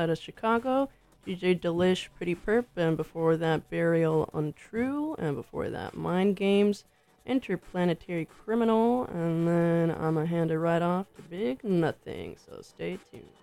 out 0.00 0.10
of 0.10 0.18
Chicago. 0.18 0.88
DJ 1.26 1.60
Delish, 1.60 2.08
Pretty 2.16 2.34
Perp, 2.34 2.64
and 2.76 2.96
before 2.96 3.36
that, 3.36 3.68
Burial 3.68 4.30
Untrue, 4.32 5.14
and 5.18 5.36
before 5.36 5.68
that, 5.68 5.94
Mind 5.94 6.34
Games, 6.34 6.84
Interplanetary 7.26 8.24
Criminal, 8.24 9.04
and 9.04 9.46
then 9.46 9.90
I'm 9.90 10.14
gonna 10.14 10.24
hand 10.24 10.50
it 10.50 10.58
right 10.58 10.80
off 10.80 11.06
to 11.16 11.22
Big 11.22 11.62
Nothing, 11.62 12.36
so 12.46 12.62
stay 12.62 12.98
tuned. 13.10 13.39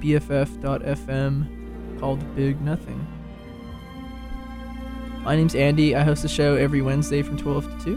BFF.FM 0.00 1.98
called 2.00 2.34
Big 2.34 2.60
Nothing. 2.62 3.06
My 5.22 5.36
name's 5.36 5.54
Andy. 5.54 5.94
I 5.94 6.02
host 6.02 6.22
the 6.22 6.28
show 6.28 6.54
every 6.54 6.80
Wednesday 6.80 7.20
from 7.22 7.36
12 7.36 7.78
to 7.78 7.84
2. 7.84 7.96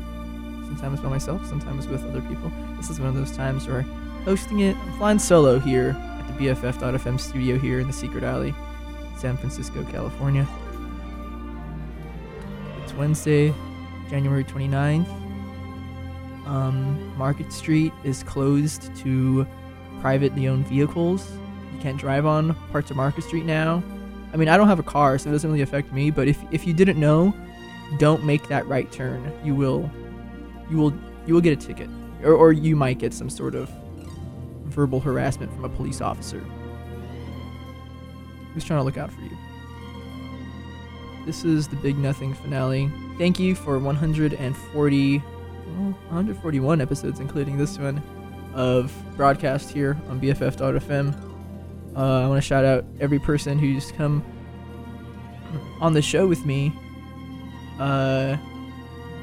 Sometimes 0.66 1.00
by 1.00 1.08
myself, 1.10 1.46
sometimes 1.48 1.88
with 1.88 2.04
other 2.04 2.22
people. 2.22 2.52
This 2.76 2.90
is 2.90 3.00
one 3.00 3.08
of 3.08 3.16
those 3.16 3.36
times 3.36 3.68
where 3.68 3.80
I'm 3.80 4.24
hosting 4.24 4.60
it, 4.60 4.76
I'm 4.76 4.98
flying 4.98 5.20
solo 5.20 5.60
here 5.60 5.96
at 5.98 6.28
the 6.28 6.48
BFF.FM 6.48 7.20
studio 7.20 7.58
here 7.58 7.80
in 7.80 7.88
the 7.88 7.94
Secret 7.94 8.24
Alley, 8.24 8.54
San 9.18 9.38
Francisco, 9.38 9.86
California. 9.86 10.46
It's 12.84 12.94
Wednesday, 12.94 13.54
January 14.10 14.44
29th. 14.44 15.08
Um, 16.46 17.18
Market 17.18 17.54
Street 17.54 17.94
is 18.04 18.24
closed 18.24 18.94
to 18.98 19.48
privately 20.02 20.50
owned 20.50 20.68
vehicles. 20.68 21.32
Can't 21.84 21.98
drive 21.98 22.26
on 22.26 22.56
parts 22.72 22.90
of 22.92 22.96
Market 22.96 23.26
Street 23.26 23.44
now. 23.44 23.84
I 24.34 24.38
mean, 24.38 24.48
I 24.48 24.56
don't 24.56 24.70
have 24.70 24.80
a 24.80 24.84
car, 24.84 25.18
so 25.18 25.28
it 25.30 25.34
doesn't 25.34 25.50
really 25.50 25.64
affect 25.64 25.92
me. 25.92 26.12
But 26.12 26.30
if 26.30 26.42
if 26.50 26.66
you 26.66 26.74
didn't 26.74 26.98
know, 26.98 27.36
don't 27.98 28.24
make 28.24 28.48
that 28.48 28.66
right 28.68 28.90
turn. 28.90 29.30
You 29.44 29.54
will, 29.54 29.92
you 30.72 30.78
will, 30.78 30.94
you 31.28 31.34
will 31.34 31.42
get 31.42 31.52
a 31.52 31.68
ticket, 31.68 31.90
or 32.24 32.36
or 32.36 32.54
you 32.54 32.78
might 32.78 33.00
get 33.00 33.14
some 33.14 33.30
sort 33.30 33.54
of 33.54 33.70
verbal 34.64 35.02
harassment 35.02 35.52
from 35.52 35.66
a 35.66 35.70
police 35.70 36.00
officer 36.00 36.40
who's 38.54 38.64
trying 38.64 38.80
to 38.80 38.86
look 38.86 38.98
out 38.98 39.12
for 39.12 39.20
you. 39.20 39.38
This 41.26 41.44
is 41.44 41.68
the 41.68 41.76
Big 41.76 41.98
Nothing 41.98 42.34
finale. 42.34 42.90
Thank 43.18 43.42
you 43.42 43.56
for 43.56 43.78
140, 43.78 45.18
well, 45.18 45.26
141 45.76 46.80
episodes, 46.80 47.20
including 47.20 47.58
this 47.58 47.78
one, 47.78 48.02
of 48.54 48.94
broadcast 49.18 49.70
here 49.70 49.98
on 50.08 50.22
BFF.fm. 50.22 51.33
Uh, 51.96 52.22
I 52.24 52.28
want 52.28 52.42
to 52.42 52.48
shout 52.48 52.66
out 52.66 52.86
every 53.00 53.20
person 53.20 53.60
who's 53.60 53.92
come 53.92 54.24
on 55.80 55.94
the 55.94 56.02
show 56.02 56.26
with 56.28 56.46
me, 56.46 56.74
uh, 57.80 58.38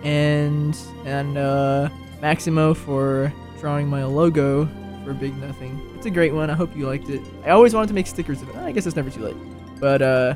and 0.04 0.76
and 1.04 1.36
uh, 1.36 1.88
Maximo 2.20 2.74
for 2.74 3.32
drawing 3.58 3.88
my 3.88 4.04
logo 4.04 4.66
for 5.04 5.14
Big 5.14 5.36
Nothing. 5.38 5.80
It's 5.96 6.06
a 6.06 6.10
great 6.10 6.32
one. 6.32 6.50
I 6.50 6.54
hope 6.54 6.76
you 6.76 6.86
liked 6.86 7.08
it. 7.08 7.22
I 7.44 7.50
always 7.50 7.74
wanted 7.74 7.88
to 7.88 7.94
make 7.94 8.06
stickers 8.06 8.40
of 8.42 8.48
it. 8.50 8.56
I 8.56 8.72
guess 8.72 8.86
it's 8.86 8.96
never 8.96 9.10
too 9.10 9.22
late. 9.22 9.36
But 9.80 10.02
uh, 10.02 10.34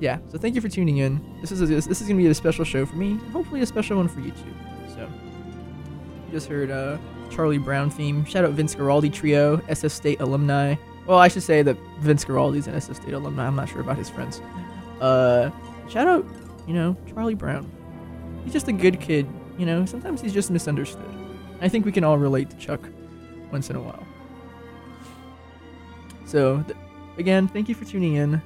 yeah. 0.00 0.18
So 0.30 0.38
thank 0.38 0.54
you 0.54 0.60
for 0.60 0.68
tuning 0.68 0.98
in. 0.98 1.20
This 1.40 1.52
is 1.52 1.62
a, 1.62 1.66
this 1.66 2.00
is 2.00 2.02
gonna 2.02 2.16
be 2.16 2.26
a 2.26 2.34
special 2.34 2.64
show 2.64 2.84
for 2.84 2.96
me, 2.96 3.16
hopefully 3.32 3.60
a 3.62 3.66
special 3.66 3.96
one 3.96 4.08
for 4.08 4.20
you 4.20 4.32
too. 4.32 4.54
So 4.88 5.08
you 6.26 6.32
just 6.32 6.48
heard 6.48 6.70
uh, 6.70 6.98
Charlie 7.30 7.58
Brown 7.58 7.90
theme. 7.90 8.24
Shout 8.24 8.44
out 8.44 8.52
Vince 8.52 8.74
Guaraldi 8.74 9.12
Trio, 9.12 9.58
SF 9.58 9.90
State 9.90 10.20
alumni. 10.20 10.74
Well, 11.06 11.18
I 11.18 11.28
should 11.28 11.42
say 11.42 11.62
that 11.62 11.76
Vince 12.00 12.24
Guaraldi's 12.24 12.66
an 12.66 12.74
SF 12.74 12.96
State 12.96 13.14
alumni. 13.14 13.46
I'm 13.46 13.56
not 13.56 13.68
sure 13.68 13.80
about 13.80 13.96
his 13.96 14.08
friends. 14.08 14.40
Uh, 15.00 15.50
shout 15.88 16.06
out, 16.06 16.26
you 16.66 16.74
know, 16.74 16.96
Charlie 17.12 17.34
Brown. 17.34 17.70
He's 18.44 18.52
just 18.52 18.68
a 18.68 18.72
good 18.72 19.00
kid. 19.00 19.26
You 19.58 19.66
know, 19.66 19.84
sometimes 19.84 20.20
he's 20.20 20.32
just 20.32 20.50
misunderstood. 20.50 21.04
I 21.60 21.68
think 21.68 21.84
we 21.84 21.92
can 21.92 22.04
all 22.04 22.16
relate 22.16 22.50
to 22.50 22.56
Chuck 22.56 22.80
once 23.50 23.70
in 23.70 23.76
a 23.76 23.80
while. 23.80 24.06
So, 26.24 26.62
th- 26.62 26.78
again, 27.18 27.48
thank 27.48 27.68
you 27.68 27.74
for 27.74 27.84
tuning 27.84 28.14
in. 28.14 28.40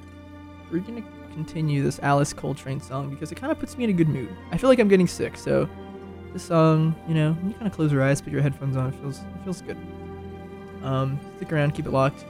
We're 0.71 0.79
gonna 0.79 1.03
continue 1.33 1.83
this 1.83 1.99
Alice 1.99 2.33
Coltrane 2.33 2.81
song 2.81 3.09
because 3.09 3.31
it 3.31 3.35
kind 3.35 3.51
of 3.51 3.59
puts 3.59 3.77
me 3.77 3.83
in 3.83 3.89
a 3.91 3.93
good 3.93 4.09
mood. 4.09 4.35
I 4.51 4.57
feel 4.57 4.69
like 4.69 4.79
I'm 4.79 4.87
getting 4.87 5.07
sick, 5.07 5.37
so 5.37 5.69
this 6.33 6.43
song, 6.43 6.95
you 7.07 7.13
know, 7.13 7.37
you 7.45 7.53
kind 7.53 7.67
of 7.67 7.73
close 7.73 7.91
your 7.91 8.01
eyes, 8.01 8.21
put 8.21 8.33
your 8.33 8.41
headphones 8.41 8.75
on. 8.75 8.89
It 8.89 8.95
feels 8.95 9.19
it 9.19 9.43
feels 9.43 9.61
good. 9.61 9.77
Um, 10.83 11.19
stick 11.37 11.53
around, 11.53 11.73
keep 11.73 11.85
it 11.85 11.91
locked. 11.91 12.25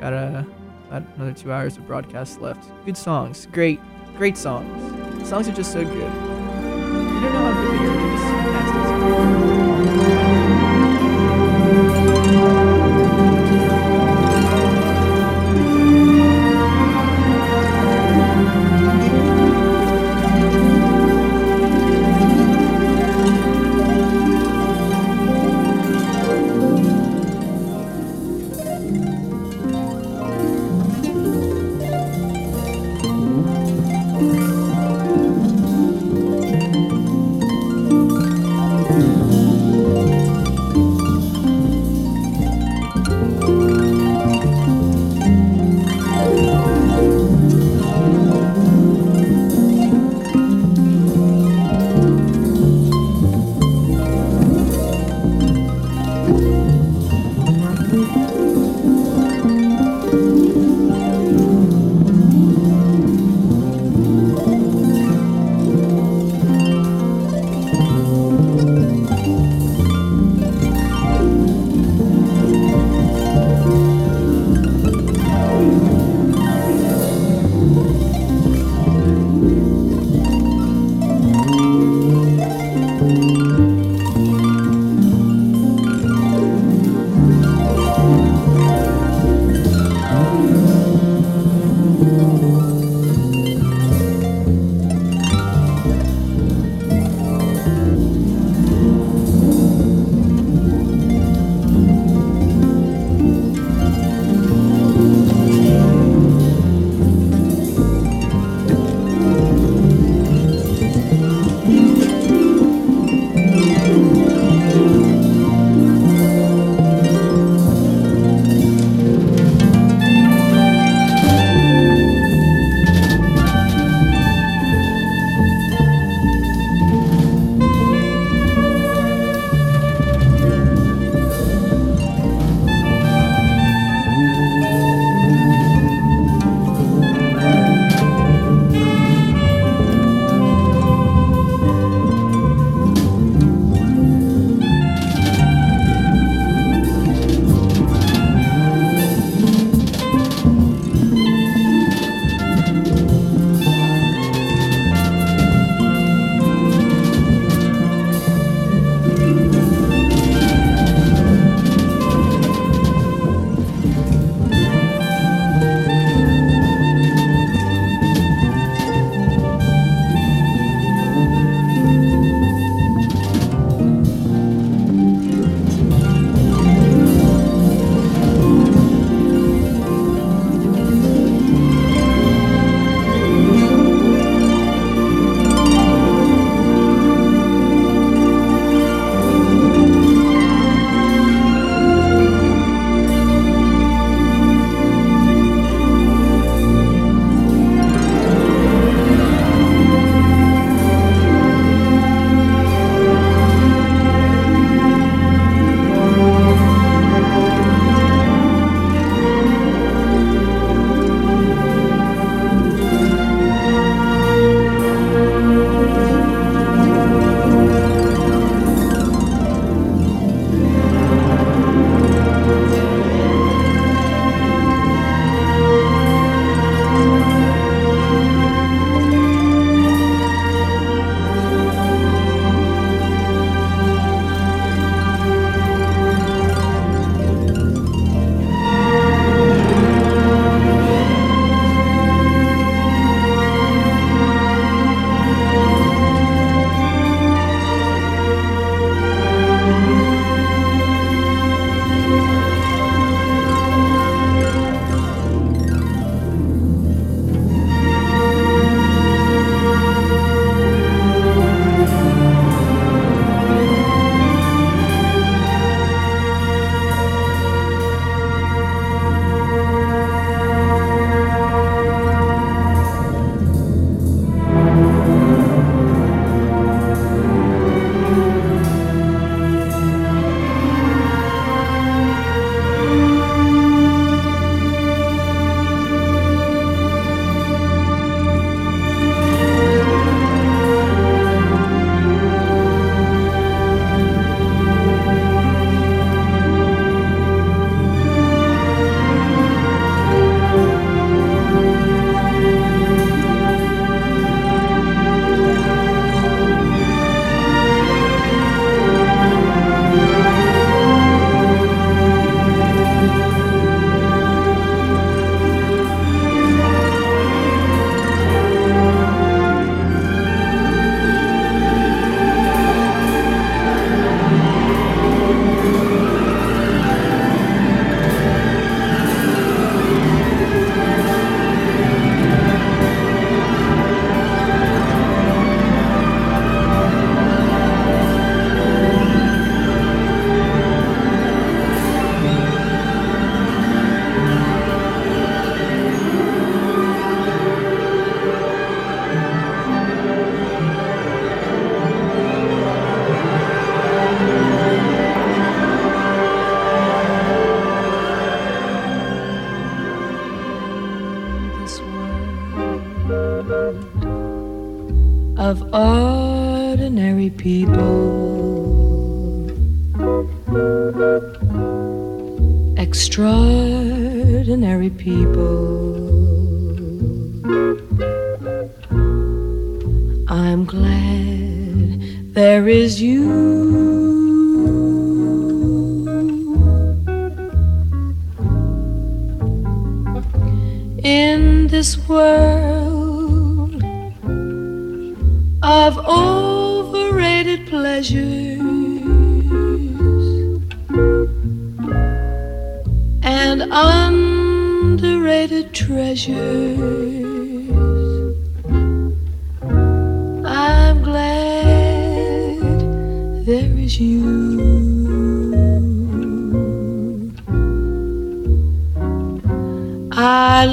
Got 0.00 0.12
a 0.12 0.46
another 0.90 1.32
two 1.32 1.52
hours 1.52 1.76
of 1.76 1.86
broadcast 1.86 2.40
left. 2.40 2.70
Good 2.84 2.96
songs, 2.96 3.46
great, 3.52 3.80
great 4.16 4.36
songs. 4.36 5.28
Songs 5.28 5.48
are 5.48 5.52
just 5.52 5.72
so 5.72 5.84
good. 5.84 5.94
You 5.94 7.20
don't 7.20 7.32
know 7.32 7.52
how 7.52 7.65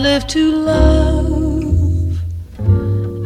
live 0.03 0.27
to 0.27 0.51
love. 0.51 2.19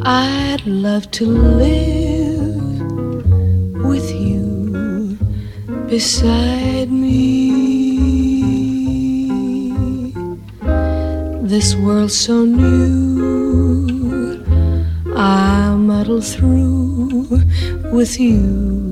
I'd 0.06 0.64
love 0.68 1.10
to 1.18 1.26
live 1.26 2.62
with 3.84 4.12
you 4.12 5.18
beside 5.88 6.92
me. 6.92 7.50
This 11.42 11.76
world's 11.76 12.16
so 12.16 12.46
new. 12.46 14.46
I 15.16 15.72
muddle 15.72 16.22
through 16.22 17.42
with 17.92 18.20
you 18.20 18.87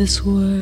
this 0.00 0.24
world. 0.24 0.59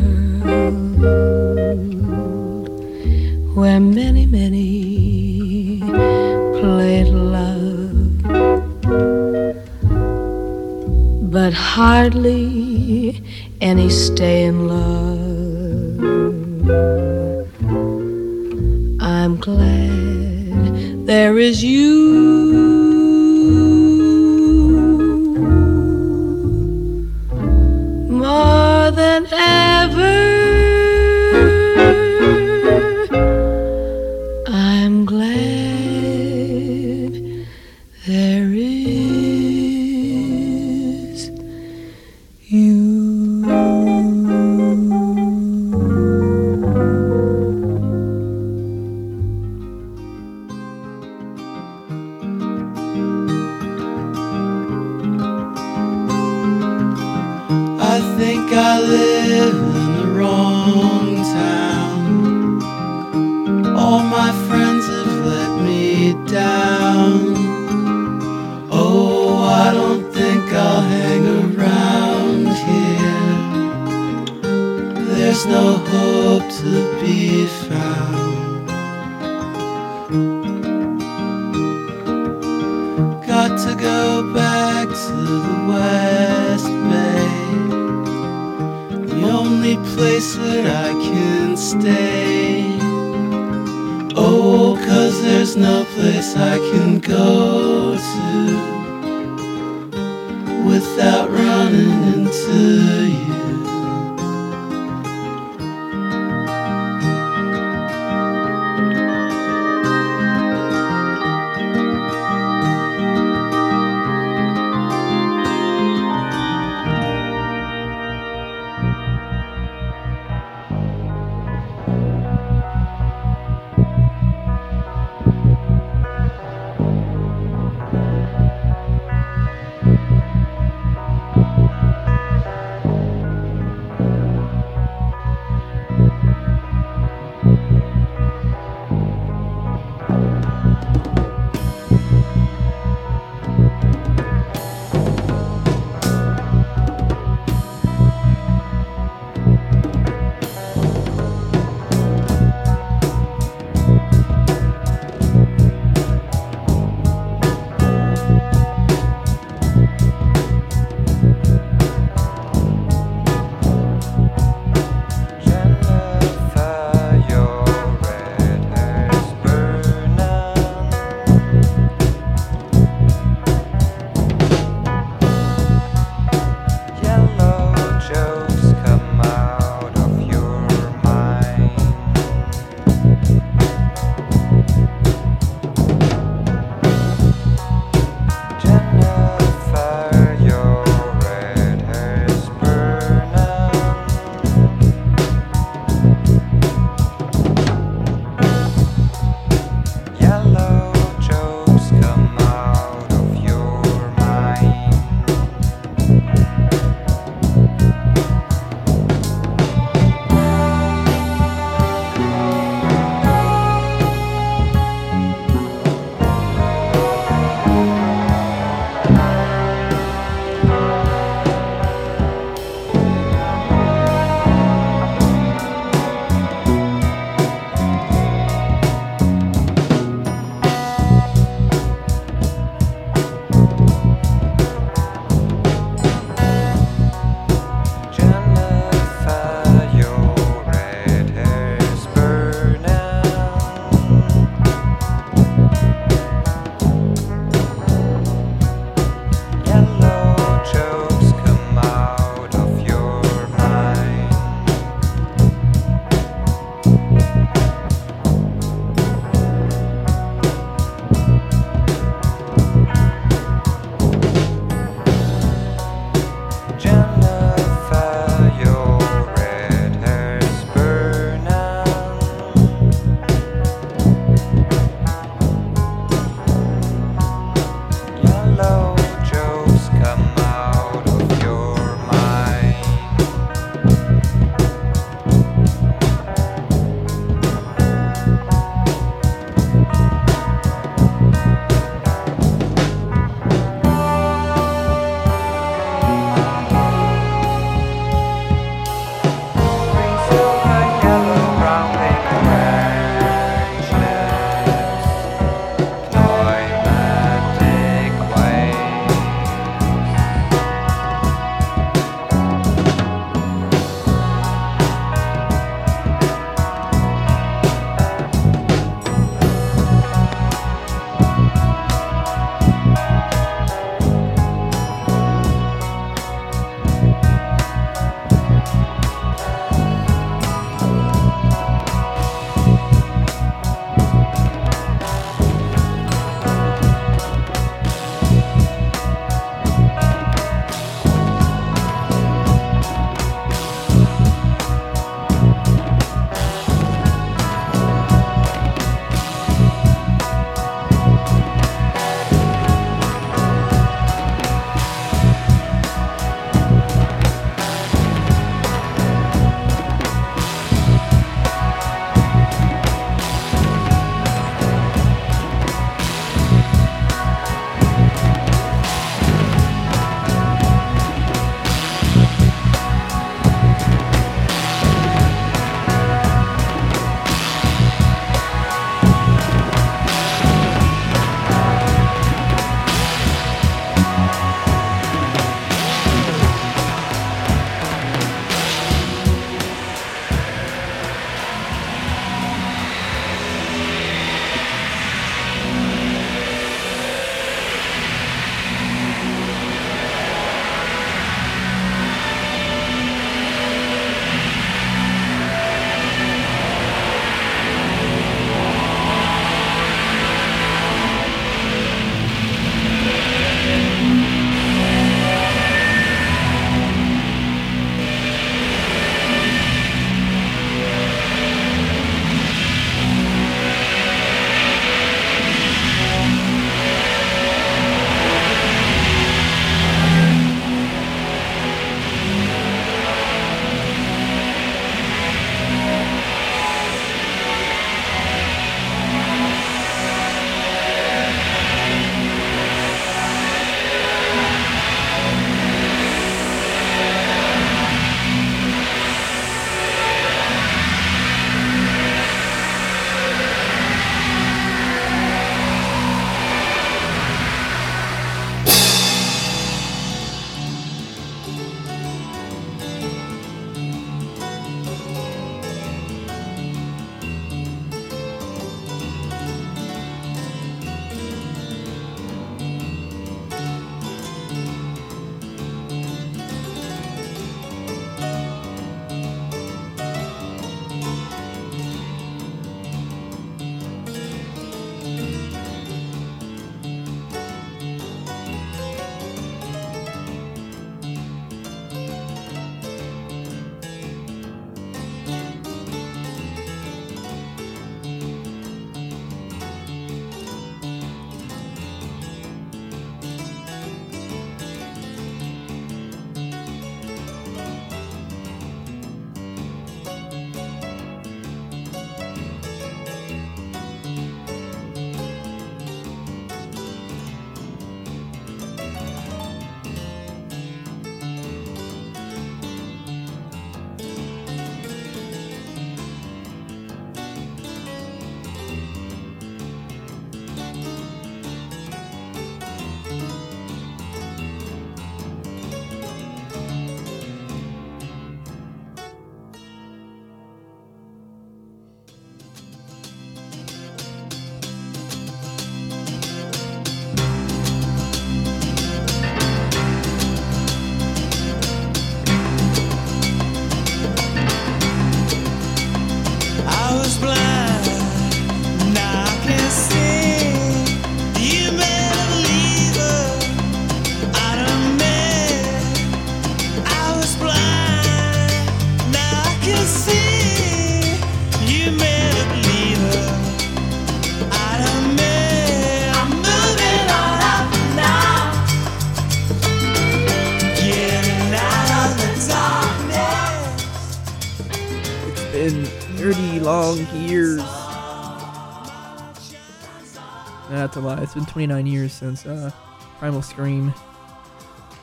It's 590.96 591.34
been 591.34 591.44
29 591.44 591.86
years 591.86 592.14
since 592.14 592.46
uh, 592.46 592.70
Primal 593.18 593.42
Scream, 593.42 593.92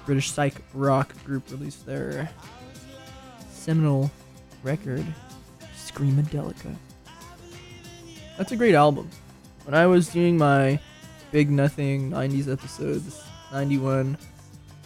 British 0.08 0.32
psych 0.32 0.56
rock 0.74 1.14
group, 1.24 1.50
released 1.52 1.86
their 1.86 2.28
seminal 3.52 4.10
record, 4.64 5.06
Screamadelica. 5.78 6.76
That's 8.36 8.52
a 8.52 8.56
great 8.56 8.74
album. 8.74 9.12
When 9.66 9.76
I 9.76 9.86
was 9.86 10.10
doing 10.10 10.40
my 10.40 10.80
Big 11.32 11.52
Nothing 11.52 12.10
90s 12.10 12.52
episodes, 12.52 13.24
91, 13.52 14.18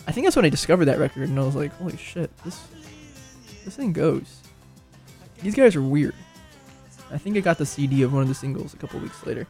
I 0.05 0.11
think 0.11 0.25
that's 0.25 0.35
when 0.35 0.45
I 0.45 0.49
discovered 0.49 0.85
that 0.85 0.99
record, 0.99 1.29
and 1.29 1.39
I 1.39 1.43
was 1.43 1.55
like, 1.55 1.71
holy 1.75 1.95
shit, 1.95 2.29
this 2.43 2.61
this 3.63 3.77
thing 3.77 3.93
goes. 3.93 4.41
These 5.41 5.55
guys 5.55 5.77
are 5.77 5.81
weird. 5.81 6.15
I 7.09 7.17
think 7.17 7.37
I 7.37 7.39
got 7.39 7.57
the 7.57 7.65
CD 7.65 8.03
of 8.03 8.11
one 8.11 8.21
of 8.21 8.27
the 8.27 8.35
singles 8.35 8.73
a 8.73 8.77
couple 8.77 8.99
weeks 8.99 9.25
later. 9.25 9.47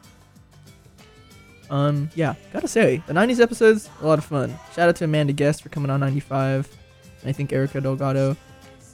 Um, 1.69 2.09
yeah, 2.15 2.35
gotta 2.51 2.67
say, 2.67 3.03
the 3.07 3.13
90s 3.13 3.39
episodes, 3.39 3.89
a 4.01 4.07
lot 4.07 4.17
of 4.17 4.25
fun. 4.25 4.57
Shout 4.73 4.89
out 4.89 4.95
to 4.97 5.05
Amanda 5.05 5.33
Guest 5.33 5.61
for 5.61 5.69
coming 5.69 5.91
on 5.91 5.99
95. 5.99 6.67
And 7.21 7.29
I 7.29 7.31
think 7.31 7.53
Erica 7.53 7.79
Delgado, 7.79 8.35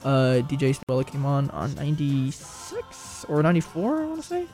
uh, 0.04 0.42
DJ 0.48 0.74
Stella 0.74 1.04
came 1.04 1.24
on 1.24 1.50
on 1.50 1.74
96 1.74 3.24
or 3.28 3.42
94, 3.42 4.02
I 4.02 4.06
wanna 4.06 4.22
say. 4.22 4.46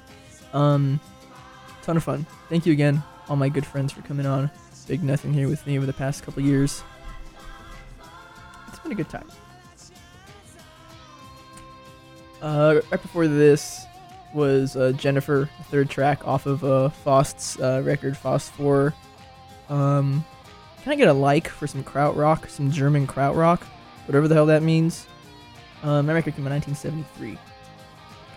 Um, 0.53 1.01
ton 1.83 1.97
of 1.97 2.05
fun. 2.05 2.27
Thank 2.49 2.67
you 2.67 2.73
again, 2.73 3.03
all 3.29 3.37
my 3.37 3.49
good 3.49 3.67
friends, 3.67 3.93
for 3.93 4.03
coming 4.03 4.27
on. 4.27 4.51
Big 4.87 5.03
Nothing 5.03 5.33
here 5.33 5.49
with 5.49 5.67
me 5.67 5.77
over 5.77 5.87
the 5.87 5.93
past 5.93 6.23
couple 6.23 6.43
years. 6.43 6.83
It's 8.69 8.79
been 8.81 8.93
a 8.93 8.97
good 8.97 9.09
time. 9.09 9.29
Uh, 12.41 12.81
right 12.91 13.01
before 13.01 13.29
this 13.29 13.87
was 14.35 14.77
uh, 14.77 14.93
Jennifer, 14.93 15.49
third 15.65 15.91
track 15.91 16.27
off 16.27 16.47
of 16.47 16.65
uh, 16.65 16.89
Faust's 16.89 17.59
uh, 17.61 17.83
record, 17.85 18.17
Faust 18.17 18.53
4. 18.53 18.95
Um, 19.69 20.25
can 20.83 20.93
I 20.93 20.97
get 20.97 21.09
a 21.09 21.13
like 21.13 21.49
for 21.49 21.67
some 21.67 21.85
krautrock, 21.85 22.49
some 22.49 22.71
German 22.71 23.07
krautrock, 23.07 23.61
whatever 24.07 24.29
the 24.29 24.35
hell 24.35 24.47
that 24.47 24.63
means? 24.63 25.07
Um, 25.83 26.07
that 26.07 26.15
record 26.15 26.35
came 26.35 26.47
in 26.47 26.53
1973. 26.53 27.39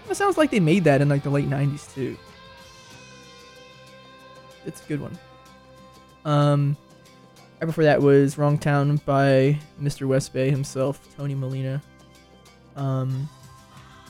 It 0.09 0.15
sounds 0.15 0.37
like 0.37 0.51
they 0.51 0.59
made 0.59 0.83
that 0.83 1.01
in 1.01 1.09
like 1.09 1.23
the 1.23 1.29
late 1.29 1.49
90s 1.49 1.93
too. 1.93 2.17
It's 4.65 4.83
a 4.83 4.87
good 4.87 5.01
one. 5.01 5.17
Um, 6.23 6.75
right 7.59 7.67
before 7.67 7.83
that 7.83 8.01
was 8.01 8.37
Wrong 8.37 8.57
Town 8.57 8.97
by 9.05 9.59
Mr. 9.81 10.07
West 10.07 10.33
Bay 10.33 10.49
himself, 10.49 10.99
Tony 11.15 11.35
Molina. 11.35 11.81
Um, 12.75 13.29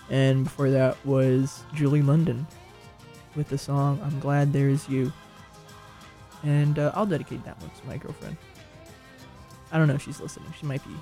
and 0.10 0.44
before 0.44 0.70
that 0.70 1.04
was 1.06 1.64
Julie 1.74 2.02
London 2.02 2.46
with 3.36 3.50
the 3.50 3.58
song 3.58 4.00
I'm 4.04 4.20
Glad 4.20 4.54
There's 4.54 4.88
You. 4.88 5.12
And 6.44 6.78
uh, 6.78 6.92
I'll 6.94 7.06
dedicate 7.06 7.44
that 7.46 7.60
one 7.60 7.72
to 7.72 7.88
my 7.88 7.98
girlfriend. 7.98 8.38
I 9.72 9.78
don't 9.78 9.88
know 9.88 9.96
if 9.96 10.04
she's 10.04 10.20
listening. 10.20 10.54
She 10.60 10.66
might 10.66 10.84
be 10.86 10.94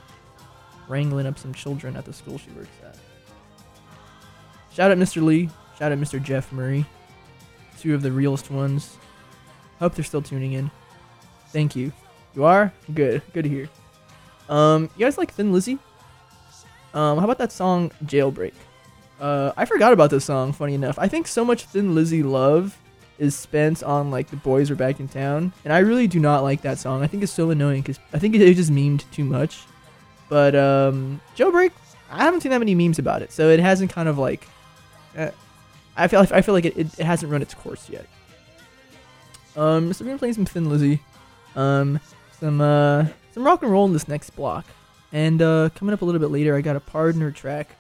wrangling 0.88 1.28
up 1.28 1.38
some 1.38 1.54
children 1.54 1.96
at 1.96 2.06
the 2.06 2.14
school 2.14 2.38
she 2.38 2.50
works 2.52 2.70
at. 2.84 2.98
Shout 4.74 4.92
out 4.92 4.98
Mr. 4.98 5.22
Lee. 5.22 5.50
Shout 5.78 5.92
out 5.92 5.98
Mr. 5.98 6.22
Jeff 6.22 6.52
Murray. 6.52 6.86
Two 7.80 7.94
of 7.94 8.02
the 8.02 8.12
realest 8.12 8.50
ones. 8.50 8.98
Hope 9.80 9.96
they're 9.96 10.04
still 10.04 10.22
tuning 10.22 10.54
in. 10.54 10.72
Thank 11.50 11.76
you. 11.76 11.92
You 12.36 12.46
are? 12.46 12.74
Good. 12.94 13.22
Good 13.34 13.44
to 13.44 13.50
hear. 13.50 13.70
Um, 14.50 14.90
you 14.98 15.06
guys 15.06 15.18
like 15.18 15.34
Thin 15.34 15.52
Lizzy? 15.52 15.78
Um, 16.94 17.18
how 17.18 17.26
about 17.26 17.38
that 17.40 17.52
song 17.52 17.92
Jailbreak? 18.06 18.54
Uh, 19.24 19.54
I 19.56 19.64
forgot 19.64 19.94
about 19.94 20.10
this 20.10 20.26
song, 20.26 20.52
funny 20.52 20.74
enough. 20.74 21.00
I 21.00 21.08
think 21.08 21.28
so 21.28 21.46
much 21.46 21.64
Thin 21.64 21.96
Lizzy 21.96 22.24
love 22.24 22.78
is 23.18 23.34
spent 23.38 23.82
on 23.82 24.12
like 24.12 24.30
the 24.30 24.36
boys 24.36 24.70
are 24.70 24.76
back 24.76 25.00
in 25.00 25.08
town, 25.08 25.54
and 25.64 25.72
I 25.72 25.80
really 25.80 26.08
do 26.08 26.20
not 26.20 26.44
like 26.44 26.62
that 26.64 26.78
song. 26.78 27.02
I 27.02 27.08
think 27.08 27.24
it's 27.24 27.32
so 27.32 27.50
annoying 27.50 27.84
because 27.84 28.02
I 28.12 28.20
think 28.20 28.36
it, 28.36 28.42
it 28.42 28.56
just 28.56 28.70
memed 28.70 29.10
too 29.12 29.24
much. 29.24 29.64
But 30.28 30.56
um, 30.56 31.22
Jailbreak, 31.38 31.72
I 32.12 32.26
haven't 32.26 32.42
seen 32.42 32.50
that 32.52 32.60
many 32.60 32.76
memes 32.76 33.00
about 33.00 33.22
it, 33.22 33.32
so 33.32 33.48
it 33.48 33.62
hasn't 33.62 33.92
kind 33.92 34.10
of 34.10 34.18
like. 34.18 34.46
Uh, 35.18 35.30
I 35.96 36.10
feel 36.10 36.28
I 36.30 36.42
feel 36.42 36.54
like 36.54 36.66
it, 36.66 36.78
it, 36.78 37.00
it 37.00 37.06
hasn't 37.06 37.32
run 37.32 37.42
its 37.42 37.54
course 37.54 37.90
yet. 37.90 38.06
Um, 39.56 39.94
so 39.94 40.04
we're 40.04 40.10
gonna 40.10 40.20
play 40.20 40.34
some 40.34 40.44
Thin 40.44 40.70
Lizzy, 40.70 41.00
um, 41.56 41.98
some 42.42 42.60
uh, 42.60 43.06
some 43.32 43.46
rock 43.46 43.64
and 43.64 43.72
roll 43.72 43.86
in 43.86 43.94
this 43.94 44.10
next 44.10 44.32
block, 44.32 44.66
and 45.14 45.42
uh, 45.42 45.70
coming 45.76 45.94
up 45.94 46.02
a 46.02 46.06
little 46.06 46.20
bit 46.20 46.30
later, 46.30 46.58
I 46.58 46.60
got 46.60 46.76
a 46.76 46.82
Pardoner 46.82 47.34
track, 47.34 47.78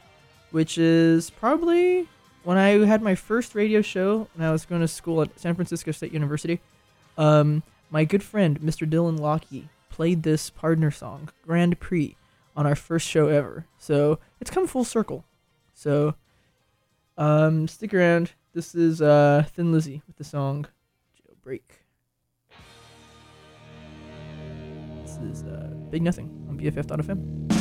which 0.54 0.78
is 0.78 1.32
probably 1.32 2.08
when 2.44 2.60
I 2.60 2.86
had 2.86 3.02
my 3.02 3.16
first 3.16 3.56
radio 3.56 3.82
show 3.82 4.28
when 4.36 4.48
I 4.48 4.52
was 4.52 4.66
going 4.66 4.82
to 4.82 4.88
school 4.88 5.24
at 5.24 5.40
San 5.40 5.56
Francisco 5.56 5.92
State 5.92 6.14
University. 6.14 6.62
Um, 7.18 7.64
my 7.90 8.06
good 8.06 8.22
friend 8.22 8.62
Mr. 8.62 8.88
Dylan 8.88 9.20
Lockie 9.20 9.70
played 9.90 10.22
this 10.22 10.52
Pardoner 10.52 10.94
song, 10.94 11.30
Grand 11.44 11.80
Prix, 11.80 12.16
on 12.56 12.68
our 12.68 12.76
first 12.76 13.08
show 13.08 13.30
ever. 13.30 13.66
So 13.80 14.20
it's 14.40 14.52
come 14.52 14.68
full 14.68 14.84
circle. 14.84 15.26
So 15.74 16.14
um, 17.18 17.68
stick 17.68 17.92
around. 17.92 18.34
This 18.54 18.76
is 18.76 19.02
uh, 19.02 19.46
Thin 19.56 19.72
Lizzy 19.72 20.04
with 20.06 20.18
the 20.18 20.24
song 20.24 20.68
Jailbreak. 21.18 21.62
This 25.02 25.18
is 25.18 25.44
uh, 25.46 25.74
Big 25.90 26.04
Nothing 26.04 26.46
on 26.48 26.60
BFF.fm. 26.60 27.53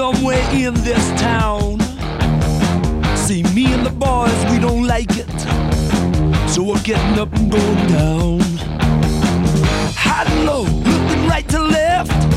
somewhere 0.00 0.48
in 0.52 0.72
this 0.82 1.04
town. 1.20 1.78
See, 3.16 3.42
me 3.54 3.72
and 3.72 3.84
the 3.84 3.90
boys, 3.90 4.44
we 4.50 4.58
don't 4.58 4.86
like 4.86 5.10
it. 5.10 5.30
So 6.48 6.62
we're 6.62 6.82
getting 6.82 7.18
up 7.18 7.32
and 7.34 7.50
going 7.50 7.86
down. 7.88 8.40
High 9.94 10.24
and 10.24 10.46
low, 10.46 10.62
looking 10.62 11.26
right 11.26 11.48
to 11.48 11.60
left. 11.60 12.29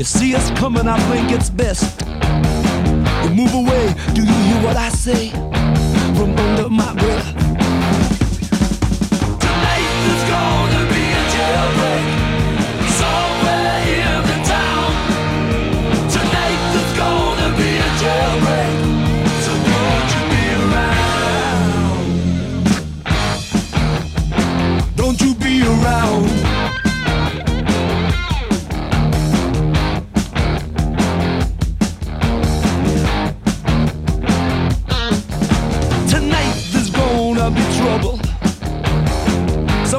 You 0.00 0.04
see 0.04 0.34
us 0.34 0.50
coming, 0.52 0.88
I 0.88 0.98
think 1.10 1.30
it's 1.30 1.50
best. 1.50 2.00
You 3.22 3.34
move 3.34 3.52
away, 3.52 3.94
do 4.14 4.22
you 4.22 4.32
hear 4.32 4.64
what 4.64 4.74
I 4.74 4.88
say? 4.88 5.28
From 6.16 6.34
under 6.38 6.70
my 6.70 6.94
breath. 6.94 7.34
Tonight 9.40 9.88
there's 10.02 10.24
gonna 10.30 10.88
be 10.88 11.04
a 11.04 11.22
jailbreak 11.34 12.09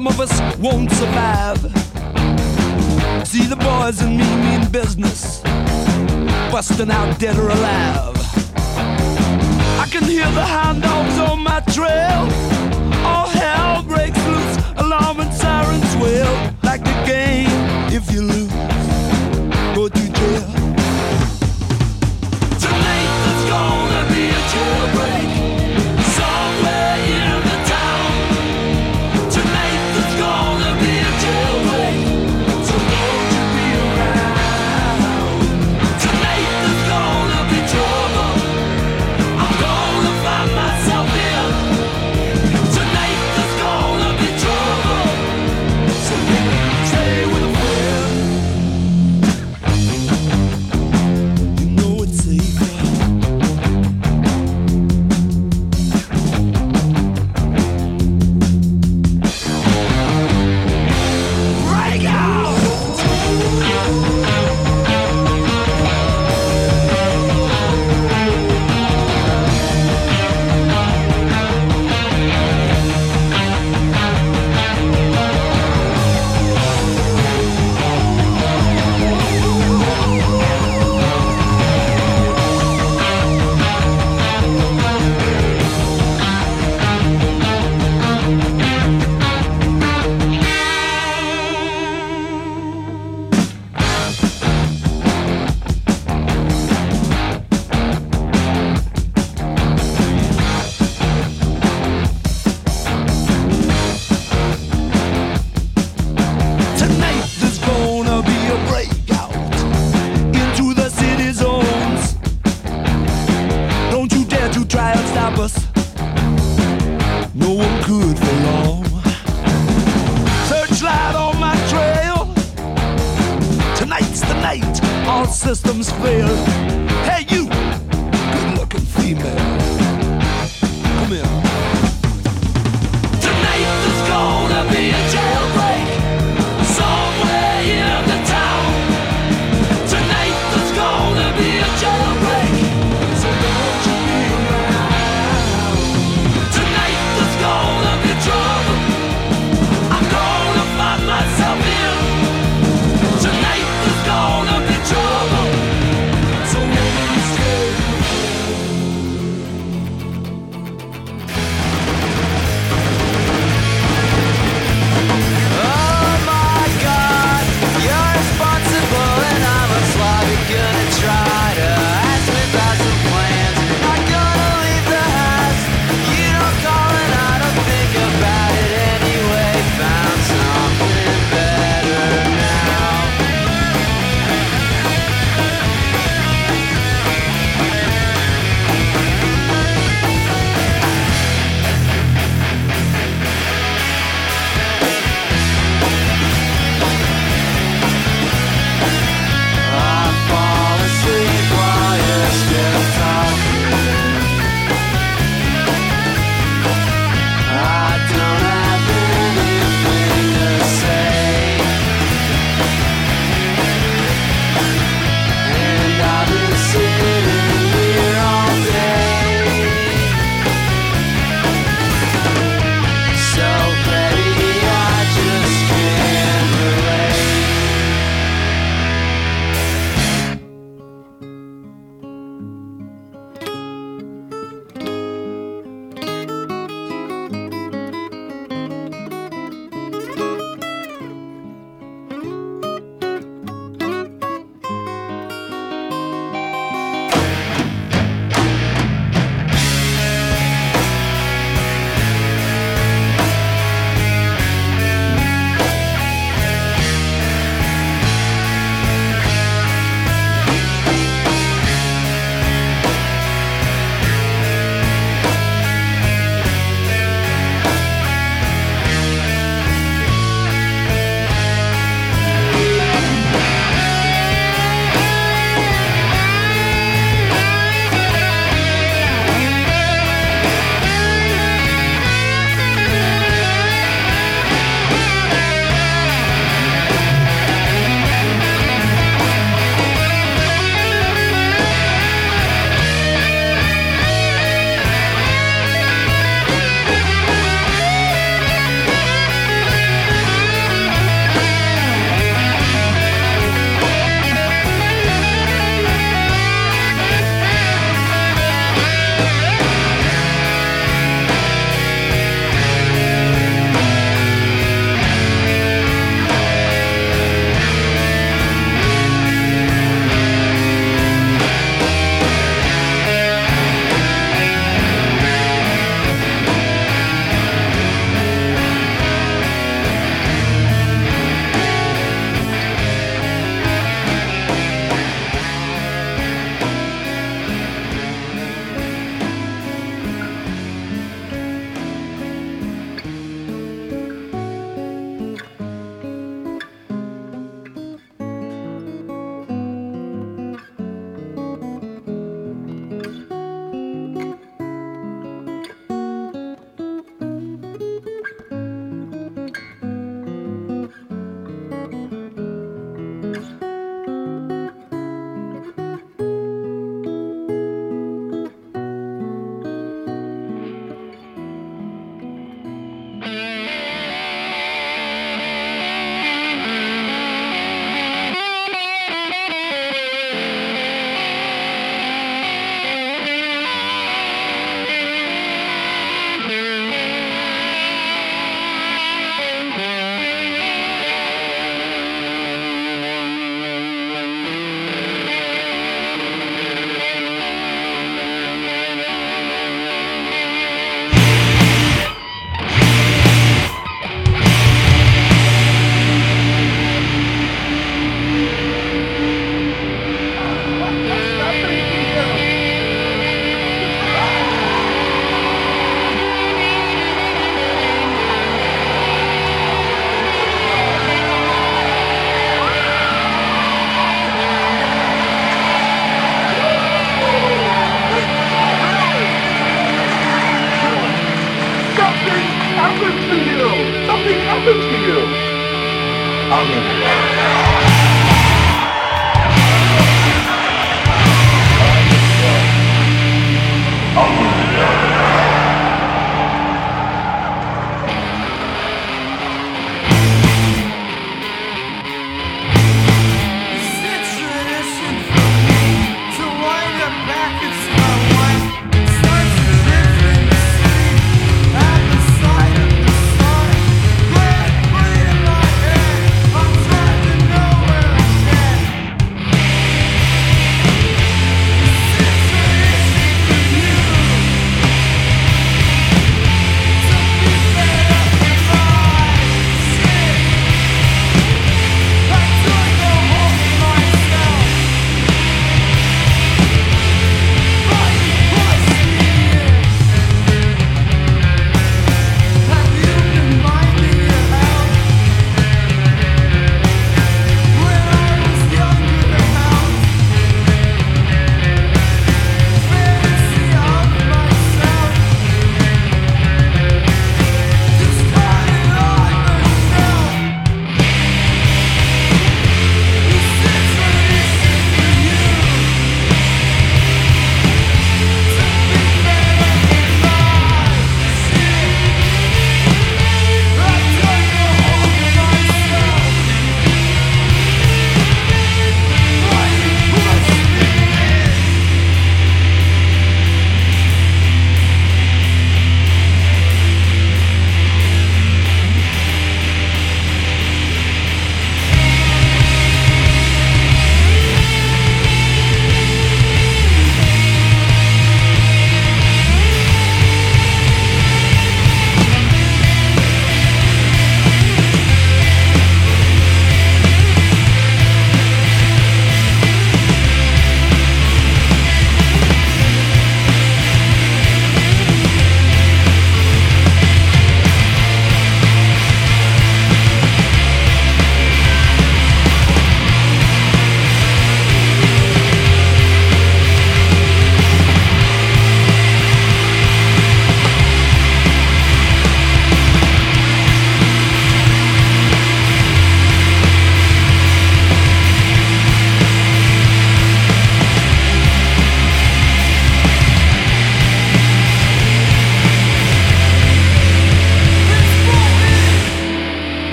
Some 0.00 0.08
of 0.08 0.18
us 0.18 0.56
won't 0.56 0.90
survive. 0.92 1.60
See 3.28 3.44
the 3.44 3.56
boys 3.56 4.00
and 4.00 4.16
me 4.16 4.24
mean 4.44 4.66
business, 4.70 5.42
busting 6.50 6.90
out 6.90 7.18
dead 7.18 7.36
or 7.36 7.50
alive. 7.50 8.16
I 9.78 9.86
can 9.90 10.04
hear 10.04 10.24
the 10.30 10.42
hound 10.42 10.80
dogs 10.80 11.18
on 11.18 11.40
my 11.40 11.60
trail. 11.76 12.22
All 13.04 13.26
hell 13.26 13.82
breaks 13.82 14.16
loose, 14.26 14.56
alarm 14.78 15.20
and 15.20 15.34
sirens 15.34 15.94
wail. 15.96 16.32
Like 16.62 16.82
the 16.82 16.96
game, 17.04 17.50
if 17.92 18.10
you 18.10 18.22
lose, 18.22 18.39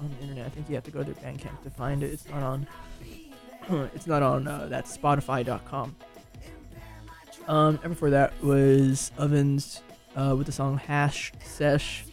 on 0.00 0.10
the 0.10 0.22
internet. 0.22 0.46
I 0.46 0.48
think 0.50 0.68
you 0.68 0.74
have 0.74 0.84
to 0.84 0.90
go 0.90 1.02
to 1.02 1.12
their 1.12 1.32
Bandcamp 1.32 1.62
to 1.62 1.70
find 1.70 2.02
it. 2.02 2.12
It's 2.12 2.28
not 2.28 2.42
on. 2.42 2.66
it's 3.94 4.06
not 4.06 4.22
on 4.22 4.46
uh, 4.46 4.66
that 4.66 4.86
Spotify.com. 4.86 5.96
Um, 7.48 7.80
and 7.82 7.92
before 7.92 8.10
that 8.10 8.32
was 8.42 9.12
Ovens 9.18 9.82
uh, 10.16 10.34
with 10.36 10.46
the 10.46 10.52
song 10.52 10.78
Hash 10.78 11.32
Sesh. 11.42 12.04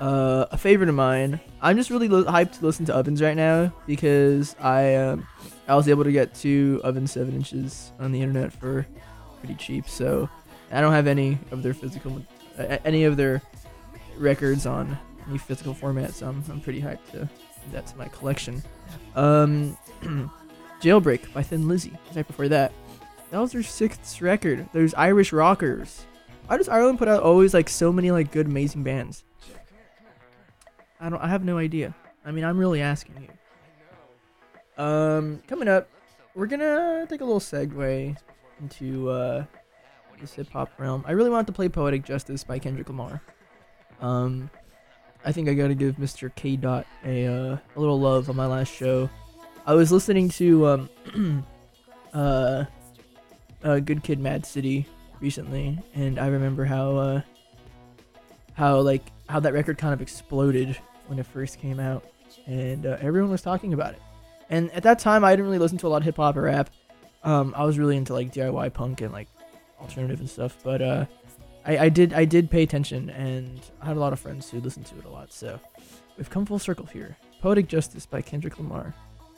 Uh, 0.00 0.46
a 0.50 0.58
favorite 0.58 0.88
of 0.88 0.94
mine. 0.94 1.38
I'm 1.60 1.76
just 1.76 1.90
really 1.90 2.08
li- 2.08 2.24
hyped 2.24 2.58
to 2.58 2.66
listen 2.66 2.86
to 2.86 2.94
Ovens 2.94 3.22
right 3.22 3.36
now 3.36 3.72
because 3.86 4.56
I 4.60 4.96
um, 4.96 5.26
I 5.68 5.76
was 5.76 5.88
able 5.88 6.04
to 6.04 6.10
get 6.10 6.34
two 6.34 6.80
Oven 6.82 7.06
seven 7.06 7.34
inches 7.34 7.92
on 8.00 8.10
the 8.10 8.20
internet 8.20 8.52
for 8.52 8.86
pretty 9.40 9.54
cheap. 9.54 9.88
So 9.88 10.28
I 10.72 10.80
don't 10.80 10.92
have 10.92 11.06
any 11.06 11.38
of 11.50 11.62
their 11.62 11.74
physical, 11.74 12.22
uh, 12.58 12.78
any 12.84 13.04
of 13.04 13.16
their 13.16 13.42
records 14.16 14.66
on 14.66 14.98
any 15.28 15.38
physical 15.38 15.74
format. 15.74 16.14
So 16.14 16.28
I'm, 16.28 16.42
I'm 16.50 16.60
pretty 16.60 16.80
hyped 16.80 17.10
to 17.12 17.22
add 17.22 17.72
that 17.72 17.86
to 17.88 17.96
my 17.96 18.08
collection. 18.08 18.62
Um, 19.14 19.76
Jailbreak 20.80 21.32
by 21.32 21.42
Thin 21.42 21.68
Lizzy. 21.68 21.92
Right 22.14 22.26
before 22.26 22.48
that, 22.48 22.72
that 23.30 23.38
was 23.38 23.52
their 23.52 23.62
sixth 23.62 24.20
record. 24.20 24.68
There's 24.72 24.94
Irish 24.94 25.32
Rockers. 25.32 26.04
Why 26.46 26.56
does 26.56 26.68
Ireland 26.68 26.98
put 26.98 27.08
out 27.08 27.22
always 27.22 27.54
like 27.54 27.68
so 27.68 27.92
many 27.92 28.10
like 28.10 28.32
good 28.32 28.46
amazing 28.46 28.82
bands? 28.82 29.24
I 31.00 31.08
don't. 31.08 31.20
I 31.20 31.28
have 31.28 31.44
no 31.44 31.58
idea. 31.58 31.94
I 32.24 32.30
mean, 32.30 32.44
I'm 32.44 32.58
really 32.58 32.80
asking 32.80 33.28
you. 34.76 34.82
Um, 34.84 35.42
coming 35.46 35.68
up, 35.68 35.88
we're 36.34 36.46
gonna 36.46 37.06
take 37.08 37.20
a 37.20 37.24
little 37.24 37.40
segue 37.40 38.16
into 38.60 39.10
uh, 39.10 39.44
this 40.20 40.34
hip 40.34 40.50
hop 40.52 40.70
realm. 40.78 41.04
I 41.06 41.12
really 41.12 41.30
wanted 41.30 41.46
to 41.48 41.52
play 41.52 41.68
"Poetic 41.68 42.04
Justice" 42.04 42.44
by 42.44 42.58
Kendrick 42.58 42.88
Lamar. 42.88 43.20
Um, 44.00 44.50
I 45.24 45.32
think 45.32 45.48
I 45.48 45.54
gotta 45.54 45.74
give 45.74 45.96
Mr. 45.96 46.34
K. 46.34 46.56
Dot 46.56 46.86
a 47.04 47.26
uh, 47.26 47.56
a 47.76 47.80
little 47.80 48.00
love 48.00 48.28
on 48.28 48.36
my 48.36 48.46
last 48.46 48.72
show. 48.72 49.08
I 49.66 49.74
was 49.74 49.92
listening 49.92 50.28
to 50.30 50.66
um, 50.66 51.44
uh, 52.14 52.64
uh, 53.62 53.78
Good 53.78 54.02
Kid, 54.02 54.18
Mad 54.18 54.44
City 54.44 54.86
recently, 55.20 55.78
and 55.94 56.18
I 56.18 56.26
remember 56.26 56.64
how 56.64 56.96
uh, 56.96 57.20
how 58.54 58.80
like 58.80 59.02
how 59.28 59.40
that 59.40 59.52
record 59.52 59.78
kind 59.78 59.94
of 59.94 60.02
exploded 60.02 60.76
when 61.06 61.18
it 61.18 61.26
first 61.26 61.58
came 61.60 61.78
out, 61.78 62.04
and 62.46 62.86
uh, 62.86 62.96
everyone 63.00 63.30
was 63.30 63.42
talking 63.42 63.72
about 63.72 63.92
it. 63.94 64.02
And 64.50 64.70
at 64.72 64.82
that 64.82 64.98
time, 64.98 65.24
I 65.24 65.32
didn't 65.32 65.46
really 65.46 65.58
listen 65.58 65.78
to 65.78 65.86
a 65.86 65.88
lot 65.88 65.98
of 65.98 66.04
hip 66.04 66.16
hop 66.16 66.36
or 66.36 66.42
rap, 66.42 66.68
Um, 67.22 67.54
I 67.56 67.64
was 67.64 67.78
really 67.78 67.96
into 67.96 68.12
like 68.12 68.32
DIY 68.32 68.72
punk 68.74 69.00
and 69.00 69.12
like 69.12 69.28
alternative 69.80 70.20
and 70.20 70.28
stuff, 70.28 70.58
but 70.62 70.82
uh, 70.82 71.06
I, 71.64 71.78
I 71.78 71.88
did 71.88 72.12
I 72.12 72.24
did 72.24 72.50
pay 72.50 72.62
attention, 72.62 73.10
and 73.10 73.60
I 73.80 73.86
had 73.86 73.96
a 73.96 74.00
lot 74.00 74.12
of 74.12 74.20
friends 74.20 74.50
who 74.50 74.60
listened 74.60 74.86
to 74.86 74.98
it 74.98 75.04
a 75.04 75.08
lot. 75.08 75.32
So 75.32 75.60
we've 76.16 76.30
come 76.30 76.46
full 76.46 76.58
circle 76.58 76.86
here. 76.86 77.16
Poetic 77.40 77.68
Justice 77.68 78.06
by 78.06 78.22
Kendrick 78.22 78.58
Lamar. 78.58 78.94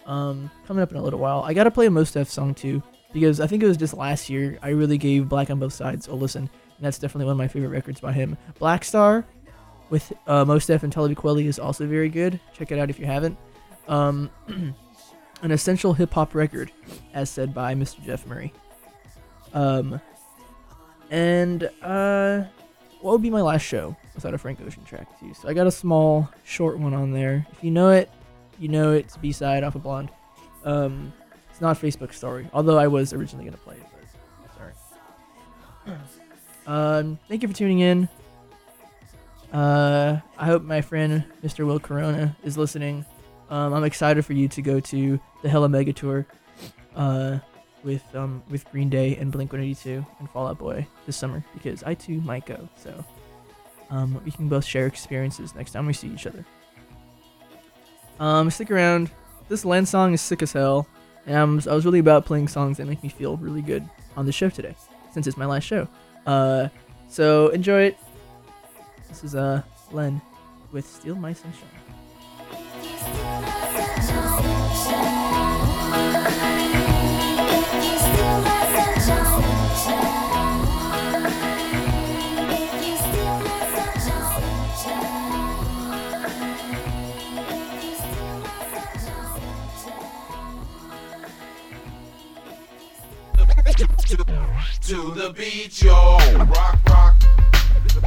Um, 0.07 0.51
coming 0.67 0.83
up 0.83 0.91
in 0.91 0.99
a 0.99 1.03
little 1.03 1.19
while. 1.19 1.43
I 1.43 1.55
gotta 1.55 1.71
play 1.71 1.87
a 1.87 1.91
Mos 1.91 2.13
Def 2.13 2.29
song 2.29 2.55
too 2.55 2.83
because 3.13 3.41
I 3.41 3.47
think 3.47 3.63
it 3.63 3.67
was 3.67 3.77
just 3.77 3.95
last 3.95 4.29
year 4.29 4.59
I 4.63 4.71
really 4.71 4.99
gave 4.99 5.29
Black 5.29 5.49
on 5.51 5.59
Both 5.59 5.73
Sides 5.73 6.09
a 6.09 6.15
listen, 6.15 6.43
and 6.43 6.85
that's 6.85 6.99
definitely 6.99 7.27
one 7.27 7.33
of 7.33 7.39
my 7.39 7.49
favorite 7.49 7.71
records 7.71 8.01
by 8.01 8.13
him. 8.13 8.37
Black 8.59 8.85
Star 8.85 9.25
with 9.91 10.13
uh, 10.27 10.45
Mos 10.45 10.67
Def 10.67 10.83
and 10.83 10.93
Talib 10.93 11.17
Kweli 11.17 11.47
is 11.47 11.59
also 11.59 11.87
very 11.87 12.09
good. 12.09 12.41
Check 12.53 12.73
it 12.73 12.79
out 12.79 12.91
if 12.91 12.99
you 12.99 13.07
haven't. 13.07 13.39
Um, 13.89 14.31
an 15.43 15.51
essential 15.51 15.93
hip 15.93 16.13
hop 16.13 16.35
record, 16.35 16.73
as 17.13 17.31
said 17.31 17.55
by 17.55 17.75
Mr. 17.75 18.05
Jeff 18.05 18.27
Murray. 18.27 18.53
Um, 19.53 20.01
and 21.15 21.71
uh, 21.81 22.43
what 23.01 23.13
would 23.13 23.23
be 23.23 23.31
my 23.31 23.41
last 23.41 23.63
show 23.63 23.97
without 24.17 24.35
a 24.35 24.39
Frank 24.39 24.59
Ocean 24.67 24.83
track 24.83 25.07
too? 25.21 25.33
So 25.33 25.49
I 25.49 25.55
got 25.55 25.69
a 25.69 25.71
small, 25.71 26.29
short 26.43 26.77
one 26.77 26.93
on 26.93 27.13
there. 27.13 27.47
If 27.53 27.63
you 27.63 27.71
know 27.71 27.91
it, 27.91 28.11
you 28.59 28.67
know 28.67 28.91
it's 28.91 29.17
B 29.17 29.31
side 29.31 29.63
off 29.63 29.77
of 29.77 29.85
Blonde. 29.85 30.11
Um, 30.65 31.13
it's 31.51 31.61
not 31.61 31.81
Facebook 31.81 32.13
story, 32.13 32.49
although 32.53 32.79
I 32.79 32.89
was 32.89 33.13
originally 33.13 33.45
gonna 33.45 33.59
play 33.59 33.77
it, 33.77 33.87
but 34.43 34.55
sorry. 35.87 35.99
um, 36.67 37.19
thank 37.29 37.43
you 37.43 37.49
for 37.49 37.55
tuning 37.55 37.79
in. 37.79 38.09
Uh, 39.53 40.19
I 40.37 40.47
hope 40.47 40.65
my 40.65 40.81
friend 40.81 41.25
Mr. 41.45 41.65
Will 41.65 41.79
Corona 41.79 42.37
is 42.43 42.59
listening. 42.59 43.05
Um, 43.51 43.73
I'm 43.73 43.85
excited 43.85 44.27
for 44.27 44.33
you 44.33 44.49
to 44.49 44.63
go 44.63 44.81
to 44.81 45.21
the 45.43 45.49
Hella 45.49 45.69
Mega 45.69 45.93
Tour, 45.93 46.27
uh, 46.97 47.39
with 47.85 48.03
um 48.15 48.43
with 48.51 48.69
Green 48.71 48.89
Day 48.89 49.17
and 49.17 49.31
Blink 49.31 49.53
182 49.53 50.05
and 50.19 50.31
Fall 50.31 50.49
Out 50.49 50.59
Boy 50.59 50.87
this 51.07 51.17
summer 51.17 51.45
because 51.55 51.83
I 51.83 51.95
too 51.95 52.21
might 52.23 52.47
go. 52.47 52.69
So, 52.77 53.05
um, 53.91 54.21
we 54.25 54.31
can 54.31 54.49
both 54.49 54.65
share 54.65 54.87
experiences 54.87 55.55
next 55.55 55.73
time 55.73 55.87
we 55.87 55.93
see 55.93 56.09
each 56.09 56.27
other. 56.27 56.45
Um, 58.19 58.51
stick 58.51 58.71
around. 58.71 59.11
This 59.49 59.65
Len 59.65 59.87
song 59.87 60.15
is 60.15 60.21
sick 60.21 60.43
as 60.43 60.53
hell, 60.53 60.87
and 61.27 61.37
I'm, 61.37 61.61
I 61.71 61.75
was 61.75 61.85
really 61.85 61.99
about 61.99 62.25
playing 62.25 62.49
songs 62.49 62.79
that 62.79 62.87
make 62.87 63.03
me 63.03 63.09
feel 63.11 63.37
really 63.37 63.63
good 63.63 63.87
on 64.17 64.25
the 64.25 64.33
show 64.33 64.49
today, 64.49 64.75
since 65.13 65.27
it's 65.27 65.37
my 65.37 65.47
last 65.47 65.65
show. 65.65 65.87
Uh, 66.27 66.69
so 67.09 67.49
enjoy 67.49 67.83
it. 67.83 67.99
This 69.09 69.23
is 69.25 69.35
uh 69.35 69.63
Len 69.93 70.21
with 70.73 70.87
"Steal 70.87 71.17
My 71.17 71.35
Sunshine." 71.35 71.69
To 94.89 95.13
the 95.13 95.33
beat, 95.33 95.81
y'all. 95.81 96.21
Rock, 96.45 96.79
rock. 96.91 97.19
To 97.19 98.01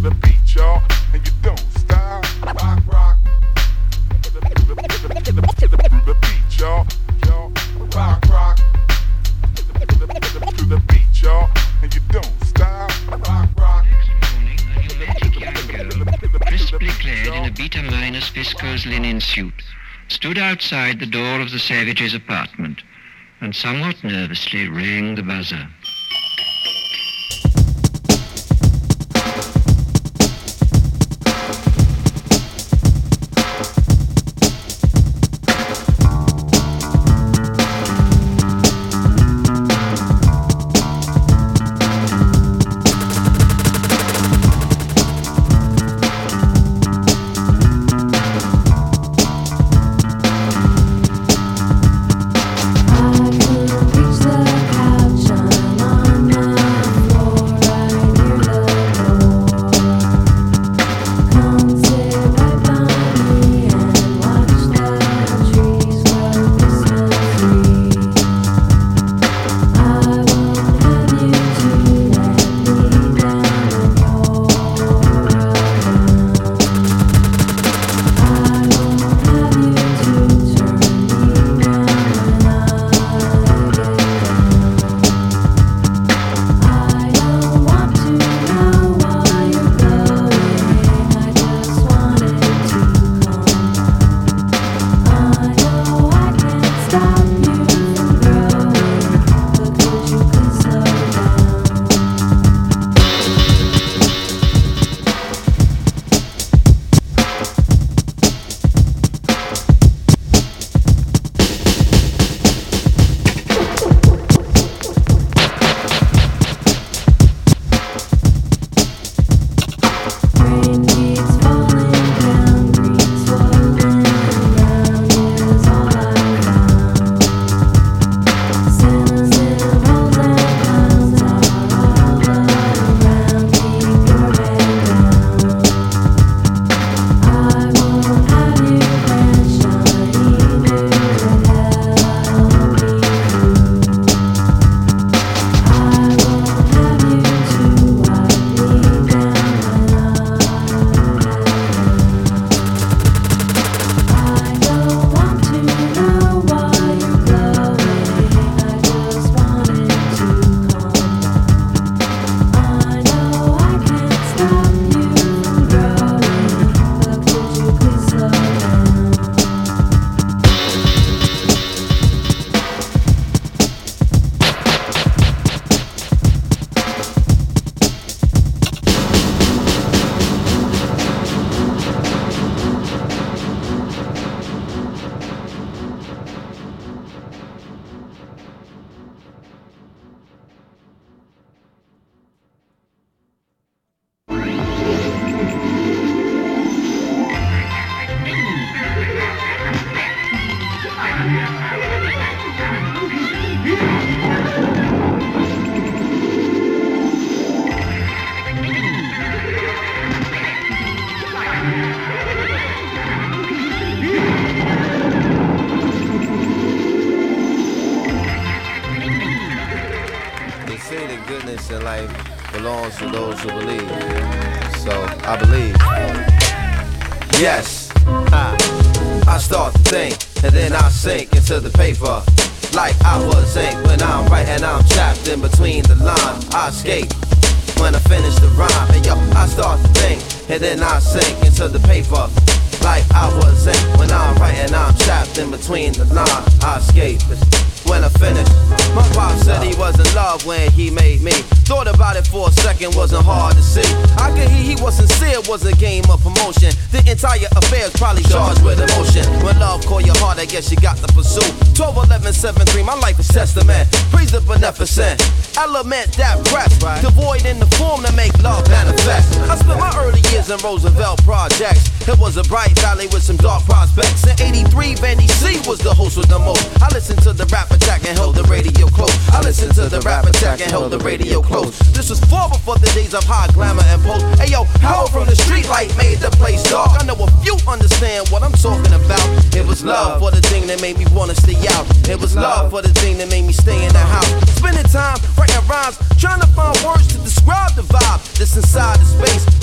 the 0.00 0.10
beat, 0.20 0.54
y'all. 0.56 0.82
And 1.12 1.24
you 1.24 1.32
don't 1.42 1.60
stop. 1.78 2.24
Rock, 2.42 2.82
rock. 2.88 3.18
To 4.24 4.30
the 4.32 6.16
beat, 6.22 6.58
y'all. 6.58 6.84
Y'all. 7.24 7.52
Rock, 7.94 8.26
rock. 8.26 8.56
To 9.54 10.64
the 10.64 10.82
beat, 10.88 11.22
y'all. 11.22 11.48
And 11.82 11.94
you 11.94 12.00
don't 12.10 12.44
stop. 12.44 12.90
Rock, 13.08 13.48
rock. 13.56 13.86
crisply 16.48 16.88
clad 16.88 17.26
in 17.28 17.44
a 17.44 17.50
beta 17.52 17.80
minus 17.80 18.28
viscose 18.30 18.86
linen 18.86 19.20
suit, 19.20 19.54
stood 20.08 20.36
outside 20.36 20.98
the 20.98 21.06
door 21.06 21.40
of 21.40 21.52
the 21.52 21.60
savage's 21.60 22.12
apartment 22.12 22.82
and 23.44 23.54
somewhat 23.54 24.02
nervously 24.02 24.68
rang 24.68 25.14
the 25.14 25.22
buzzer. 25.22 25.68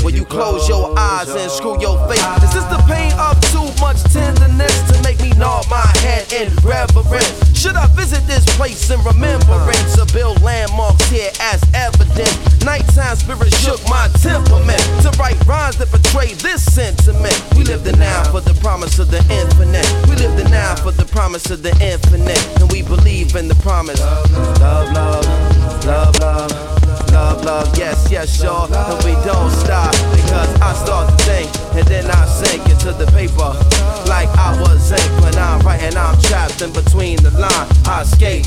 Where 0.04 0.14
you 0.14 0.26
close 0.26 0.68
your 0.68 0.98
eyes 0.98 1.30
and 1.30 1.50
screw 1.52 1.80
your 1.80 1.98
face. 2.08 2.24
This 2.42 2.56
is 2.56 2.62
this 2.62 2.78
the 2.78 2.84
pain 2.88 3.14
of 3.20 3.40
too 3.54 3.70
much 3.82 4.02
tenderness 4.14 4.76
to 4.92 5.02
make 5.04 5.20
me 5.22 5.32
nod 5.38 5.66
my 5.70 5.86
head 6.02 6.32
in 6.34 6.54
reverence? 6.64 7.58
Should 7.58 7.76
I 7.76 7.88
visit 7.96 8.26
this 8.28 8.46
place 8.58 8.90
in 8.90 9.00
remembrance 9.04 9.98
or 10.00 10.06
build 10.14 10.42
landmarks 10.42 11.10
here 11.10 11.32
as 11.42 11.62
evidence? 11.74 12.34
Nighttime 12.66 13.16
spirit 13.16 13.54
shook 13.54 13.82
my 13.90 14.08
temperament 14.22 14.82
to 15.04 15.10
write 15.20 15.40
rhymes 15.46 15.78
that 15.78 15.90
portray 15.90 16.34
this 16.34 16.62
sentiment. 16.74 17.38
We 17.56 17.64
live 17.64 17.84
the 17.84 17.94
now 17.94 18.24
for 18.32 18.42
the 18.42 18.54
promise 18.62 19.00
of 19.00 19.12
the 19.12 19.22
infinite. 19.30 19.88
We 20.10 20.16
live 20.16 20.38
the 20.38 20.50
now 20.50 20.76
for 20.76 20.92
the 20.92 21.06
promise 21.06 21.50
of 21.50 21.62
the 21.62 21.74
infinite, 21.82 22.42
and 22.60 22.72
we 22.72 22.82
believe 22.82 23.36
in 23.36 23.48
the 23.48 23.56
promise. 23.56 24.00
Love, 24.00 24.32
love, 24.60 24.94
love, 24.94 25.86
love, 25.86 26.20
love, 26.20 26.81
love, 27.12 27.44
love. 27.46 27.78
Yes, 27.78 28.10
yes, 28.12 28.42
sure, 28.42 28.68
and 28.72 29.04
we 29.04 29.14
don't 29.26 29.52
stop 29.52 29.92
because 30.16 30.50
I 30.62 30.74
start 30.74 31.10
to 31.10 31.26
think 31.26 31.50
and 31.76 31.88
then 31.88 32.06
I 32.10 32.26
sink 32.26 32.68
into 32.70 32.92
the 32.94 33.06
paper 33.12 33.52
like 34.08 34.30
I 34.38 34.60
was 34.62 34.92
ink 34.92 35.12
when 35.22 35.36
I'm 35.36 35.60
writing. 35.66 35.96
I'm 35.98 36.20
trapped 36.22 36.62
in 36.62 36.72
between 36.74 37.18
the 37.24 37.32
line. 37.32 37.68
I 37.86 38.02
escape 38.02 38.46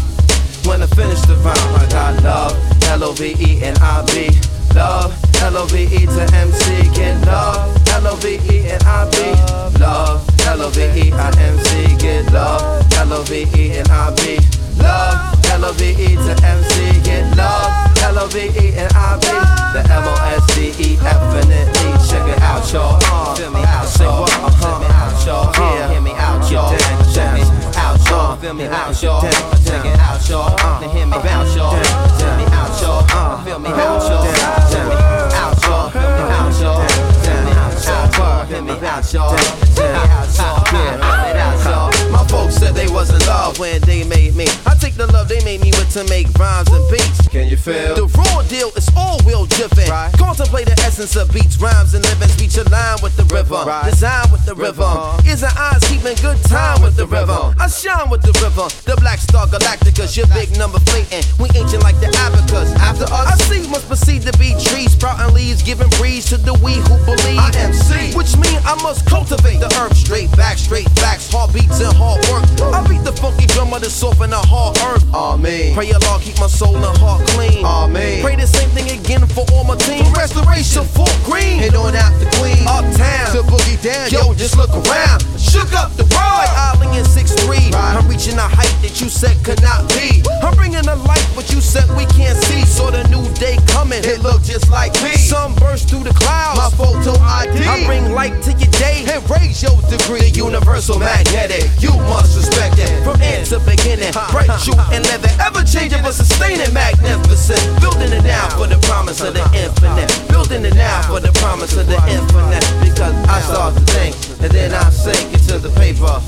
when 0.67 0.83
I 0.83 0.87
finish 0.87 1.21
the 1.23 1.37
rhyme. 1.37 1.57
I 1.81 1.87
got 1.91 2.23
love, 2.23 2.85
L 2.85 3.05
O 3.05 3.13
V 3.13 3.37
E 3.39 3.63
and 3.63 3.79
I 3.79 4.05
B. 4.07 4.31
Love, 4.75 5.15
L 5.43 5.57
O 5.57 5.67
V 5.67 5.85
E 5.85 6.07
to 6.07 6.25
M 6.35 6.51
C. 6.53 6.83
Get 6.95 7.25
love, 7.27 7.71
L 7.89 8.07
O 8.09 8.17
V 8.17 8.41
E 8.51 8.71
and 8.71 8.83
I 8.85 9.09
B. 9.11 9.79
Love, 9.79 10.29
L 10.47 10.63
O 10.63 10.71
V 10.71 10.81
E 10.83 11.13
I 11.13 11.31
M 11.41 11.59
C. 11.65 11.97
Get 11.97 12.33
love, 12.33 12.93
L 12.95 13.13
O 13.13 13.23
V 13.23 13.47
E 13.57 13.79
and 13.79 13.89
I 13.89 14.15
B. 14.17 14.64
Love, 14.85 15.17
L 15.51 15.65
O 15.65 15.73
V 15.73 15.91
E 15.97 16.15
to 16.15 16.33
M 16.45 16.61
C. 16.71 17.01
Get 17.01 17.25
love, 17.37 17.73
L 18.05 18.19
O 18.21 18.27
V 18.29 18.53
E 18.53 18.73
and 18.77 18.93
I 18.93 19.17
B. 19.19 19.27
The 19.73 19.81
M 19.91 20.05
O 20.05 20.15
S 20.37 20.45
D 20.55 20.71
E 20.79 20.99
F 21.01 21.35
and 21.41 21.51
E. 21.51 21.65
Check 22.05 22.29
it 22.29 22.41
out, 22.43 22.63
y'all. 22.73 23.01
Uh, 23.03 23.35
feel 23.35 23.51
me 23.51 23.63
out, 23.65 23.87
say 23.87 24.05
what? 24.07 24.31
Uh 24.31 24.51
huh. 24.61 24.79
Me 24.79 24.87
out, 24.93 25.27
y'all. 25.27 25.51
Yeah, 25.57 25.91
hear 25.91 26.01
me 26.01 26.13
out, 26.13 26.45
y'all. 26.53 26.71
Check 27.15 27.33
me 27.35 27.43
out, 27.81 27.99
y'all. 28.07 28.37
Feel 28.37 28.55
me 28.55 28.67
out, 28.67 29.03
y'all. 29.03 29.23
Check 29.65 29.85
it 29.85 29.99
out, 29.99 30.29
y'all. 30.29 30.53
Uh, 30.61 30.85
hear 30.93 31.07
me 31.07 31.17
out, 31.17 31.49
y'all. 31.57 31.81
Check 32.21 32.37
me 32.37 32.45
out, 32.53 32.71
y'all. 32.81 33.03
Uh, 33.09 33.43
feel 33.43 33.59
me 33.59 33.71
out, 33.73 34.05
y'all. 34.05 34.29
Check 34.69 34.85
me 34.85 34.95
out, 34.95 35.57
y'all. 35.65 35.89
Feel 35.91 36.13
me 36.13 36.21
out, 36.29 36.61
y'all. 36.61 36.87
Check 37.25 37.41
me 37.41 37.51
out, 37.57 37.81
y'all. 37.83 38.45
Feel 38.45 38.63
me 38.63 38.73
out, 38.85 39.13
y'all. 39.13 39.33
Check 39.33 39.81
me 39.81 39.97
out, 39.97 40.29
y'all. 40.37 40.61
Feel 40.69 40.93
me 40.93 41.01
out, 41.01 41.65
y'all. 41.65 41.89
My 42.13 42.21
folks 42.29 42.44
said 42.55 42.75
they 42.75 42.89
was 42.89 43.11
in 43.11 43.19
love 43.27 43.59
when 43.59 43.81
they 43.83 44.05
made 44.05 44.35
me. 44.37 44.47
I 44.67 44.75
take 44.79 44.95
the 44.95 45.11
love 45.13 45.29
they 45.29 45.43
made 45.45 45.61
me 45.61 45.71
with 45.75 45.91
to 45.95 46.05
make 46.09 46.31
rhymes 46.39 46.71
and 46.71 46.85
beats. 46.91 47.27
Can 47.29 47.49
you 47.49 47.57
feel? 47.57 47.95
The 47.95 48.07
raw 48.15 48.43
deal 48.47 48.71
is 48.79 48.89
all 48.97 49.19
wheel 49.27 49.47
driven. 49.47 49.91
Right. 49.91 50.13
Contemplate 50.17 50.67
the 50.67 50.79
essence 50.87 51.17
of 51.17 51.33
beats, 51.33 51.59
rhymes, 51.61 51.95
and 51.95 52.05
living. 52.07 52.29
Speech 52.29 52.57
aligned 52.57 53.03
with 53.03 53.17
the 53.17 53.25
rhythm. 53.35 53.67
Right. 53.67 53.91
Design 53.91 54.31
with 54.31 54.47
the. 54.47 54.55
Uh-huh. 54.55 55.21
Ears 55.27 55.43
and 55.43 55.53
eyes 55.59 55.83
keeping 55.91 56.17
good 56.23 56.39
time 56.47 56.81
with 56.81 56.97
the 56.97 57.07
rhythm. 57.07 57.55
I 57.59 57.67
shine 57.67 58.09
with 58.09 58.23
the 58.23 58.33
rhythm. 58.39 58.71
The 58.87 58.97
Black 59.01 59.19
Star 59.19 59.47
Galacticus, 59.47 60.17
your 60.17 60.27
big 60.31 60.57
number 60.57 60.79
flating. 60.87 61.27
We 61.43 61.51
ancient 61.59 61.83
like 61.83 61.99
the 61.99 62.09
abacus. 62.23 62.71
After 62.79 63.05
us, 63.05 63.27
I 63.29 63.37
see 63.51 63.67
must 63.69 63.89
proceed 63.89 64.23
to 64.23 64.33
be 64.39 64.55
trees, 64.63 64.93
sprouting 64.93 65.35
leaves, 65.35 65.63
giving 65.63 65.91
breeze 65.99 66.27
to 66.31 66.37
the 66.39 66.55
we 66.63 66.79
who 66.87 66.97
believe. 67.03 67.43
I 67.43 67.51
am 67.59 67.73
C, 67.75 68.15
which 68.15 68.37
mean 68.39 68.59
I 68.63 68.79
must 68.83 69.07
cultivate 69.07 69.59
the 69.59 69.71
earth 69.83 69.97
straight 69.97 70.31
back, 70.37 70.59
straight 70.59 70.89
facts, 71.01 71.31
heartbeats 71.31 71.81
and 71.81 71.93
hard 71.97 72.23
work. 72.31 72.44
I 72.75 72.87
beat 72.89 73.05
the 73.05 73.13
funky 73.13 73.47
drummer 73.47 73.79
to 73.81 73.91
soften 73.91 74.31
the 74.31 74.39
hard 74.39 74.77
earth. 74.79 75.05
Amen. 75.15 75.75
Pray 75.75 75.93
Allah 75.93 76.19
keep 76.21 76.39
my 76.39 76.47
soul 76.47 76.77
and 76.77 76.97
heart 76.99 77.27
clean. 77.35 77.65
Amen. 77.65 78.23
Pray 78.23 78.37
the 78.37 78.47
same 78.47 78.69
thing 78.71 78.91
again 78.91 79.27
for 79.27 79.45
all 79.53 79.65
my 79.65 79.77
team. 79.77 80.05
Restoration 80.15 80.85
full 80.85 81.11
green. 81.25 81.59
Head 81.59 81.75
on 81.75 81.95
out 81.95 82.13
the 82.21 82.27
queen. 82.39 82.67
Uptown. 82.67 83.33
To 83.33 83.43
boogie 83.47 83.81
down. 83.83 84.11
Yo, 84.11 84.35
just 84.35 84.57
look 84.57 84.71
around. 84.71 85.23
Shook 85.39 85.73
up 85.73 85.93
the 85.97 86.05
world. 86.13 86.39
Like 86.41 86.55
Ali 86.69 86.99
in 86.99 87.05
6'3. 87.05 87.75
I'm 87.75 88.09
reaching 88.09 88.39
a 88.39 88.49
height 88.49 88.75
that 88.83 89.01
you 89.01 89.09
said 89.09 89.37
could 89.45 89.63
not 89.63 89.89
be. 89.95 90.23
I'm 90.43 90.55
bringing 90.55 90.87
a 90.87 90.97
light 91.07 91.25
what 91.37 91.51
you 91.53 91.61
said 91.61 91.89
we 91.97 92.07
can't 92.17 92.37
see. 92.45 92.65
Saw 92.65 92.91
the 92.91 93.07
new 93.09 93.23
day 93.35 93.57
coming. 93.69 94.03
It 94.05 94.21
look 94.21 94.43
just 94.43 94.71
like 94.71 94.93
me. 95.03 95.15
Sun 95.17 95.55
burst 95.57 95.89
through 95.89 96.05
the 96.05 96.15
clouds. 96.15 96.59
My 96.59 96.71
photo 96.75 97.15
ID. 97.21 97.65
I 97.65 97.87
bring 97.87 98.13
light 98.13 98.43
to 98.45 98.53
your 98.53 98.71
day 98.77 99.05
and 99.09 99.23
raise 99.31 99.63
your 99.63 99.77
degree. 99.89 100.31
The 100.31 100.43
universal 100.45 100.99
magnetic. 100.99 101.71
You 101.79 101.95
must 102.11 102.34
respect 102.37 102.79
it. 102.79 102.91
From 103.03 103.21
end 103.23 103.47
to 103.51 103.59
beginning. 103.61 104.13
Bright, 104.31 104.51
uh-huh. 104.51 104.61
true, 104.63 104.79
and 104.95 105.03
never 105.07 105.31
ever 105.41 105.63
changing 105.65 106.03
but 106.03 106.15
sustaining 106.15 106.73
magnificent. 106.75 107.63
Building 107.81 108.13
it 108.13 108.25
now 108.25 108.51
for 108.59 108.67
the 108.67 108.79
promise 108.87 109.21
of 109.23 109.35
the 109.35 109.43
uh-huh. 109.43 109.65
infinite. 109.65 110.11
Building 110.29 110.65
it 110.65 110.75
now 110.75 111.03
for 111.07 111.21
the 111.21 111.33
promise 111.41 111.77
of 111.77 111.87
the 111.87 111.99
infinite. 112.11 112.65
Because 112.83 113.15
I 113.29 113.41
start 113.41 113.75
to 113.75 113.85
think 113.95 114.15
and 114.43 114.51
then 114.53 114.75
I 114.75 114.91
sink 114.91 115.33
into 115.33 115.59
the 115.59 115.71
paper. 115.79 116.21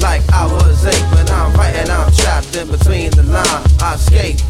Like 0.00 0.22
I 0.32 0.46
was 0.46 0.84
ink 0.86 1.04
when 1.12 1.28
I'm 1.28 1.52
writing, 1.54 1.90
I'm 1.90 2.10
trapped 2.12 2.56
in 2.56 2.70
between 2.70 3.10
the 3.12 3.22
line. 3.22 3.62
I 3.80 3.94
escape 3.94 4.40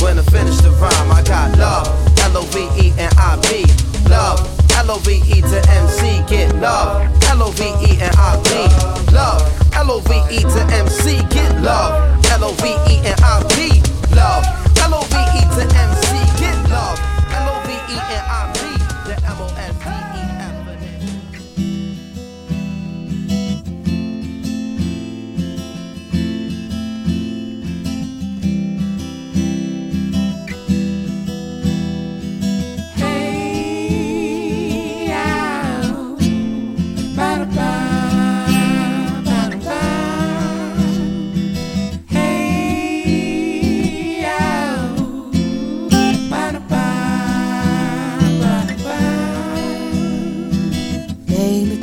when 0.00 0.18
I 0.18 0.22
finish 0.22 0.56
the 0.58 0.70
rhyme. 0.78 1.10
I 1.10 1.22
got 1.22 1.58
love, 1.58 1.88
L 2.20 2.38
O 2.38 2.42
V 2.54 2.62
E 2.80 2.92
and 2.96 3.12
I 3.18 3.36
B. 3.42 3.66
Love, 4.08 4.38
L 4.72 4.92
O 4.92 4.98
V 4.98 5.18
E 5.26 5.40
to 5.42 5.58
M 5.70 5.88
C. 5.88 6.22
Get 6.28 6.54
love, 6.56 7.10
L 7.24 7.42
O 7.42 7.50
V 7.50 7.64
E 7.90 7.98
and 8.00 8.14
I 8.16 8.38
B. 8.46 9.12
Love, 9.12 9.42
L 9.74 9.90
O 9.90 10.00
V 10.00 10.14
E 10.30 10.40
to 10.40 10.60
M 10.72 10.88
C. 10.88 11.18
Get 11.30 11.60
love, 11.60 11.92
L 12.30 12.44
O 12.44 12.52
V 12.62 12.68
E 12.92 12.98
and 13.04 13.20
I 13.22 13.42
B. 13.56 13.82
Love, 14.14 14.44
L 14.78 14.94
O 14.94 15.02
V 15.02 15.16
E 15.38 15.42
to 15.56 15.76
M 15.76 15.88
C. 15.90 15.93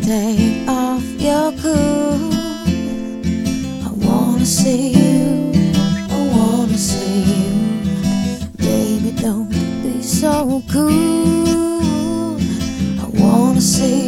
Take 0.03 0.67
off 0.67 1.03
your 1.19 1.51
cool. 1.61 2.33
I 3.85 3.91
wanna 3.93 4.45
see 4.45 4.89
you. 4.89 5.51
I 6.09 6.27
wanna 6.35 6.77
see 6.77 7.21
you. 7.21 8.47
Baby, 8.57 9.11
don't 9.21 9.49
be 9.83 10.01
so 10.01 10.63
cool. 10.71 12.37
I 12.99 13.07
wanna 13.13 13.61
see 13.61 14.00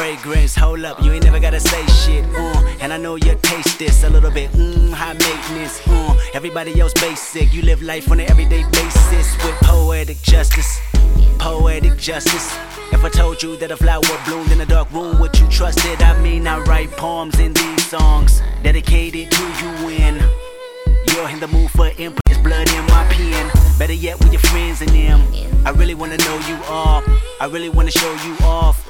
fragrance. 0.00 0.54
Hold 0.56 0.82
up, 0.86 1.02
you 1.02 1.12
ain't 1.12 1.24
never 1.24 1.38
gotta 1.38 1.60
say 1.60 1.84
shit. 2.00 2.24
Uh, 2.34 2.80
and 2.80 2.90
I 2.90 2.96
know 2.96 3.16
you 3.16 3.34
taste 3.42 3.78
this 3.78 4.02
a 4.02 4.08
little 4.08 4.30
bit. 4.30 4.50
Mmm, 4.52 4.92
high 4.94 5.12
maintenance. 5.12 5.86
Uh, 5.86 6.16
everybody 6.32 6.80
else 6.80 6.94
basic. 6.94 7.52
You 7.52 7.60
live 7.60 7.82
life 7.82 8.10
on 8.10 8.18
an 8.18 8.30
everyday 8.30 8.64
basis 8.70 9.26
with 9.44 9.54
poetic 9.62 10.16
justice. 10.22 10.80
Poetic 11.38 11.98
justice. 11.98 12.46
If 12.92 13.04
I 13.04 13.10
told 13.10 13.42
you 13.42 13.58
that 13.58 13.70
a 13.70 13.76
flower 13.76 14.16
bloomed 14.24 14.50
in 14.52 14.62
a 14.62 14.66
dark 14.66 14.90
room, 14.90 15.20
would 15.20 15.38
you 15.38 15.46
trust 15.48 15.84
it? 15.84 16.00
I 16.00 16.18
mean, 16.22 16.46
I 16.46 16.60
write 16.60 16.90
poems 16.92 17.38
in 17.38 17.52
these 17.52 17.86
songs 17.86 18.40
dedicated 18.62 19.30
to 19.30 19.44
you 19.60 19.70
when 19.84 20.14
you're 21.12 21.28
in 21.28 21.40
the 21.40 21.48
mood 21.48 21.70
for 21.72 21.88
input. 21.98 22.22
There's 22.24 22.42
blood 22.42 22.68
in 22.72 22.84
my 22.86 23.04
pen. 23.10 23.50
Better 23.78 23.92
yet, 23.92 24.18
with 24.20 24.32
your 24.32 24.44
friends 24.50 24.80
and 24.80 24.90
them. 24.90 25.20
I 25.66 25.70
really 25.70 25.94
wanna 25.94 26.16
know 26.16 26.38
you 26.48 26.56
all. 26.68 27.02
I 27.38 27.46
really 27.52 27.68
wanna 27.68 27.90
show 27.90 28.12
you 28.24 28.34
off. 28.44 28.89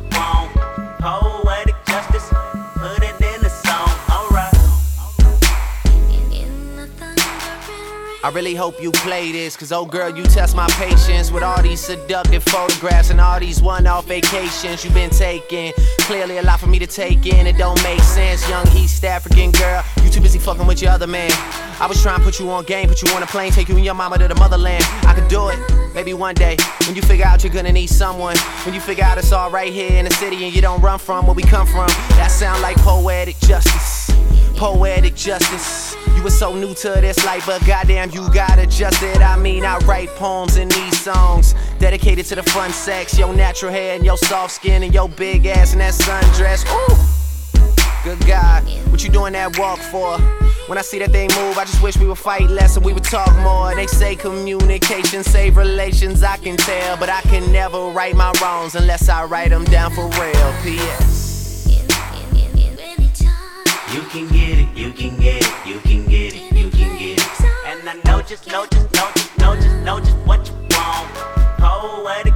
I 8.23 8.29
really 8.29 8.53
hope 8.53 8.79
you 8.79 8.91
play 8.91 9.31
this, 9.31 9.57
cause 9.57 9.71
oh 9.71 9.83
girl, 9.83 10.15
you 10.15 10.21
test 10.23 10.55
my 10.55 10.67
patience 10.73 11.31
with 11.31 11.41
all 11.41 11.59
these 11.63 11.79
seductive 11.79 12.43
photographs 12.43 13.09
and 13.09 13.19
all 13.19 13.39
these 13.39 13.63
one 13.63 13.87
off 13.87 14.05
vacations 14.05 14.85
you've 14.85 14.93
been 14.93 15.09
taking. 15.09 15.73
Clearly, 16.07 16.39
a 16.39 16.41
lot 16.41 16.59
for 16.59 16.67
me 16.67 16.77
to 16.77 16.87
take 16.87 17.25
in, 17.25 17.47
it 17.47 17.57
don't 17.57 17.81
make 17.83 18.01
sense. 18.01 18.47
Young 18.49 18.67
East 18.75 19.05
African 19.05 19.51
girl, 19.51 19.81
you 20.03 20.09
too 20.09 20.19
busy 20.19 20.39
fucking 20.39 20.67
with 20.67 20.81
your 20.81 20.91
other 20.91 21.07
man. 21.07 21.31
I 21.79 21.87
was 21.87 22.01
trying 22.01 22.19
to 22.19 22.23
put 22.23 22.37
you 22.37 22.49
on 22.51 22.65
game, 22.65 22.89
put 22.89 23.01
you 23.01 23.09
on 23.13 23.23
a 23.23 23.25
plane, 23.25 23.51
take 23.51 23.69
you 23.69 23.75
and 23.75 23.85
your 23.85 23.93
mama 23.93 24.17
to 24.17 24.27
the 24.27 24.35
motherland. 24.35 24.83
I 25.03 25.13
could 25.13 25.29
do 25.29 25.47
it, 25.47 25.59
maybe 25.95 26.13
one 26.13 26.35
day. 26.35 26.57
When 26.85 26.95
you 26.95 27.01
figure 27.01 27.25
out 27.25 27.43
you're 27.43 27.53
gonna 27.53 27.71
need 27.71 27.87
someone, 27.87 28.35
when 28.65 28.75
you 28.75 28.81
figure 28.81 29.05
out 29.05 29.17
it's 29.17 29.31
all 29.31 29.49
right 29.51 29.71
here 29.71 29.97
in 29.97 30.05
the 30.05 30.11
city 30.11 30.43
and 30.43 30.53
you 30.53 30.61
don't 30.61 30.81
run 30.81 30.99
from 30.99 31.27
where 31.27 31.35
we 31.35 31.43
come 31.43 31.65
from, 31.65 31.87
that 32.17 32.27
sound 32.27 32.61
like 32.61 32.75
poetic 32.77 33.39
justice. 33.39 34.11
Poetic 34.57 35.15
justice. 35.15 35.95
You 36.15 36.23
were 36.23 36.29
so 36.29 36.53
new 36.53 36.75
to 36.75 36.89
this 37.01 37.23
life, 37.25 37.45
but 37.47 37.65
goddamn, 37.65 38.11
you 38.11 38.31
got 38.31 38.59
adjusted. 38.59 39.17
I 39.21 39.37
mean, 39.37 39.65
I 39.65 39.77
write 39.79 40.09
poems 40.09 40.57
in 40.57 40.67
these 40.67 40.99
songs 40.99 41.55
dedicated 41.79 42.27
to 42.27 42.35
the 42.35 42.43
fun 42.43 42.71
sex, 42.71 43.17
your 43.17 43.33
natural 43.33 43.71
hair 43.71 43.95
and 43.95 44.05
your 44.05 44.17
soft 44.17 44.53
skin 44.53 44.83
and 44.83 44.93
your 44.93 45.09
big 45.09 45.47
ass 45.47 45.71
and 45.71 45.81
that 45.81 45.95
sundress. 46.01 46.65
Ooh, 46.67 46.95
good 48.03 48.25
God, 48.27 48.63
what 48.91 49.03
you 49.03 49.09
doing 49.09 49.33
that 49.33 49.57
walk 49.57 49.79
for? 49.79 50.17
When 50.67 50.77
I 50.77 50.81
see 50.81 50.99
that 50.99 51.11
thing 51.11 51.29
move, 51.35 51.57
I 51.57 51.65
just 51.65 51.81
wish 51.83 51.97
we 51.97 52.07
would 52.07 52.17
fight 52.17 52.49
less 52.49 52.77
and 52.77 52.85
we 52.85 52.93
would 52.93 53.03
talk 53.03 53.35
more. 53.37 53.75
They 53.75 53.87
say 53.87 54.15
communication 54.15 55.23
save 55.23 55.57
relations, 55.57 56.23
I 56.23 56.37
can 56.37 56.57
tell, 56.57 56.97
but 56.97 57.09
I 57.09 57.21
can 57.21 57.51
never 57.51 57.89
right 57.89 58.15
my 58.15 58.31
wrongs 58.41 58.75
unless 58.75 59.09
I 59.09 59.25
write 59.25 59.49
them 59.49 59.65
down 59.65 59.91
for 59.93 60.05
real. 60.19 60.53
P.S. 60.63 61.67
You 63.93 64.01
can 64.03 64.27
get 64.29 64.57
it, 64.57 64.77
you 64.77 64.93
can 64.93 65.17
get 65.19 65.41
it, 65.41 65.67
you 65.67 65.79
can 65.79 66.05
get 66.07 66.33
it, 66.33 66.53
you 66.57 66.69
can 66.69 66.97
get 66.97 67.19
it. 67.19 67.41
And 67.65 67.89
I 67.89 67.99
know 68.05 68.21
just, 68.21 68.47
know 68.47 68.65
just, 68.65 68.89
know 68.93 69.09
just, 69.13 69.37
know 69.37 69.55
just, 69.55 69.75
know 69.83 69.99
just 69.99 70.17
what 70.19 70.47
you 70.47 70.55
want. 70.71 71.09
Poetic 71.59 72.33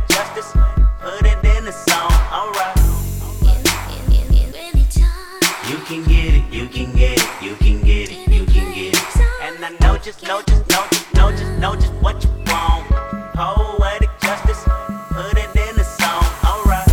just, 10.05 10.21
know 10.27 10.39
just, 10.43 10.69
know 10.69 10.85
just, 10.91 11.13
know 11.15 11.31
just, 11.31 11.51
know 11.53 11.75
just 11.75 11.93
what 11.93 12.23
you 12.23 12.29
want. 12.45 12.85
Poetic 13.33 14.11
justice, 14.21 14.63
put 15.09 15.35
it 15.35 15.49
in 15.55 15.75
the 15.75 15.83
song, 15.83 16.23
alright. 16.45 16.87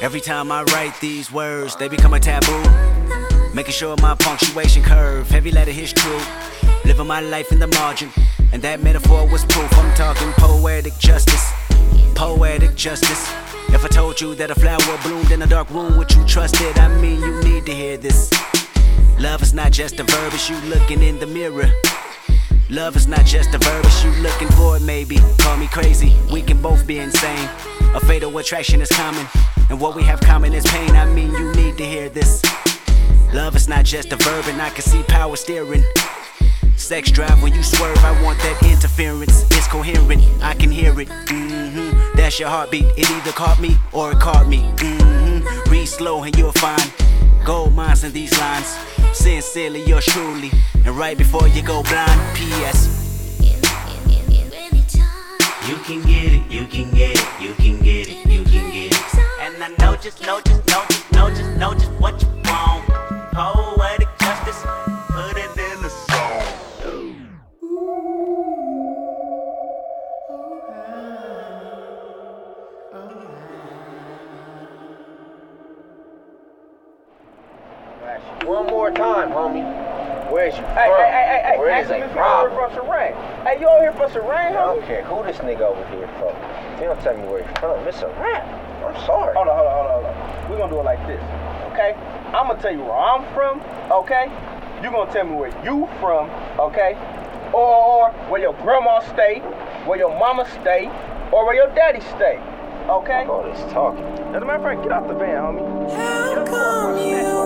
Every 0.00 0.22
time 0.22 0.50
I 0.50 0.62
write 0.72 0.98
these 0.98 1.30
words, 1.30 1.76
they 1.76 1.88
become 1.88 2.14
a 2.14 2.20
taboo. 2.20 2.62
Making 3.52 3.72
sure 3.72 3.94
my 4.00 4.14
punctuation 4.14 4.82
curve, 4.82 5.28
heavy 5.28 5.50
letter 5.50 5.72
hits 5.72 5.92
true. 5.92 6.20
Living 6.86 7.06
my 7.06 7.20
life 7.20 7.52
in 7.52 7.58
the 7.58 7.66
margin, 7.66 8.08
and 8.50 8.62
that 8.62 8.82
metaphor 8.82 9.28
was 9.28 9.44
proof. 9.44 9.70
I'm 9.76 9.94
talking 9.94 10.32
poetic 10.38 10.96
justice, 10.98 11.52
poetic 12.14 12.74
justice. 12.76 13.30
If 13.68 13.84
I 13.84 13.88
told 13.88 14.22
you 14.22 14.34
that 14.36 14.50
a 14.50 14.54
flower 14.54 14.98
bloomed 15.02 15.32
in 15.32 15.42
a 15.42 15.46
dark 15.46 15.68
room, 15.68 15.98
would 15.98 16.10
you 16.14 16.24
trust 16.24 16.62
it? 16.62 16.78
I 16.78 16.88
mean, 16.98 17.20
you 17.20 17.42
need 17.42 17.66
to 17.66 17.74
hear 17.74 17.98
this. 17.98 18.30
Love 19.18 19.42
is 19.42 19.54
not 19.54 19.72
just 19.72 20.00
a 20.00 20.04
verb, 20.04 20.32
it's 20.34 20.50
you 20.50 20.56
looking 20.68 21.02
in 21.02 21.18
the 21.18 21.26
mirror. 21.26 21.70
Love 22.68 22.96
is 22.96 23.06
not 23.06 23.24
just 23.24 23.54
a 23.54 23.58
verb, 23.58 23.84
it's 23.84 24.04
you 24.04 24.10
looking 24.22 24.48
for 24.48 24.76
it, 24.76 24.82
maybe. 24.82 25.18
Call 25.38 25.56
me 25.56 25.66
crazy, 25.68 26.16
we 26.32 26.42
can 26.42 26.60
both 26.60 26.86
be 26.86 26.98
insane. 26.98 27.48
A 27.94 28.00
fatal 28.00 28.36
attraction 28.38 28.80
is 28.80 28.88
common, 28.90 29.26
and 29.70 29.80
what 29.80 29.94
we 29.94 30.02
have 30.02 30.20
common 30.20 30.52
is 30.52 30.66
pain. 30.66 30.90
I 30.90 31.06
mean, 31.06 31.30
you 31.30 31.52
need 31.54 31.78
to 31.78 31.84
hear 31.84 32.08
this. 32.08 32.42
Love 33.32 33.56
is 33.56 33.68
not 33.68 33.84
just 33.84 34.12
a 34.12 34.16
verb, 34.16 34.44
and 34.48 34.60
I 34.60 34.70
can 34.70 34.82
see 34.82 35.02
power 35.04 35.36
steering. 35.36 35.84
Sex 36.76 37.10
drive 37.10 37.42
when 37.42 37.54
you 37.54 37.62
swerve, 37.62 37.98
I 37.98 38.20
want 38.22 38.38
that 38.40 38.62
interference. 38.64 39.44
It's 39.52 39.68
coherent, 39.68 40.22
I 40.42 40.54
can 40.54 40.70
hear 40.70 40.98
it. 41.00 41.08
Mm-hmm. 41.08 42.16
That's 42.16 42.38
your 42.40 42.48
heartbeat. 42.48 42.86
It 42.96 43.10
either 43.10 43.32
caught 43.32 43.60
me 43.60 43.76
or 43.92 44.12
it 44.12 44.20
caught 44.20 44.48
me. 44.48 44.58
Mm-hmm. 44.58 45.70
Read 45.70 45.86
slow 45.86 46.24
and 46.24 46.36
you'll 46.36 46.52
find 46.52 47.03
gold 47.44 47.74
mines 47.74 48.04
in 48.04 48.12
these 48.12 48.36
lines. 48.38 48.66
Sincerely, 49.12 49.84
yours 49.84 50.06
truly. 50.06 50.50
And 50.84 50.96
right 50.96 51.16
before 51.16 51.46
you 51.48 51.62
go 51.62 51.82
blind, 51.82 52.36
P.S. 52.36 52.90
You 55.68 55.76
can 55.76 56.02
get 56.02 56.32
it, 56.32 56.50
you 56.50 56.66
can 56.66 56.90
get 56.90 57.16
it, 57.16 57.40
you 57.40 57.54
can 57.54 57.82
get 57.82 58.08
it, 58.08 58.26
you 58.26 58.44
can 58.44 58.70
get 58.70 58.92
it. 58.92 59.14
And 59.40 59.62
I 59.62 59.68
know 59.78 59.96
just, 59.96 60.20
know 60.22 60.40
just, 60.40 60.66
know 60.66 60.84
just, 60.88 61.12
know 61.12 61.30
just, 61.30 61.56
know 61.56 61.74
just 61.74 61.92
what 61.92 62.20
you 62.20 62.28
want. 62.44 62.86
Poetic 63.32 63.83
One 78.46 78.66
more 78.66 78.90
time, 78.90 79.30
homie. 79.30 79.64
Where's 80.30 80.54
you 80.54 80.62
from? 80.62 80.74
Hey, 80.74 80.90
hey, 80.90 81.10
hey, 81.10 81.26
hey, 81.26 81.42
hey, 81.52 81.58
Where 81.58 81.70
ask 81.70 81.84
is 81.86 81.90
a 81.90 81.98
you 81.98 82.04
over 82.04 82.14
problem? 82.14 82.52
from 82.52 82.86
Serang. 82.86 83.14
Hey, 83.44 83.60
you 83.60 83.68
over 83.68 83.82
here 83.82 83.92
from 83.92 84.10
Serang, 84.10 84.50
I 84.50 84.52
don't 84.52 84.84
care 84.84 85.02
who 85.04 85.22
this 85.24 85.36
nigga 85.38 85.60
over 85.62 85.84
here 85.88 86.08
for. 86.18 86.30
If 86.74 86.80
you 86.80 86.86
don't 86.86 87.00
tell 87.00 87.16
me 87.16 87.24
where 87.24 87.40
you're 87.40 87.54
from, 87.56 87.86
it's 87.86 88.02
a 88.02 88.08
rap. 88.20 88.44
I'm 88.84 89.06
sorry. 89.06 89.34
Hold 89.34 89.48
on, 89.48 89.56
hold 89.56 89.68
on, 89.68 89.74
hold 89.74 89.86
on, 89.86 90.14
hold 90.14 90.44
on. 90.44 90.50
We're 90.50 90.58
gonna 90.58 90.72
do 90.72 90.80
it 90.80 90.84
like 90.84 91.06
this, 91.06 91.22
okay? 91.72 91.94
I'm 92.34 92.48
gonna 92.48 92.60
tell 92.60 92.72
you 92.72 92.82
where 92.82 92.92
I'm 92.96 93.24
from, 93.32 93.62
okay? 93.90 94.28
you 94.84 94.90
gonna 94.90 95.10
tell 95.12 95.24
me 95.24 95.34
where 95.36 95.64
you 95.64 95.88
from, 96.00 96.28
okay? 96.60 96.92
Or 97.52 98.10
where 98.28 98.40
your 98.40 98.52
grandma 98.60 99.00
stay, 99.00 99.38
where 99.86 99.98
your 99.98 100.10
mama 100.18 100.44
stay, 100.60 100.90
or 101.32 101.46
where 101.46 101.54
your 101.54 101.74
daddy 101.74 102.00
stay, 102.00 102.38
okay? 102.88 103.24
All 103.24 103.42
this 103.42 103.60
talking. 103.72 104.04
As 104.34 104.42
a 104.42 104.44
matter 104.44 104.56
of 104.56 104.62
fact, 104.62 104.82
get 104.82 104.92
out 104.92 105.08
the 105.08 105.14
van, 105.14 105.42
homie. 105.42 105.94
How 105.96 106.44
come 106.44 106.98
you 106.98 107.43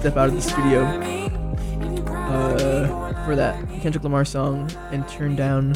step 0.00 0.16
out 0.16 0.30
of 0.30 0.34
the 0.34 0.40
studio 0.40 0.80
uh, 2.08 3.24
for 3.26 3.36
that 3.36 3.54
Kendrick 3.82 4.02
Lamar 4.02 4.24
song 4.24 4.70
and 4.92 5.06
turn 5.06 5.36
down 5.36 5.74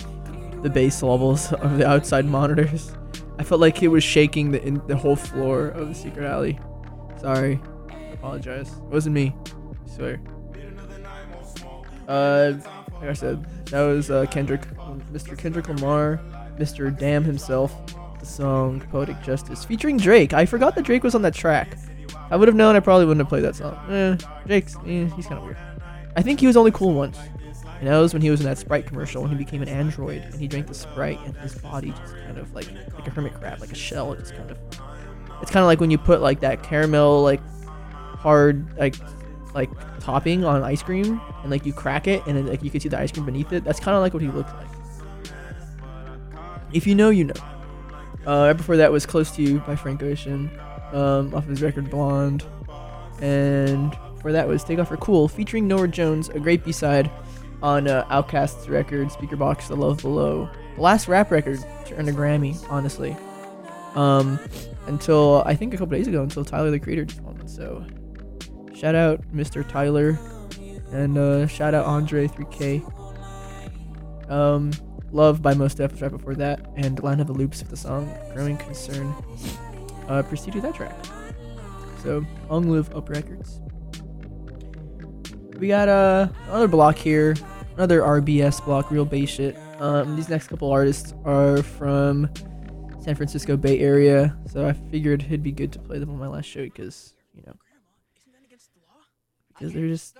the 0.62 0.70
bass 0.70 1.02
levels 1.02 1.52
of 1.52 1.76
the 1.76 1.86
outside 1.86 2.24
monitors. 2.24 2.92
I 3.38 3.42
felt 3.44 3.60
like 3.60 3.82
it 3.82 3.88
was 3.88 4.02
shaking 4.02 4.50
the 4.50 4.66
in, 4.66 4.80
the 4.86 4.96
whole 4.96 5.14
floor 5.14 5.68
of 5.68 5.90
the 5.90 5.94
secret 5.94 6.24
alley. 6.24 6.58
Sorry, 7.20 7.60
apologize. 8.14 8.72
It 8.72 8.84
wasn't 8.84 9.14
me. 9.14 9.36
I 9.46 9.94
swear. 9.94 10.20
Uh, 12.08 12.54
like 12.94 13.10
I 13.10 13.12
said, 13.12 13.44
that 13.66 13.82
was 13.82 14.10
uh, 14.10 14.24
Kendrick, 14.30 14.62
Mr. 15.12 15.36
Kendrick 15.36 15.68
Lamar, 15.68 16.18
Mr. 16.58 16.98
Damn 16.98 17.24
himself. 17.24 17.74
The 18.20 18.26
song 18.26 18.80
"Poetic 18.90 19.20
Justice" 19.20 19.66
featuring 19.66 19.98
Drake. 19.98 20.32
I 20.32 20.46
forgot 20.46 20.74
that 20.76 20.86
Drake 20.86 21.02
was 21.02 21.14
on 21.14 21.20
that 21.22 21.34
track. 21.34 21.76
I 22.30 22.36
would 22.36 22.48
have 22.48 22.56
known, 22.56 22.76
I 22.76 22.80
probably 22.80 23.06
wouldn't 23.06 23.20
have 23.20 23.28
played 23.28 23.44
that 23.44 23.56
song. 23.56 23.74
Eh, 23.90 24.16
Drake's, 24.46 24.76
eh, 24.86 25.08
he's 25.16 25.26
kind 25.26 25.38
of 25.38 25.44
weird. 25.44 25.58
I 26.16 26.22
think 26.22 26.40
he 26.40 26.46
was 26.46 26.56
only 26.56 26.70
cool 26.70 26.94
once. 26.94 27.18
And 27.78 27.88
that 27.88 27.98
was 27.98 28.12
when 28.12 28.22
he 28.22 28.30
was 28.30 28.40
in 28.40 28.46
that 28.46 28.56
Sprite 28.56 28.86
commercial 28.86 29.20
when 29.20 29.30
he 29.30 29.36
became 29.36 29.60
an 29.60 29.68
android 29.68 30.22
and 30.22 30.34
he 30.34 30.48
drank 30.48 30.68
the 30.68 30.74
Sprite 30.74 31.20
and 31.24 31.36
his 31.36 31.54
body 31.56 31.90
just 31.90 32.14
kind 32.16 32.38
of 32.38 32.54
like 32.54 32.66
like 32.94 33.06
a 33.06 33.10
hermit 33.10 33.34
crab, 33.34 33.60
like 33.60 33.72
a 33.72 33.74
shell. 33.74 34.12
It's 34.12 34.30
kind 34.30 34.50
of 34.50 34.58
it's 35.42 35.50
kind 35.50 35.62
of 35.62 35.66
like 35.66 35.80
when 35.80 35.90
you 35.90 35.98
put 35.98 36.22
like 36.22 36.40
that 36.40 36.62
caramel 36.62 37.22
like 37.22 37.40
hard 38.16 38.66
like 38.78 38.94
like 39.54 39.68
topping 40.00 40.44
on 40.44 40.62
ice 40.62 40.82
cream 40.82 41.20
and 41.42 41.50
like 41.50 41.66
you 41.66 41.72
crack 41.72 42.06
it 42.06 42.26
and 42.26 42.36
then 42.36 42.46
like 42.46 42.62
you 42.62 42.70
can 42.70 42.80
see 42.80 42.88
the 42.88 42.98
ice 42.98 43.12
cream 43.12 43.26
beneath 43.26 43.52
it. 43.52 43.64
That's 43.64 43.80
kind 43.80 43.96
of 43.96 44.02
like 44.02 44.14
what 44.14 44.22
he 44.22 44.28
looked 44.28 44.54
like. 44.54 44.68
If 46.72 46.86
you 46.86 46.94
know, 46.94 47.10
you 47.10 47.24
know. 47.24 47.34
Uh, 48.26 48.46
right 48.46 48.56
before 48.56 48.78
that 48.78 48.90
was 48.90 49.04
"Close 49.04 49.30
to 49.32 49.42
You" 49.42 49.58
by 49.60 49.76
Frank 49.76 50.02
Ocean, 50.02 50.50
um, 50.94 51.34
off 51.34 51.46
his 51.46 51.60
record 51.60 51.90
"Blonde," 51.90 52.44
and 53.20 53.94
for 54.22 54.32
that 54.32 54.48
was 54.48 54.64
"Take 54.64 54.78
Off 54.78 54.88
for 54.88 54.96
Cool" 54.96 55.28
featuring 55.28 55.68
Norah 55.68 55.88
Jones, 55.88 56.28
a 56.30 56.38
great 56.38 56.64
B-side 56.64 57.10
on 57.62 57.88
uh, 57.88 58.04
Outkast's 58.06 58.68
record 58.68 59.08
"Speakerboxxx: 59.08 59.68
The 59.68 59.76
Love 59.76 60.00
Below." 60.00 60.48
The 60.76 60.80
last 60.80 61.08
rap 61.08 61.30
record 61.30 61.60
to 61.86 61.94
earn 61.96 62.08
a 62.08 62.12
Grammy, 62.12 62.56
honestly. 62.70 63.16
Um, 63.94 64.40
until 64.86 65.42
I 65.46 65.54
think 65.54 65.72
a 65.74 65.76
couple 65.76 65.96
days 65.96 66.08
ago, 66.08 66.22
until 66.22 66.44
Tyler 66.44 66.70
the 66.70 66.80
Creator 66.80 67.04
just 67.06 67.20
won. 67.20 67.46
So, 67.46 67.84
shout 68.74 68.94
out 68.94 69.20
Mr. 69.32 69.66
Tyler, 69.68 70.18
and 70.92 71.18
uh, 71.18 71.46
shout 71.46 71.74
out 71.74 71.86
Andre 71.86 72.26
3K. 72.28 72.90
Um, 74.30 74.72
Love 75.12 75.42
by 75.42 75.54
Mos 75.54 75.74
Def 75.74 76.02
right 76.02 76.10
before 76.10 76.34
that, 76.34 76.66
and 76.76 77.00
Land 77.02 77.20
of 77.20 77.28
the 77.28 77.32
Loops 77.32 77.62
of 77.62 77.68
the 77.68 77.76
song 77.76 78.12
Growing 78.32 78.56
Concern 78.56 79.14
uh, 80.08 80.22
proceed 80.22 80.52
preceded 80.52 80.62
that 80.62 80.74
track. 80.74 80.96
So, 82.02 82.24
long 82.50 82.70
live 82.70 82.94
Up 82.94 83.08
Records. 83.08 83.60
We 85.58 85.68
got 85.68 85.88
uh, 85.88 86.28
another 86.48 86.68
block 86.68 86.96
here, 86.96 87.34
another 87.76 88.00
RBS 88.00 88.64
block, 88.64 88.90
real 88.90 89.04
Bay 89.04 89.24
shit. 89.24 89.56
Um, 89.80 90.16
these 90.16 90.28
next 90.28 90.48
couple 90.48 90.70
artists 90.70 91.14
are 91.24 91.62
from 91.62 92.28
San 93.00 93.14
Francisco 93.14 93.56
Bay 93.56 93.78
Area, 93.80 94.36
so 94.46 94.66
I 94.66 94.72
figured 94.72 95.22
it'd 95.22 95.42
be 95.42 95.52
good 95.52 95.72
to 95.72 95.78
play 95.78 95.98
them 95.98 96.10
on 96.10 96.18
my 96.18 96.26
last 96.28 96.46
show 96.46 96.64
because, 96.64 97.14
you 97.34 97.42
know, 97.46 97.54
because 99.48 99.72
they're 99.72 99.88
just 99.88 100.16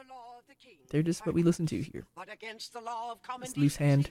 they're 0.91 1.03
just 1.03 1.27
what 1.27 1.35
we 1.35 1.43
listen 1.43 1.67
to 1.67 1.81
here. 1.83 2.05
But 2.15 2.33
against 2.33 2.73
the 2.73 2.81
law 2.81 3.11
of 3.11 3.23
common 3.23 3.49
Luse 3.57 3.77
Hand, 3.77 4.11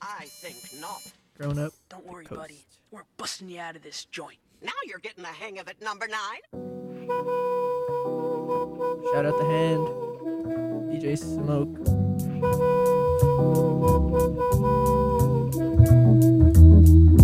I 0.00 0.24
think 0.24 0.56
not. 0.80 1.02
grown 1.36 1.58
up. 1.58 1.72
Don't 1.88 2.06
worry, 2.06 2.24
buddy. 2.24 2.64
We're 2.90 3.02
busting 3.16 3.50
you 3.50 3.60
out 3.60 3.76
of 3.76 3.82
this 3.82 4.06
joint. 4.06 4.38
Now 4.64 4.70
you're 4.86 5.00
getting 5.00 5.24
the 5.24 5.28
hang 5.28 5.58
of 5.58 5.66
it, 5.66 5.82
number 5.82 6.06
nine. 6.06 6.40
Shout 9.12 9.26
out 9.26 9.36
the 9.36 9.44
hand, 9.44 9.88
DJ 10.88 11.18
Smoke. 11.18 11.78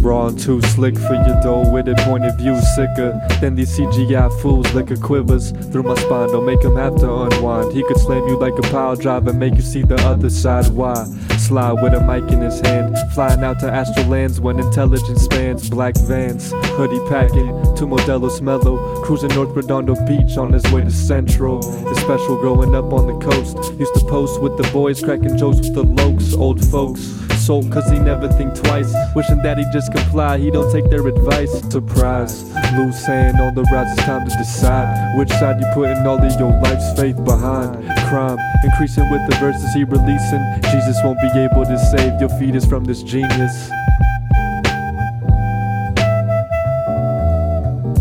Raw 0.03 0.29
and 0.29 0.39
too 0.39 0.61
slick 0.63 0.97
for 0.97 1.15
your 1.15 1.41
dull 1.43 1.71
witted 1.71 1.99
point 1.99 2.25
of 2.25 2.37
view. 2.39 2.59
Sicker 2.75 3.21
than 3.41 3.55
these 3.55 3.79
CGI 3.79 4.31
fools, 4.41 4.73
liquor 4.75 4.97
quivers 4.97 5.53
through 5.71 5.85
my 5.85 5.95
spine. 5.95 6.29
Don't 6.29 6.45
make 6.45 6.63
him 6.65 6.77
have 6.77 6.97
to 6.97 7.15
unwind. 7.23 7.73
He 7.73 7.85
could 7.85 7.99
slam 7.99 8.27
you 8.27 8.37
like 8.37 8.59
a 8.59 8.63
pile 8.63 8.97
driver, 8.97 9.31
and 9.31 9.39
make 9.39 9.55
you 9.55 9.63
see 9.63 9.83
the 9.83 9.97
other 10.07 10.31
side. 10.31 10.67
Why? 10.71 11.07
Slide 11.49 11.81
with 11.81 11.95
a 11.95 12.01
mic 12.03 12.31
in 12.31 12.43
his 12.43 12.61
hand, 12.61 12.95
flying 13.15 13.43
out 13.43 13.59
to 13.61 13.71
astral 13.71 14.07
lands 14.07 14.39
when 14.39 14.61
intelligence 14.61 15.23
spans. 15.23 15.71
Black 15.71 15.97
vans, 15.97 16.53
hoodie 16.77 17.01
packing, 17.09 17.49
two 17.75 17.87
Modelos 17.87 18.43
mellow, 18.43 19.03
cruising 19.03 19.31
North 19.31 19.57
Redondo 19.57 19.95
Beach 20.05 20.37
on 20.37 20.53
his 20.53 20.71
way 20.71 20.83
to 20.83 20.91
Central. 20.91 21.61
It's 21.89 22.01
special 22.01 22.37
growing 22.37 22.75
up 22.75 22.93
on 22.93 23.07
the 23.07 23.25
coast. 23.25 23.57
Used 23.81 23.95
to 23.95 24.05
post 24.05 24.43
with 24.43 24.59
the 24.59 24.71
boys, 24.75 25.03
cracking 25.03 25.39
jokes 25.39 25.61
with 25.61 25.75
the 25.75 25.85
lokes, 25.85 26.37
old 26.37 26.63
folks. 26.67 27.28
Insult, 27.49 27.73
cause 27.73 27.91
he 27.91 27.99
never 27.99 28.29
think 28.29 28.55
twice. 28.55 28.95
Wishing 29.17 29.39
that 29.39 29.57
he 29.57 29.65
just 29.73 29.91
comply, 29.91 30.37
he 30.37 30.51
don't 30.51 30.71
take 30.71 30.91
their 30.91 31.07
advice. 31.09 31.51
Surprise, 31.71 32.45
Luse 32.77 33.07
Hand 33.07 33.41
on 33.41 33.55
the 33.55 33.63
rods, 33.73 33.91
it's 33.93 34.03
time 34.03 34.29
to 34.29 34.37
decide 34.37 35.17
which 35.17 35.31
side 35.31 35.59
you 35.59 35.67
putting 35.73 36.07
all 36.07 36.23
of 36.23 36.39
your 36.39 36.53
life's 36.61 36.93
faith 36.93 37.17
behind. 37.25 37.73
Crime 38.11 38.37
increasing 38.65 39.09
with 39.11 39.23
the 39.31 39.37
verses 39.37 39.73
he 39.73 39.85
releasing. 39.85 40.45
Jesus 40.71 41.01
won't 41.03 41.19
be 41.21 41.29
able 41.41 41.65
to 41.65 41.79
save 41.89 42.21
your 42.21 42.29
fetus 42.39 42.67
from 42.67 42.85
this 42.85 43.03
genius. 43.03 43.71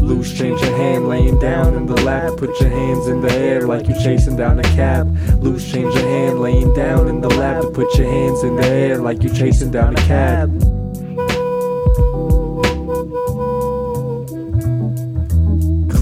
Loose 0.08 0.38
change 0.38 0.62
your 0.62 0.78
hand 0.78 1.10
laying 1.10 1.38
down 1.38 1.76
in 1.76 1.86
the 1.86 2.02
lap. 2.04 2.38
Put 2.38 2.62
your 2.62 2.70
hands 2.70 3.08
in 3.08 3.20
the 3.20 3.30
air 3.30 3.68
like 3.68 3.90
you're 3.90 4.00
chasing 4.00 4.38
down 4.38 4.58
a 4.58 4.64
cab. 4.64 5.06
Loose 5.44 5.70
change 5.70 5.94
your 5.94 6.08
hand 6.08 6.40
laying 6.40 6.74
down 6.74 7.10
in 7.10 7.20
the 7.20 7.28
lap. 7.28 7.66
Put 7.74 7.94
your 7.98 8.10
hands 8.10 8.42
in 8.42 8.56
the 8.56 8.66
air 8.66 9.00
like 9.00 9.22
you're 9.22 9.34
chasing 9.34 9.70
down 9.70 9.98
a 9.98 10.02
cab. 10.08 10.77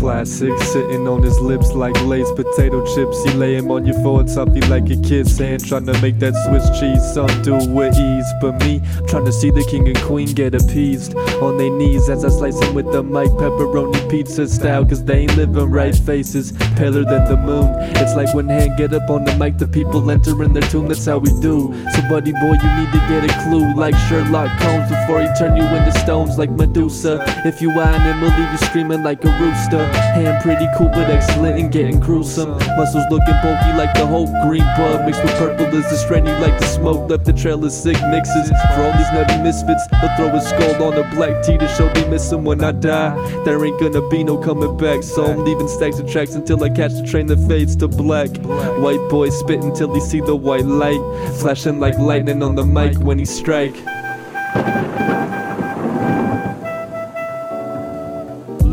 Classic, 0.05 0.55
sitting 0.59 1.07
on 1.07 1.23
his 1.23 1.39
lips 1.39 1.71
like 1.73 1.99
Lay's 2.03 2.31
potato 2.33 2.85
chips. 2.93 3.23
He 3.23 3.31
lay 3.31 3.55
him 3.55 3.71
on 3.71 3.87
your 3.87 3.99
forehead, 4.03 4.29
like 4.69 4.87
a 4.91 4.97
kid's 4.97 5.35
hand, 5.35 5.65
trying 5.65 5.87
to 5.87 5.99
make 5.99 6.19
that 6.19 6.35
Swiss 6.45 6.69
cheese. 6.79 7.01
Some 7.11 7.41
do 7.41 7.55
with 7.73 7.97
ease, 7.97 8.31
but 8.39 8.59
me, 8.59 8.83
trying 9.07 9.25
to 9.25 9.31
see 9.31 9.49
the 9.49 9.63
king 9.63 9.87
and 9.87 9.97
queen 10.03 10.31
get 10.35 10.53
appeased 10.53 11.15
on 11.41 11.57
their 11.57 11.71
knees 11.71 12.07
as 12.07 12.23
I 12.23 12.29
slice 12.29 12.59
them 12.59 12.75
with 12.75 12.91
the 12.91 13.01
mic, 13.01 13.31
pepperoni 13.31 14.07
pizza 14.07 14.47
style, 14.47 14.85
cause 14.85 15.03
they 15.03 15.21
ain't 15.21 15.35
living 15.37 15.71
right. 15.71 15.95
Faces 15.95 16.51
paler 16.75 17.03
than 17.03 17.25
the 17.25 17.37
moon. 17.37 17.73
It's 17.95 18.15
like 18.15 18.31
when 18.35 18.47
hand 18.47 18.77
get 18.77 18.93
up 18.93 19.09
on 19.09 19.25
the 19.25 19.35
mic, 19.37 19.57
the 19.57 19.67
people 19.67 20.11
enter 20.11 20.43
in 20.43 20.53
their 20.53 20.69
tune. 20.69 20.87
That's 20.87 21.03
how 21.03 21.17
we 21.17 21.31
do. 21.41 21.73
So, 21.95 22.01
buddy 22.09 22.31
boy, 22.31 22.53
you 22.61 22.71
need 22.77 22.91
to 22.93 23.01
get 23.09 23.25
a 23.25 23.43
clue, 23.49 23.73
like 23.73 23.95
Sherlock 24.07 24.51
Holmes, 24.61 24.87
before 24.87 25.21
he 25.21 25.27
turn 25.39 25.57
you 25.57 25.63
into 25.63 25.91
stones 25.99 26.37
like 26.37 26.51
Medusa. 26.51 27.23
If 27.43 27.59
you 27.59 27.71
whine 27.71 28.01
him, 28.01 28.19
he'll 28.19 28.29
leave 28.29 28.51
you 28.51 28.57
screaming 28.59 29.01
like 29.01 29.25
a 29.25 29.31
rooster. 29.39 29.94
Hand 29.95 30.41
pretty 30.41 30.67
cool, 30.77 30.89
but 30.89 31.09
excellent 31.09 31.59
and 31.59 31.71
getting 31.71 31.99
gruesome. 31.99 32.51
Muscles 32.77 33.05
looking 33.09 33.35
bulky 33.43 33.71
like 33.73 33.93
the 33.95 34.05
whole 34.05 34.27
green 34.45 34.63
bud. 34.77 35.05
Mixed 35.05 35.21
with 35.23 35.33
purple 35.33 35.65
is 35.67 35.89
the 35.89 35.97
strain 35.97 36.25
you 36.25 36.31
like 36.33 36.57
to 36.57 36.65
smoke. 36.65 37.09
Left 37.09 37.25
the 37.25 37.33
trail 37.33 37.63
of 37.63 37.71
sick 37.71 37.97
mixes. 38.09 38.49
For 38.49 38.81
all 38.83 38.93
these 38.93 39.11
nutty 39.11 39.41
misfits, 39.41 39.83
he'll 40.01 40.15
throw 40.15 40.35
a 40.35 40.41
skull 40.41 40.83
on 40.83 40.97
a 40.97 41.03
black 41.15 41.43
tee 41.43 41.57
to 41.57 41.67
show 41.67 41.91
me 41.93 42.07
miss 42.09 42.31
him 42.31 42.43
when 42.43 42.63
I 42.63 42.71
die. 42.71 43.15
There 43.43 43.63
ain't 43.65 43.79
gonna 43.79 44.07
be 44.09 44.23
no 44.23 44.37
coming 44.37 44.77
back, 44.77 45.03
so 45.03 45.25
I'm 45.25 45.43
leaving 45.43 45.67
stacks 45.67 45.99
of 45.99 46.09
tracks 46.09 46.35
until 46.35 46.63
I 46.63 46.69
catch 46.69 46.93
the 46.93 47.05
train 47.05 47.27
that 47.27 47.39
fades 47.47 47.75
to 47.77 47.87
black. 47.87 48.29
White 48.77 49.09
boy 49.09 49.29
spit 49.29 49.63
until 49.63 49.93
he 49.93 49.99
see 50.01 50.21
the 50.21 50.35
white 50.35 50.65
light. 50.65 51.01
Flashing 51.39 51.79
like 51.79 51.97
lightning 51.97 52.41
on 52.41 52.55
the 52.55 52.65
mic 52.65 52.97
when 52.99 53.19
he 53.19 53.25
strike. 53.25 53.75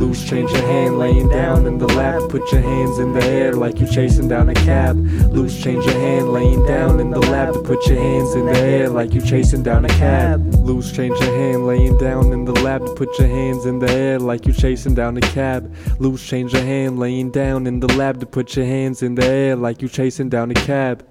Loose, 0.02 0.28
change 0.28 0.50
your 0.50 0.66
hand 0.66 0.98
laying 0.98 1.28
down 1.28 1.64
in 1.64 1.78
the 1.78 1.86
lap. 1.86 2.22
Put 2.28 2.50
your 2.50 2.60
hands 2.60 2.98
in 2.98 3.12
the 3.12 3.24
air 3.24 3.52
like 3.52 3.78
you're 3.78 3.88
chasing 3.88 4.26
down 4.26 4.48
a 4.48 4.54
cab. 4.54 4.96
Loose, 5.30 5.62
change 5.62 5.86
your 5.86 5.94
hand 5.94 6.32
laying 6.32 6.66
down 6.66 6.98
in 6.98 7.10
the 7.10 7.20
lap. 7.20 7.52
To 7.52 7.60
put 7.60 7.86
your 7.86 8.00
hands 8.00 8.34
in 8.34 8.46
the 8.46 8.58
air 8.58 8.88
like 8.88 9.14
you're 9.14 9.24
chasing 9.24 9.62
down 9.62 9.84
a 9.84 9.88
cab. 9.88 10.44
Loose, 10.54 10.90
change 10.90 11.16
your 11.20 11.32
hand 11.32 11.68
laying 11.68 11.96
down 11.98 12.32
in 12.32 12.44
the 12.44 12.52
lap. 12.52 12.80
To 12.84 12.92
put 12.94 13.16
your 13.16 13.28
hands 13.28 13.64
in 13.64 13.78
the 13.78 13.88
air 13.92 14.18
like 14.18 14.44
you're 14.44 14.56
chasing 14.56 14.96
down 14.96 15.16
a 15.18 15.20
cab. 15.20 15.72
Loose, 16.00 16.26
change 16.26 16.52
your 16.52 16.62
hand 16.62 16.98
laying 16.98 17.30
down 17.30 17.68
in 17.68 17.78
the 17.78 17.92
lab. 17.96 18.18
To 18.18 18.26
put 18.26 18.56
your 18.56 18.66
hands 18.66 19.04
in 19.04 19.14
the 19.14 19.24
air 19.24 19.54
like 19.54 19.80
you're 19.80 19.88
chasing 19.88 20.28
down 20.28 20.50
a 20.50 20.54
cab. 20.54 21.06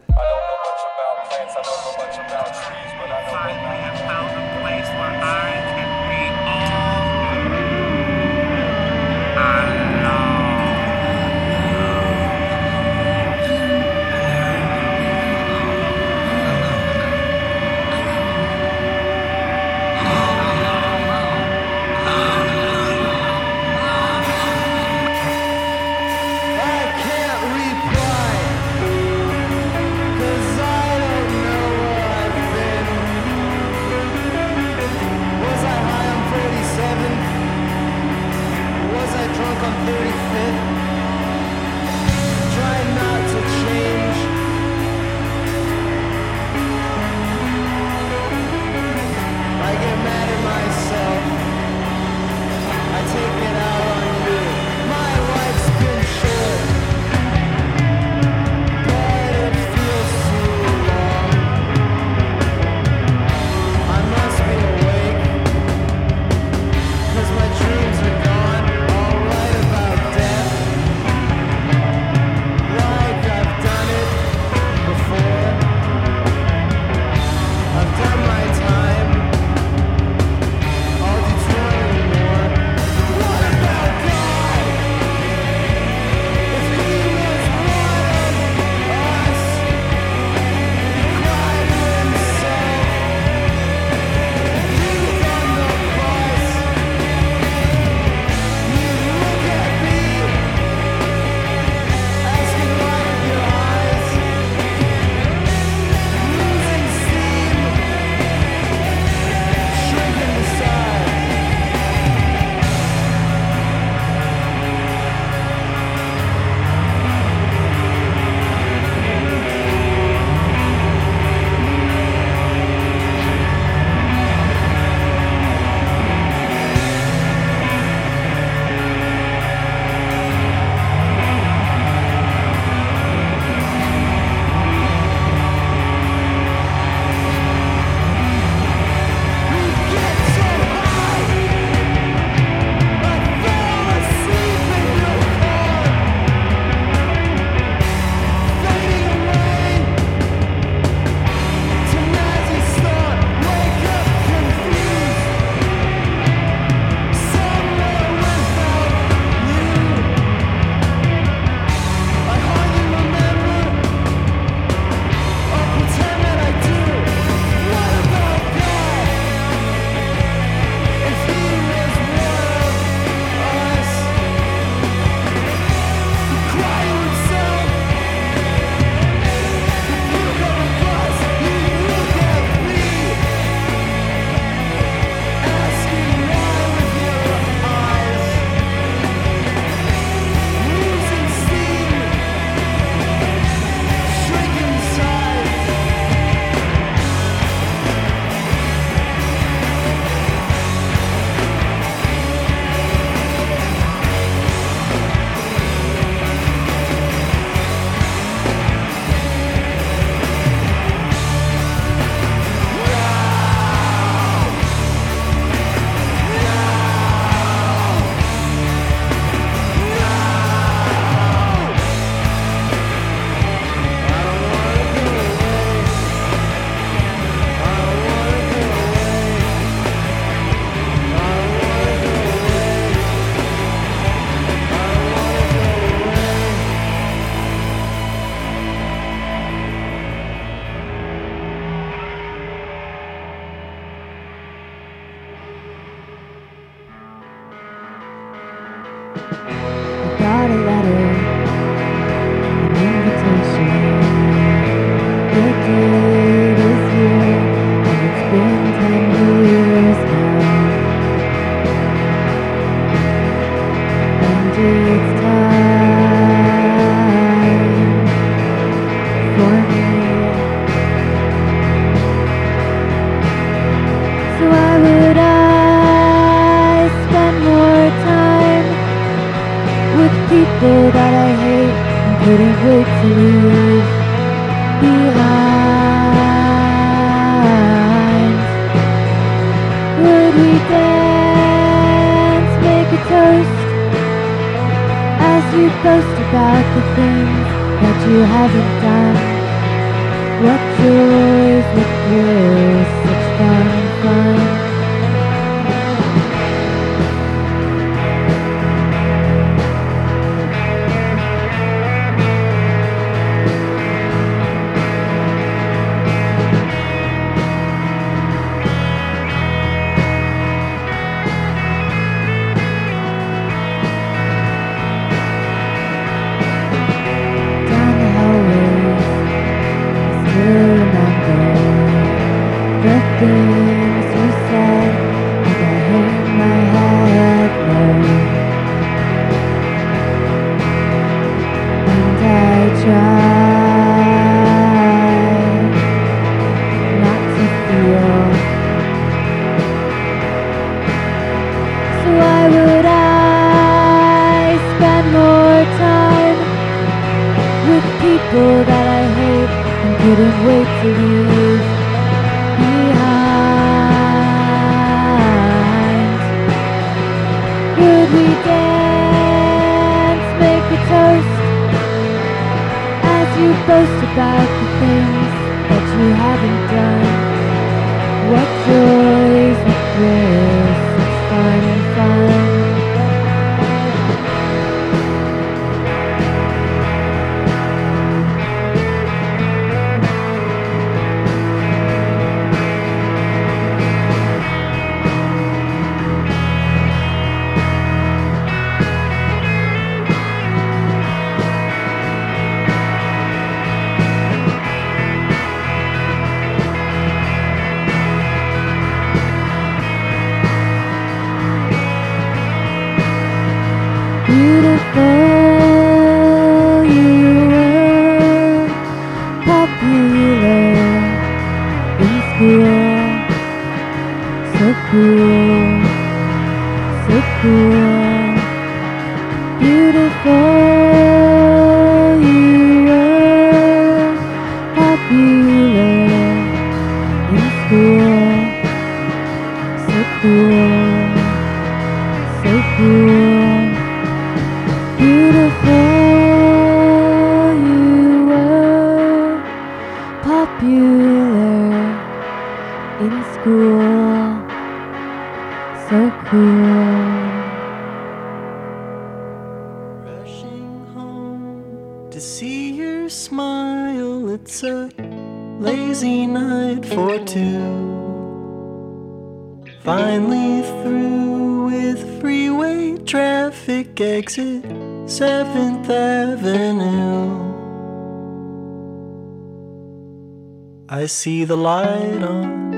see 481.22 481.43
the 481.43 481.56
light 481.56 482.23
on. 482.23 482.73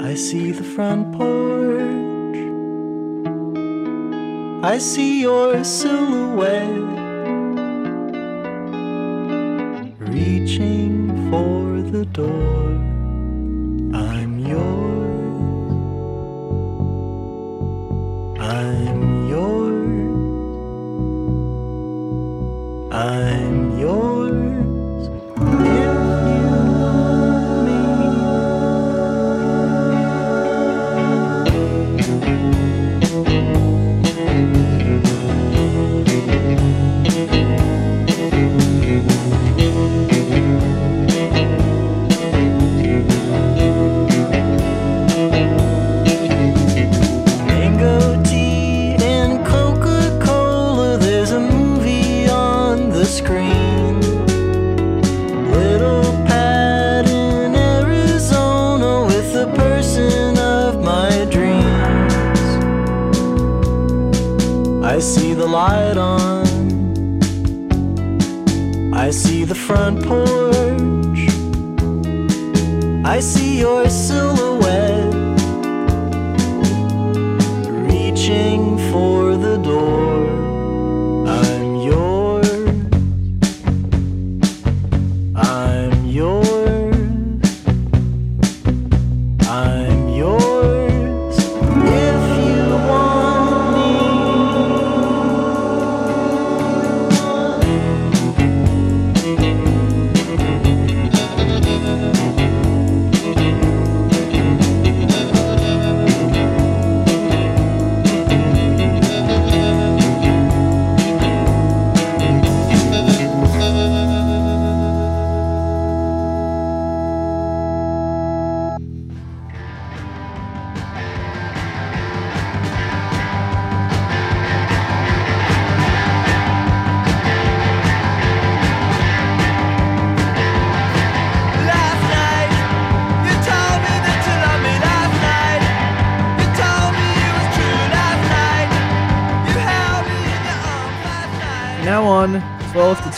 I 0.00 0.16
see 0.16 0.50
the 0.50 0.64
front 0.64 1.12
porch. 1.16 2.40
I 4.64 4.78
see 4.78 5.20
your 5.20 5.62
silhouette. 5.62 6.71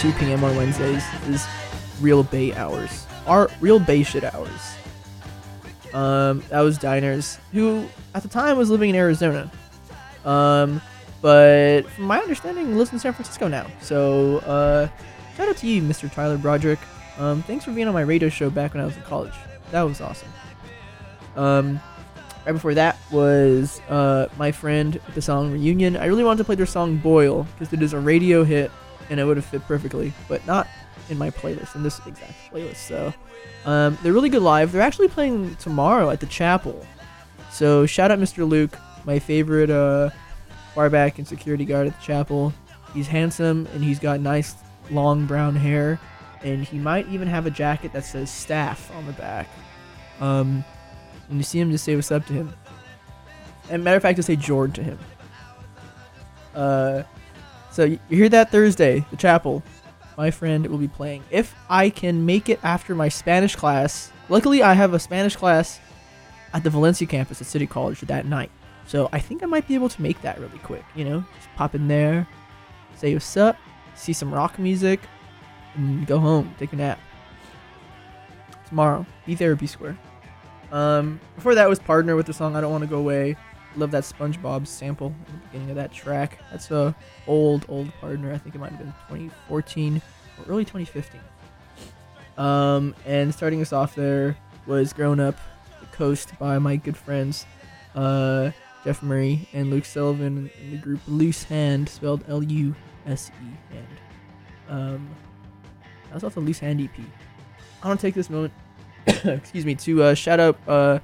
2 0.04 0.12
p.m. 0.12 0.44
on 0.44 0.54
Wednesdays 0.54 1.02
is 1.28 1.46
Real 1.98 2.24
Bay 2.24 2.52
Hours. 2.52 3.06
Our 3.26 3.48
Real 3.62 3.78
Bay 3.78 4.02
Shit 4.02 4.22
Hours. 4.22 4.76
Um, 5.94 6.42
that 6.50 6.60
was 6.60 6.76
Diners, 6.76 7.38
who 7.52 7.88
at 8.14 8.22
the 8.22 8.28
time 8.28 8.58
was 8.58 8.68
living 8.68 8.90
in 8.90 8.96
Arizona. 8.96 9.50
Um, 10.26 10.82
but 11.22 11.88
from 11.88 12.04
my 12.04 12.20
understanding, 12.20 12.76
lives 12.76 12.92
in 12.92 12.98
San 12.98 13.14
Francisco 13.14 13.48
now. 13.48 13.66
So, 13.80 14.40
uh, 14.40 14.88
shout 15.38 15.48
out 15.48 15.56
to 15.56 15.66
you, 15.66 15.80
Mr. 15.80 16.12
Tyler 16.12 16.36
Broderick. 16.36 16.80
Um, 17.16 17.42
thanks 17.44 17.64
for 17.64 17.72
being 17.72 17.88
on 17.88 17.94
my 17.94 18.02
radio 18.02 18.28
show 18.28 18.50
back 18.50 18.74
when 18.74 18.82
I 18.82 18.84
was 18.86 18.98
in 18.98 19.02
college. 19.04 19.32
That 19.70 19.84
was 19.84 20.02
awesome. 20.02 20.28
Um, 21.34 21.80
right 22.44 22.52
before 22.52 22.74
that 22.74 22.98
was 23.10 23.80
uh, 23.88 24.26
my 24.36 24.52
friend 24.52 25.00
with 25.06 25.14
the 25.14 25.22
song 25.22 25.50
Reunion. 25.50 25.96
I 25.96 26.04
really 26.04 26.24
wanted 26.24 26.38
to 26.38 26.44
play 26.44 26.56
their 26.56 26.66
song 26.66 26.98
Boil 26.98 27.46
because 27.58 27.72
it 27.72 27.80
is 27.80 27.94
a 27.94 27.98
radio 27.98 28.44
hit 28.44 28.70
and 29.10 29.20
it 29.20 29.24
would 29.24 29.36
have 29.36 29.46
fit 29.46 29.62
perfectly, 29.62 30.12
but 30.28 30.44
not 30.46 30.68
in 31.08 31.18
my 31.18 31.30
playlist, 31.30 31.74
in 31.74 31.82
this 31.82 32.00
exact 32.06 32.32
playlist. 32.52 32.76
So 32.76 33.12
um, 33.64 33.98
they're 34.02 34.12
really 34.12 34.28
good 34.28 34.42
live. 34.42 34.72
They're 34.72 34.82
actually 34.82 35.08
playing 35.08 35.56
tomorrow 35.56 36.10
at 36.10 36.20
the 36.20 36.26
chapel. 36.26 36.86
So 37.50 37.86
shout 37.86 38.10
out 38.10 38.18
Mr. 38.18 38.48
Luke, 38.48 38.76
my 39.04 39.18
favorite 39.18 39.70
uh, 39.70 40.10
barback 40.74 41.18
and 41.18 41.26
security 41.26 41.64
guard 41.64 41.86
at 41.86 41.98
the 41.98 42.04
chapel. 42.04 42.52
He's 42.92 43.06
handsome 43.06 43.68
and 43.72 43.82
he's 43.82 43.98
got 43.98 44.20
nice 44.20 44.54
long 44.90 45.26
brown 45.26 45.56
hair, 45.56 45.98
and 46.42 46.64
he 46.64 46.78
might 46.78 47.08
even 47.08 47.26
have 47.28 47.46
a 47.46 47.50
jacket 47.50 47.92
that 47.92 48.04
says 48.04 48.30
staff 48.30 48.90
on 48.94 49.06
the 49.06 49.12
back. 49.12 49.48
Um, 50.20 50.64
and 51.28 51.38
you 51.38 51.42
see 51.42 51.58
him, 51.58 51.70
just 51.70 51.84
say 51.84 51.96
what's 51.96 52.12
up 52.12 52.26
to 52.26 52.32
him. 52.32 52.52
And 53.70 53.82
matter 53.82 53.96
of 53.96 54.02
fact, 54.02 54.16
just 54.16 54.26
say 54.26 54.36
Jord 54.36 54.74
to 54.74 54.82
him. 54.82 54.98
Uh, 56.54 57.02
so 57.74 57.84
you 57.84 57.98
hear 58.08 58.28
that 58.28 58.52
Thursday, 58.52 59.04
the 59.10 59.16
chapel. 59.16 59.60
My 60.16 60.30
friend 60.30 60.64
will 60.68 60.78
be 60.78 60.86
playing. 60.86 61.24
If 61.32 61.52
I 61.68 61.90
can 61.90 62.24
make 62.24 62.48
it 62.48 62.60
after 62.62 62.94
my 62.94 63.08
Spanish 63.08 63.56
class, 63.56 64.12
luckily 64.28 64.62
I 64.62 64.74
have 64.74 64.94
a 64.94 64.98
Spanish 65.00 65.34
class 65.34 65.80
at 66.52 66.62
the 66.62 66.70
Valencia 66.70 67.04
campus 67.04 67.40
at 67.40 67.48
City 67.48 67.66
College 67.66 68.00
that 68.02 68.26
night. 68.26 68.52
So 68.86 69.08
I 69.12 69.18
think 69.18 69.42
I 69.42 69.46
might 69.46 69.66
be 69.66 69.74
able 69.74 69.88
to 69.88 70.00
make 70.00 70.22
that 70.22 70.38
really 70.38 70.58
quick. 70.58 70.84
You 70.94 71.04
know, 71.04 71.24
just 71.36 71.48
pop 71.56 71.74
in 71.74 71.88
there, 71.88 72.28
say 72.94 73.12
what's 73.12 73.36
up, 73.36 73.56
see 73.96 74.12
some 74.12 74.32
rock 74.32 74.56
music, 74.56 75.00
and 75.74 76.06
go 76.06 76.20
home, 76.20 76.54
take 76.60 76.72
a 76.72 76.76
nap. 76.76 77.00
Tomorrow, 78.68 79.04
be 79.26 79.34
there, 79.34 79.56
be 79.56 79.66
square. 79.66 79.98
Um, 80.70 81.18
before 81.34 81.56
that 81.56 81.68
was 81.68 81.80
Pardoner 81.80 82.14
with 82.14 82.26
the 82.26 82.32
song 82.32 82.54
"I 82.54 82.60
Don't 82.60 82.70
Want 82.70 82.84
to 82.84 82.88
Go 82.88 82.98
Away." 82.98 83.36
Love 83.76 83.90
that 83.90 84.04
SpongeBob 84.04 84.66
sample 84.66 85.12
at 85.20 85.26
the 85.26 85.32
beginning 85.48 85.70
of 85.70 85.76
that 85.76 85.92
track. 85.92 86.38
That's 86.50 86.70
a 86.70 86.94
old, 87.26 87.66
old 87.68 87.88
Pardoner. 88.00 88.32
I 88.32 88.38
think 88.38 88.54
it 88.54 88.58
might 88.58 88.70
have 88.70 88.78
been 88.78 88.94
2014 89.08 90.00
or 90.38 90.52
early 90.52 90.64
2015. 90.64 91.20
Um, 92.36 92.94
and 93.06 93.32
starting 93.34 93.60
us 93.60 93.72
off 93.72 93.94
there 93.94 94.36
was 94.66 94.92
"Grown 94.92 95.20
Up," 95.20 95.36
the 95.80 95.86
coast 95.86 96.38
by 96.38 96.58
my 96.58 96.76
good 96.76 96.96
friends, 96.96 97.46
uh, 97.94 98.50
Jeff 98.84 99.02
Murray 99.02 99.48
and 99.52 99.70
Luke 99.70 99.84
Sullivan 99.84 100.50
in 100.60 100.70
the 100.70 100.76
group 100.76 101.00
Luse 101.06 101.44
Hand, 101.44 101.88
spelled 101.88 102.24
L-U-S-E 102.28 103.32
Hand. 103.72 103.86
Um, 104.68 105.08
that 106.12 106.22
was 106.22 106.34
the 106.34 106.40
Luse 106.40 106.58
Hand 106.58 106.80
EP. 106.80 106.90
I 107.82 107.88
want 107.88 108.00
to 108.00 108.06
take 108.06 108.14
this 108.14 108.30
moment, 108.30 108.52
excuse 109.06 109.64
me, 109.64 109.74
to 109.76 110.02
uh, 110.02 110.14
shout 110.14 110.40
out 110.40 110.58
uh, 110.66 110.98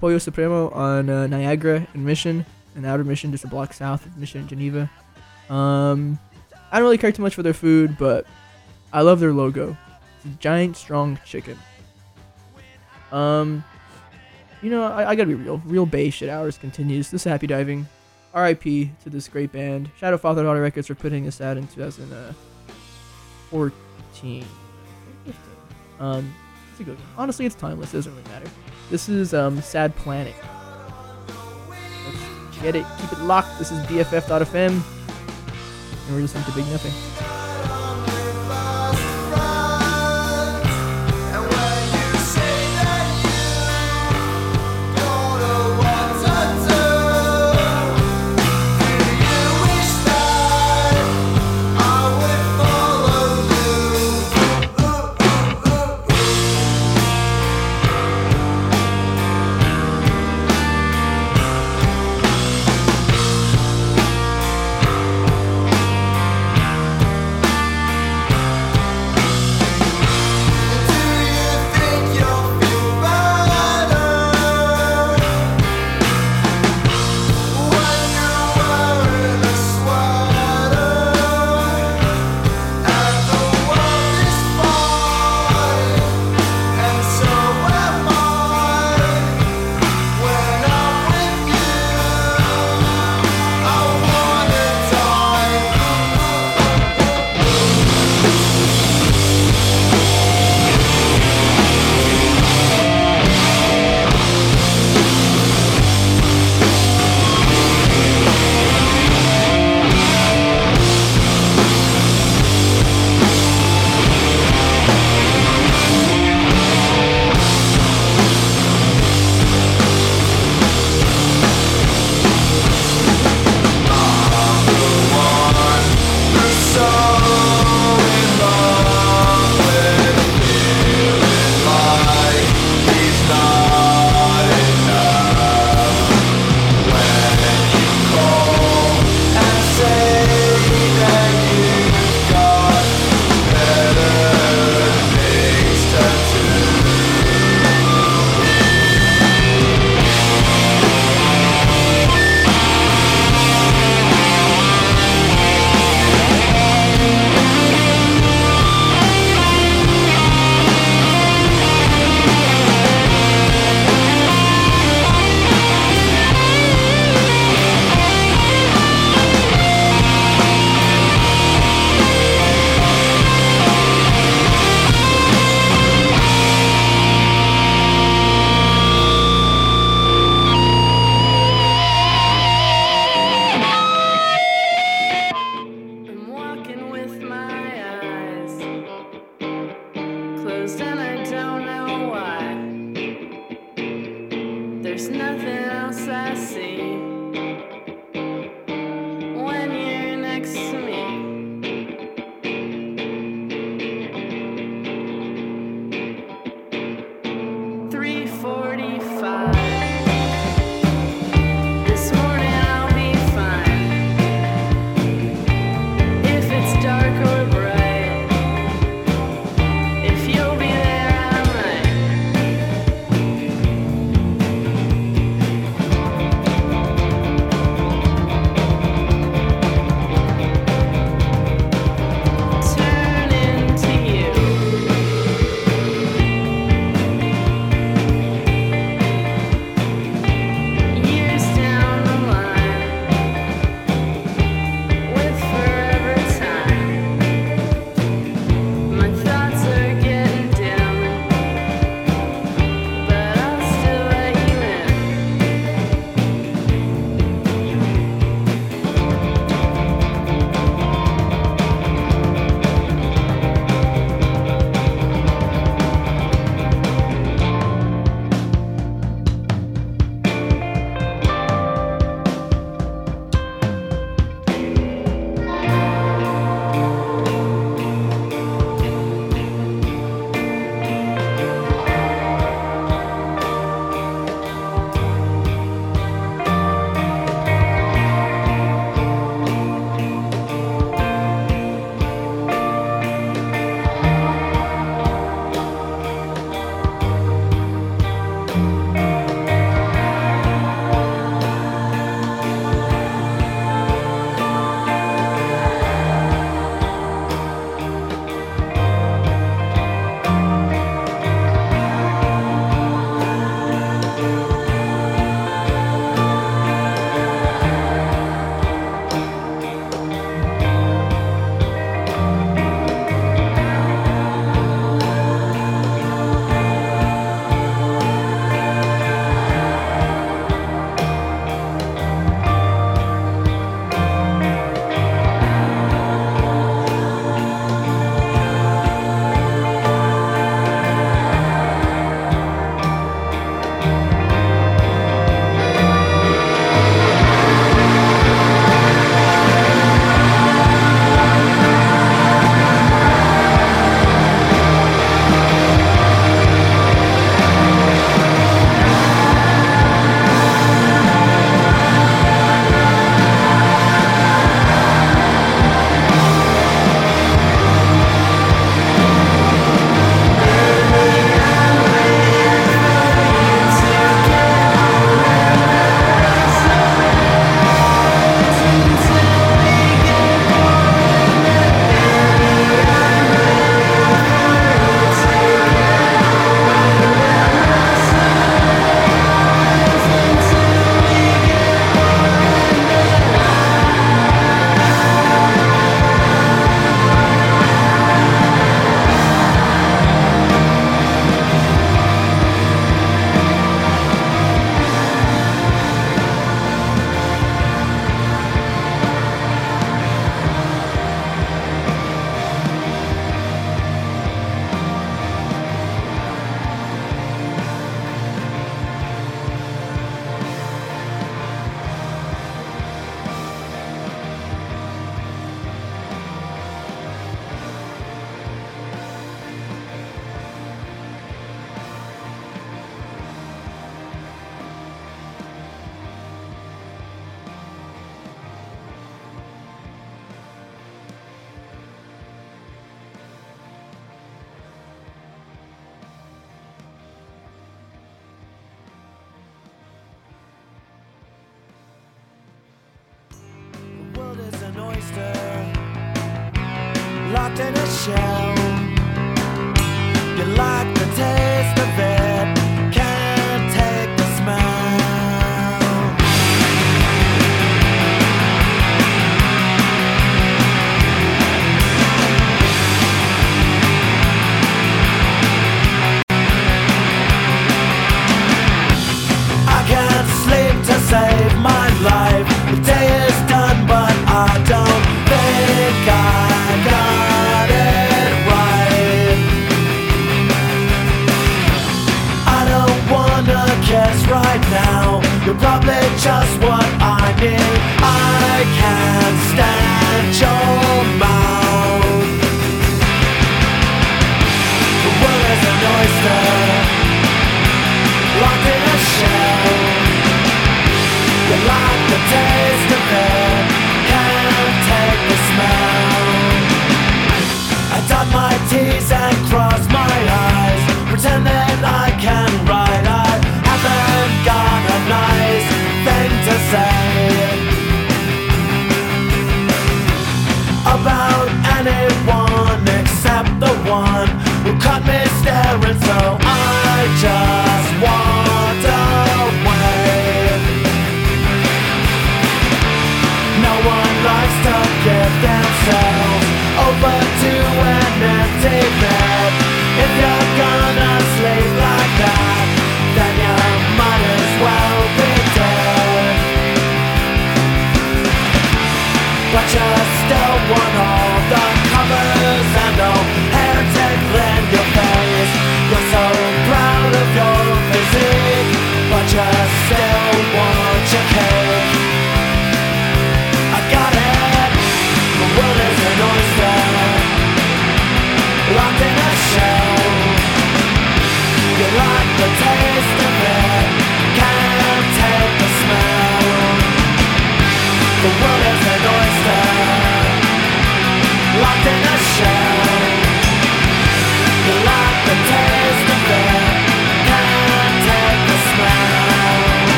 Pollo 0.00 0.18
Supremo 0.18 0.70
on 0.70 1.08
uh, 1.08 1.26
Niagara 1.26 1.86
and 1.94 2.04
Mission, 2.04 2.44
and 2.74 2.84
Outer 2.84 3.04
Mission, 3.04 3.30
just 3.32 3.44
a 3.44 3.48
block 3.48 3.72
south 3.72 4.04
of 4.06 4.16
Mission 4.16 4.42
in 4.42 4.48
Geneva. 4.48 4.90
Um, 5.48 6.18
I 6.70 6.78
don't 6.78 6.84
really 6.84 6.98
care 6.98 7.12
too 7.12 7.22
much 7.22 7.34
for 7.34 7.42
their 7.42 7.54
food, 7.54 7.96
but 7.98 8.26
I 8.92 9.00
love 9.02 9.20
their 9.20 9.32
logo. 9.32 9.76
It's 10.16 10.26
a 10.26 10.38
giant, 10.38 10.76
strong 10.76 11.18
chicken. 11.24 11.58
Um, 13.12 13.62
you 14.62 14.70
know, 14.70 14.82
I, 14.82 15.10
I 15.10 15.14
gotta 15.14 15.28
be 15.28 15.34
real. 15.34 15.58
Real 15.64 15.86
Bay 15.86 16.10
shit 16.10 16.28
hours 16.28 16.58
continues. 16.58 17.10
This 17.10 17.22
is 17.22 17.30
Happy 17.30 17.46
Diving. 17.46 17.86
RIP 18.34 18.62
to 18.62 18.90
this 19.06 19.28
great 19.28 19.52
band. 19.52 19.90
Shadow 19.98 20.18
Father 20.18 20.42
Daughter 20.42 20.60
Records 20.60 20.88
for 20.88 20.94
putting 20.94 21.24
this 21.24 21.40
out 21.40 21.56
in 21.56 21.66
2014. 21.68 24.44
Um, 25.98 26.34
it's 26.76 26.82
a 26.82 26.84
good 26.84 26.98
one. 26.98 27.08
Honestly, 27.16 27.46
it's 27.46 27.54
timeless. 27.54 27.94
It 27.94 27.98
doesn't 27.98 28.14
really 28.14 28.28
matter. 28.28 28.50
This 28.90 29.08
is 29.08 29.32
um, 29.32 29.62
Sad 29.62 29.96
Planet. 29.96 30.34
Let's 31.68 32.58
get 32.58 32.76
it. 32.76 32.84
Keep 33.00 33.12
it 33.12 33.20
locked. 33.20 33.58
This 33.58 33.72
is 33.72 33.78
BFF.fm. 33.86 34.82
And 36.06 36.14
we're 36.14 36.20
listening 36.20 36.44
to 36.44 36.52
Big 36.52 36.66
Nothing. 36.66 37.35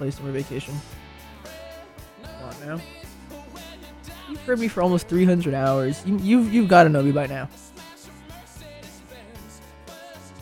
Play 0.00 0.10
Summer 0.10 0.32
Vacation. 0.32 0.74
Come 2.22 2.32
on 2.42 2.66
now. 2.66 2.82
you've 4.30 4.40
heard 4.44 4.58
me 4.58 4.66
for 4.66 4.80
almost 4.82 5.08
300 5.08 5.52
hours. 5.52 6.02
You, 6.06 6.16
you've 6.16 6.54
you've 6.54 6.68
got 6.68 6.84
to 6.84 6.88
know 6.88 7.02
me 7.02 7.12
by 7.12 7.26
now. 7.26 7.50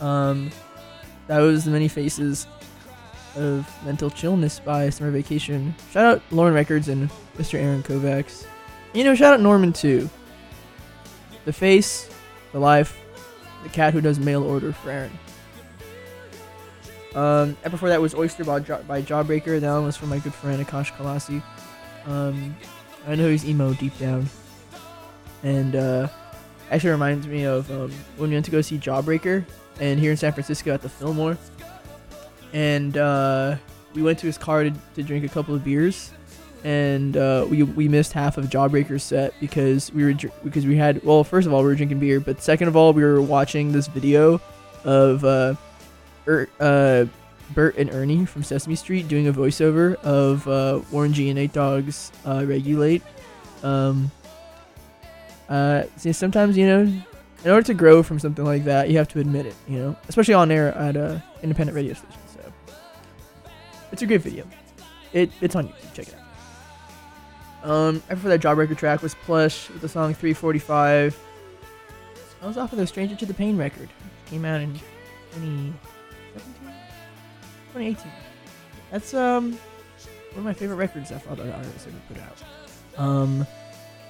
Um, 0.00 0.52
that 1.26 1.40
was 1.40 1.64
the 1.64 1.72
many 1.72 1.88
faces 1.88 2.46
of 3.34 3.68
mental 3.84 4.10
chillness 4.10 4.60
by 4.60 4.90
Summer 4.90 5.10
Vacation. 5.10 5.74
Shout 5.90 6.04
out 6.04 6.22
Lauren 6.30 6.54
Records 6.54 6.86
and 6.86 7.10
Mr. 7.36 7.58
Aaron 7.58 7.82
Kovacs. 7.82 8.46
You 8.94 9.02
know, 9.02 9.16
shout 9.16 9.34
out 9.34 9.40
Norman 9.40 9.72
too. 9.72 10.08
The 11.46 11.52
face, 11.52 12.08
the 12.52 12.60
life, 12.60 12.96
the 13.64 13.70
cat 13.70 13.92
who 13.92 14.00
does 14.00 14.20
mail 14.20 14.44
order 14.44 14.72
for 14.72 14.92
Aaron. 14.92 15.18
Um, 17.14 17.56
and 17.62 17.70
before 17.70 17.88
that 17.88 18.00
was 18.00 18.14
Oyster 18.14 18.44
by, 18.44 18.60
by 18.60 19.02
Jawbreaker. 19.02 19.60
That 19.60 19.72
one 19.72 19.84
was 19.84 19.96
from 19.96 20.10
my 20.10 20.18
good 20.18 20.34
friend 20.34 20.64
Akash 20.64 20.92
Kalasi. 20.92 21.42
Um, 22.06 22.56
I 23.06 23.14
know 23.14 23.30
he's 23.30 23.46
emo 23.46 23.72
deep 23.74 23.96
down. 23.98 24.28
And 25.42 25.76
uh, 25.76 26.08
actually 26.70 26.90
reminds 26.90 27.26
me 27.26 27.44
of 27.44 27.70
um, 27.70 27.92
when 28.16 28.30
we 28.30 28.36
went 28.36 28.44
to 28.46 28.50
go 28.50 28.60
see 28.60 28.78
Jawbreaker 28.78 29.44
and 29.80 29.98
here 29.98 30.10
in 30.10 30.16
San 30.16 30.32
Francisco 30.32 30.72
at 30.74 30.82
the 30.82 30.88
Fillmore. 30.88 31.38
And 32.52 32.96
uh, 32.96 33.56
we 33.94 34.02
went 34.02 34.18
to 34.20 34.26
his 34.26 34.38
car 34.38 34.64
to, 34.64 34.72
to 34.94 35.02
drink 35.02 35.24
a 35.24 35.28
couple 35.28 35.54
of 35.54 35.64
beers. 35.64 36.12
And 36.64 37.16
uh, 37.16 37.46
we, 37.48 37.62
we 37.62 37.88
missed 37.88 38.12
half 38.12 38.36
of 38.36 38.46
Jawbreaker's 38.46 39.04
set 39.04 39.32
because 39.40 39.92
we 39.92 40.04
were 40.04 40.14
because 40.42 40.66
we 40.66 40.76
had 40.76 41.02
well 41.04 41.22
first 41.22 41.46
of 41.46 41.52
all 41.52 41.62
we 41.62 41.68
were 41.68 41.76
drinking 41.76 42.00
beer 42.00 42.18
but 42.18 42.42
second 42.42 42.66
of 42.66 42.74
all 42.74 42.92
we 42.92 43.04
were 43.04 43.22
watching 43.22 43.70
this 43.70 43.86
video 43.86 44.40
of 44.82 45.24
uh, 45.24 45.54
er, 46.28 46.48
uh, 46.60 47.06
Bert 47.54 47.76
and 47.76 47.90
Ernie 47.90 48.26
from 48.26 48.42
Sesame 48.42 48.76
Street 48.76 49.08
doing 49.08 49.26
a 49.28 49.32
voiceover 49.32 49.94
of 49.96 50.46
uh, 50.46 50.80
Warren 50.90 51.12
G 51.12 51.28
and 51.30 51.38
Nate 51.38 51.52
Dogg's 51.52 52.12
uh, 52.26 52.44
Regulate. 52.46 53.02
Um, 53.62 54.10
uh, 55.48 55.84
see, 55.96 56.12
sometimes 56.12 56.56
you 56.56 56.66
know, 56.66 56.80
in 57.44 57.50
order 57.50 57.62
to 57.62 57.74
grow 57.74 58.02
from 58.02 58.18
something 58.18 58.44
like 58.44 58.64
that, 58.64 58.90
you 58.90 58.98
have 58.98 59.08
to 59.08 59.20
admit 59.20 59.46
it. 59.46 59.54
You 59.66 59.78
know, 59.78 59.96
especially 60.08 60.34
on 60.34 60.50
air 60.50 60.74
at 60.74 60.96
a 60.96 61.22
independent 61.42 61.74
radio 61.74 61.94
station. 61.94 62.20
So 62.26 62.52
it's 63.92 64.02
a 64.02 64.06
great 64.06 64.20
video. 64.20 64.44
It 65.12 65.30
it's 65.40 65.56
on 65.56 65.68
YouTube. 65.68 65.94
Check 65.94 66.08
it 66.08 66.14
out. 66.14 67.70
Um, 67.70 68.02
after 68.08 68.28
that 68.28 68.40
Jawbreaker 68.40 68.76
track 68.76 69.02
was 69.02 69.14
Pllush 69.14 69.68
with 69.70 69.80
the 69.80 69.88
song 69.88 70.14
345. 70.14 71.18
I 72.40 72.46
was 72.46 72.56
off 72.56 72.72
of 72.72 72.78
the 72.78 72.86
Stranger 72.86 73.16
to 73.16 73.26
the 73.26 73.34
Pain 73.34 73.56
record. 73.56 73.88
Came 74.26 74.44
out 74.44 74.60
in 74.60 74.74
2017, 75.34 75.78
2018. 77.78 78.12
That's 78.90 79.14
um 79.14 79.52
one 80.32 80.38
of 80.38 80.44
my 80.44 80.52
favorite 80.52 80.76
records 80.76 81.10
that 81.10 81.26
other 81.26 81.52
artists 81.52 81.86
ever 81.86 81.96
put 82.08 82.18
out. 82.22 83.02
Um, 83.02 83.46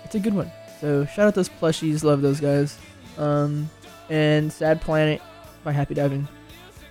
it's 0.04 0.14
a 0.14 0.20
good 0.20 0.34
one. 0.34 0.50
So 0.80 1.04
shout 1.06 1.26
out 1.26 1.34
those 1.34 1.48
plushies, 1.48 2.04
love 2.04 2.22
those 2.22 2.40
guys. 2.40 2.78
Um, 3.16 3.68
and 4.10 4.52
Sad 4.52 4.80
Planet 4.80 5.22
by 5.64 5.72
Happy 5.72 5.94
Diving 5.94 6.28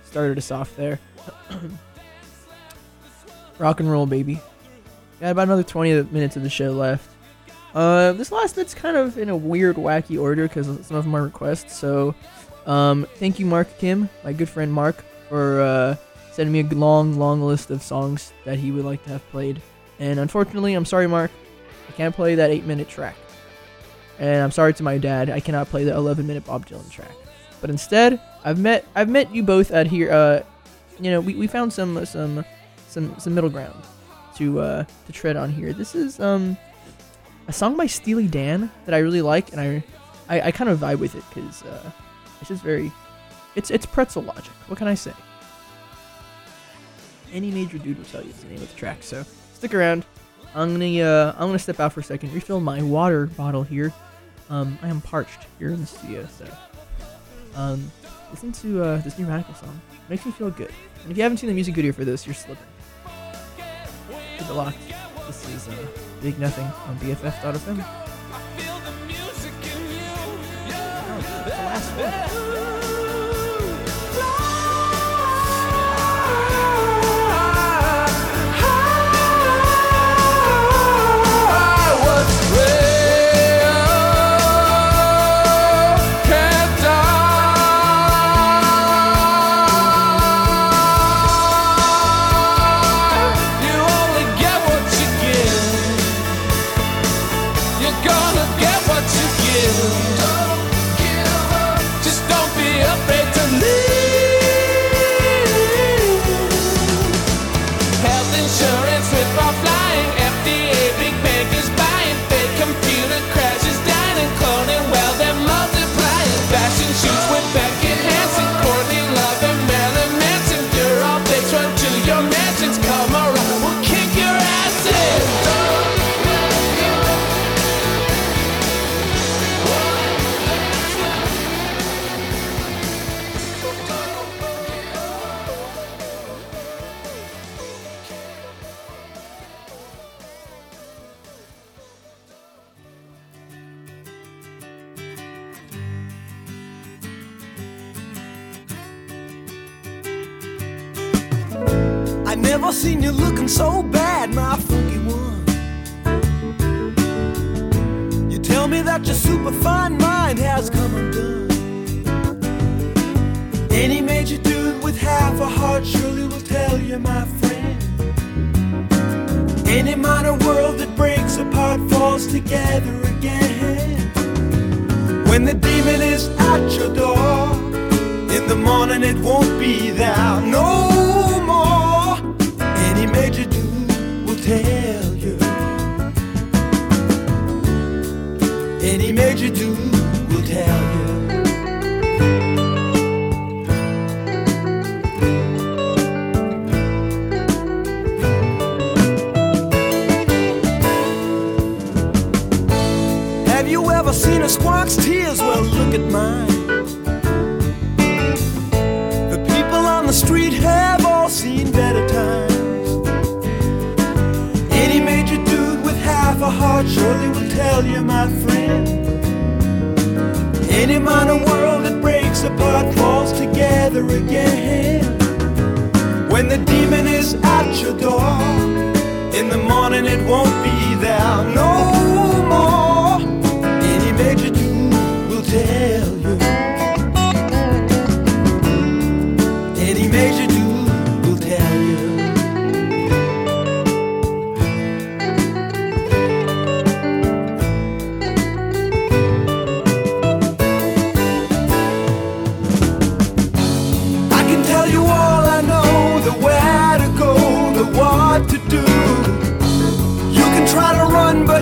started 0.04 0.38
us 0.38 0.50
off 0.50 0.74
there. 0.76 0.98
Rock 3.58 3.80
and 3.80 3.90
roll, 3.90 4.06
baby. 4.06 4.40
Got 5.20 5.30
about 5.30 5.48
another 5.48 5.62
20 5.64 6.04
minutes 6.04 6.36
of 6.36 6.42
the 6.42 6.50
show 6.50 6.70
left. 6.70 7.10
Uh, 7.74 8.12
this 8.12 8.32
last 8.32 8.56
bit's 8.56 8.74
kind 8.74 8.96
of 8.96 9.18
in 9.18 9.28
a 9.28 9.36
weird, 9.36 9.76
wacky 9.76 10.20
order 10.20 10.46
because 10.48 10.66
some 10.86 10.96
of 10.96 11.04
them 11.04 11.14
are 11.14 11.22
requests. 11.24 11.76
So, 11.76 12.14
um, 12.66 13.06
thank 13.16 13.38
you, 13.38 13.46
Mark 13.46 13.78
Kim, 13.78 14.08
my 14.24 14.32
good 14.32 14.48
friend 14.48 14.72
Mark, 14.72 15.04
for 15.28 15.60
uh, 15.60 15.96
sending 16.38 16.52
me 16.52 16.60
a 16.60 16.78
long, 16.78 17.18
long 17.18 17.42
list 17.42 17.68
of 17.72 17.82
songs 17.82 18.32
that 18.44 18.60
he 18.60 18.70
would 18.70 18.84
like 18.84 19.02
to 19.02 19.10
have 19.10 19.28
played. 19.30 19.60
And 19.98 20.20
unfortunately, 20.20 20.74
I'm 20.74 20.84
sorry, 20.84 21.08
Mark, 21.08 21.32
I 21.88 21.92
can't 21.92 22.14
play 22.14 22.36
that 22.36 22.48
eight-minute 22.48 22.88
track. 22.88 23.16
And 24.20 24.40
I'm 24.40 24.52
sorry 24.52 24.72
to 24.74 24.84
my 24.84 24.98
dad, 24.98 25.30
I 25.30 25.40
cannot 25.40 25.66
play 25.66 25.82
the 25.82 25.90
11-minute 25.90 26.44
Bob 26.44 26.64
Dylan 26.64 26.88
track. 26.92 27.10
But 27.60 27.70
instead, 27.70 28.20
I've 28.44 28.60
met 28.60 28.86
I've 28.94 29.08
met 29.08 29.34
you 29.34 29.42
both 29.42 29.72
at 29.72 29.88
here. 29.88 30.12
Uh, 30.12 30.44
you 31.00 31.10
know, 31.10 31.20
we, 31.20 31.34
we 31.34 31.48
found 31.48 31.72
some 31.72 32.06
some 32.06 32.44
some 32.86 33.18
some 33.18 33.34
middle 33.34 33.50
ground 33.50 33.74
to 34.36 34.60
uh 34.60 34.84
to 35.06 35.12
tread 35.12 35.36
on 35.36 35.50
here. 35.50 35.72
This 35.72 35.96
is 35.96 36.20
um 36.20 36.56
a 37.48 37.52
song 37.52 37.76
by 37.76 37.86
Steely 37.86 38.28
Dan 38.28 38.70
that 38.86 38.94
I 38.94 38.98
really 38.98 39.22
like, 39.22 39.50
and 39.50 39.60
I 39.60 39.82
I, 40.28 40.40
I 40.40 40.50
kind 40.52 40.70
of 40.70 40.78
vibe 40.78 41.00
with 41.00 41.16
it 41.16 41.24
because 41.34 41.64
uh, 41.64 41.90
it's 42.38 42.48
just 42.48 42.62
very 42.62 42.92
it's 43.56 43.72
it's 43.72 43.86
pretzel 43.86 44.22
logic. 44.22 44.52
What 44.68 44.78
can 44.78 44.86
I 44.86 44.94
say? 44.94 45.14
Any 47.32 47.50
major 47.50 47.78
dude 47.78 47.98
will 47.98 48.04
tell 48.06 48.22
you 48.22 48.30
it's 48.30 48.42
the 48.42 48.48
name 48.48 48.62
of 48.62 48.70
the 48.70 48.76
track. 48.76 49.02
So 49.02 49.24
stick 49.54 49.74
around. 49.74 50.04
I'm 50.54 50.72
gonna 50.72 51.00
uh, 51.00 51.32
I'm 51.36 51.48
gonna 51.48 51.58
step 51.58 51.78
out 51.80 51.92
for 51.92 52.00
a 52.00 52.04
second, 52.04 52.32
refill 52.32 52.60
my 52.60 52.82
water 52.82 53.26
bottle 53.26 53.62
here. 53.62 53.92
Um, 54.50 54.78
I 54.82 54.88
am 54.88 55.00
parched 55.02 55.46
here 55.58 55.68
in 55.68 55.80
the 55.80 55.86
studio, 55.86 56.26
so 56.26 56.46
um, 57.54 57.90
listen 58.30 58.50
to 58.52 58.82
uh, 58.82 58.96
this 58.98 59.18
new 59.18 59.26
Radical 59.26 59.54
song. 59.54 59.78
Makes 60.08 60.24
me 60.24 60.32
feel 60.32 60.50
good. 60.50 60.72
And 61.02 61.12
if 61.12 61.16
you 61.18 61.22
haven't 61.22 61.38
seen 61.38 61.48
the 61.48 61.54
music 61.54 61.74
video 61.74 61.92
for 61.92 62.04
this, 62.04 62.26
you're 62.26 62.34
slipping. 62.34 62.64
Keep 64.38 64.48
it 64.48 64.52
locked. 64.52 64.78
This 65.26 65.46
is 65.50 65.68
uh, 65.68 65.86
Big 66.22 66.38
Nothing 66.38 66.64
on 66.64 66.96
BFF.fm. 66.98 67.84
Oh, 70.70 71.44
the 71.44 71.50
last 71.50 71.90
one. 71.92 72.27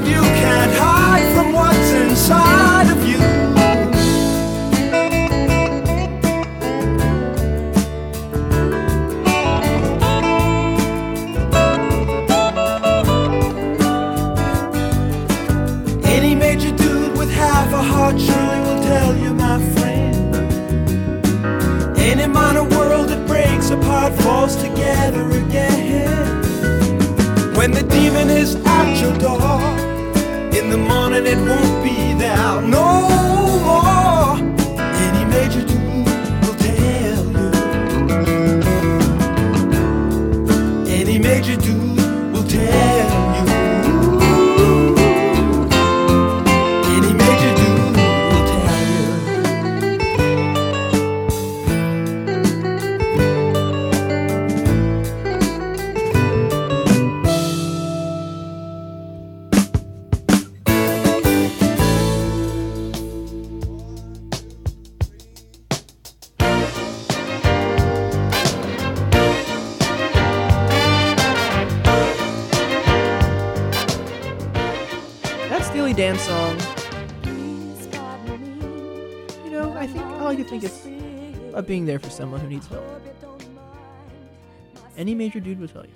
you 0.07 0.21
can't 0.21 0.86
Any 84.97 85.15
major 85.15 85.41
dude 85.41 85.61
will 85.61 85.69
tell 85.69 85.85
you. 85.85 85.93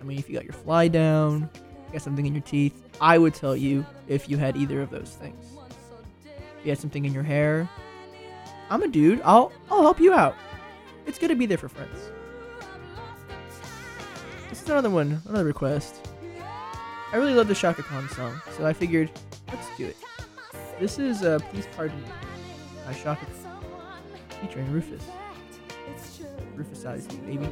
I 0.00 0.04
mean, 0.04 0.18
if 0.18 0.28
you 0.28 0.34
got 0.34 0.44
your 0.44 0.52
fly 0.52 0.88
down, 0.88 1.50
got 1.92 2.02
something 2.02 2.26
in 2.26 2.34
your 2.34 2.42
teeth, 2.42 2.80
I 3.00 3.18
would 3.18 3.34
tell 3.34 3.56
you 3.56 3.84
if 4.08 4.28
you 4.28 4.36
had 4.36 4.56
either 4.56 4.80
of 4.80 4.90
those 4.90 5.16
things. 5.20 5.44
If 6.24 6.64
you 6.64 6.70
had 6.70 6.78
something 6.78 7.04
in 7.04 7.12
your 7.12 7.22
hair, 7.22 7.68
I'm 8.70 8.82
a 8.82 8.88
dude. 8.88 9.20
I'll 9.24 9.52
I'll 9.70 9.82
help 9.82 10.00
you 10.00 10.12
out. 10.12 10.36
It's 11.06 11.18
good 11.18 11.28
to 11.28 11.36
be 11.36 11.46
there 11.46 11.58
for 11.58 11.68
friends. 11.68 12.10
This 14.48 14.62
is 14.62 14.68
another 14.68 14.90
one, 14.90 15.22
another 15.28 15.44
request. 15.44 16.08
I 17.12 17.16
really 17.16 17.34
love 17.34 17.48
the 17.48 17.54
Chaka 17.54 17.82
Khan 17.82 18.08
song, 18.10 18.40
so 18.56 18.66
I 18.66 18.72
figured 18.72 19.10
let's 19.52 19.68
do 19.76 19.86
it. 19.86 19.96
This 20.80 20.98
is 20.98 21.22
uh, 21.22 21.38
Please 21.50 21.66
Pardon 21.76 22.00
Me 22.02 22.08
by 22.84 22.92
Chaka 22.92 23.24
Khan, 23.26 24.02
featuring 24.40 24.70
Rufus. 24.72 25.02
Rufus 26.56 26.86
Isaac, 26.86 27.26
baby. 27.26 27.48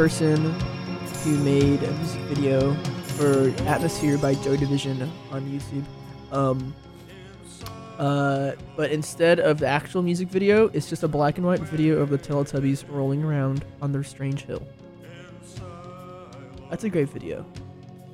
Person 0.00 0.54
who 1.22 1.36
made 1.44 1.82
a 1.82 1.90
music 1.90 2.22
video 2.22 2.74
for 3.18 3.50
Atmosphere 3.68 4.16
by 4.16 4.32
Joy 4.32 4.56
Division 4.56 5.02
on 5.30 5.42
YouTube. 5.42 5.84
Um, 6.32 6.74
uh, 7.98 8.52
but 8.76 8.92
instead 8.92 9.40
of 9.40 9.58
the 9.58 9.66
actual 9.66 10.00
music 10.00 10.28
video, 10.28 10.68
it's 10.68 10.88
just 10.88 11.02
a 11.02 11.08
black 11.08 11.36
and 11.36 11.46
white 11.46 11.60
video 11.60 11.98
of 11.98 12.08
the 12.08 12.16
Teletubbies 12.16 12.86
rolling 12.88 13.22
around 13.22 13.62
on 13.82 13.92
their 13.92 14.02
strange 14.02 14.46
hill. 14.46 14.66
That's 16.70 16.84
a 16.84 16.88
great 16.88 17.10
video. 17.10 17.44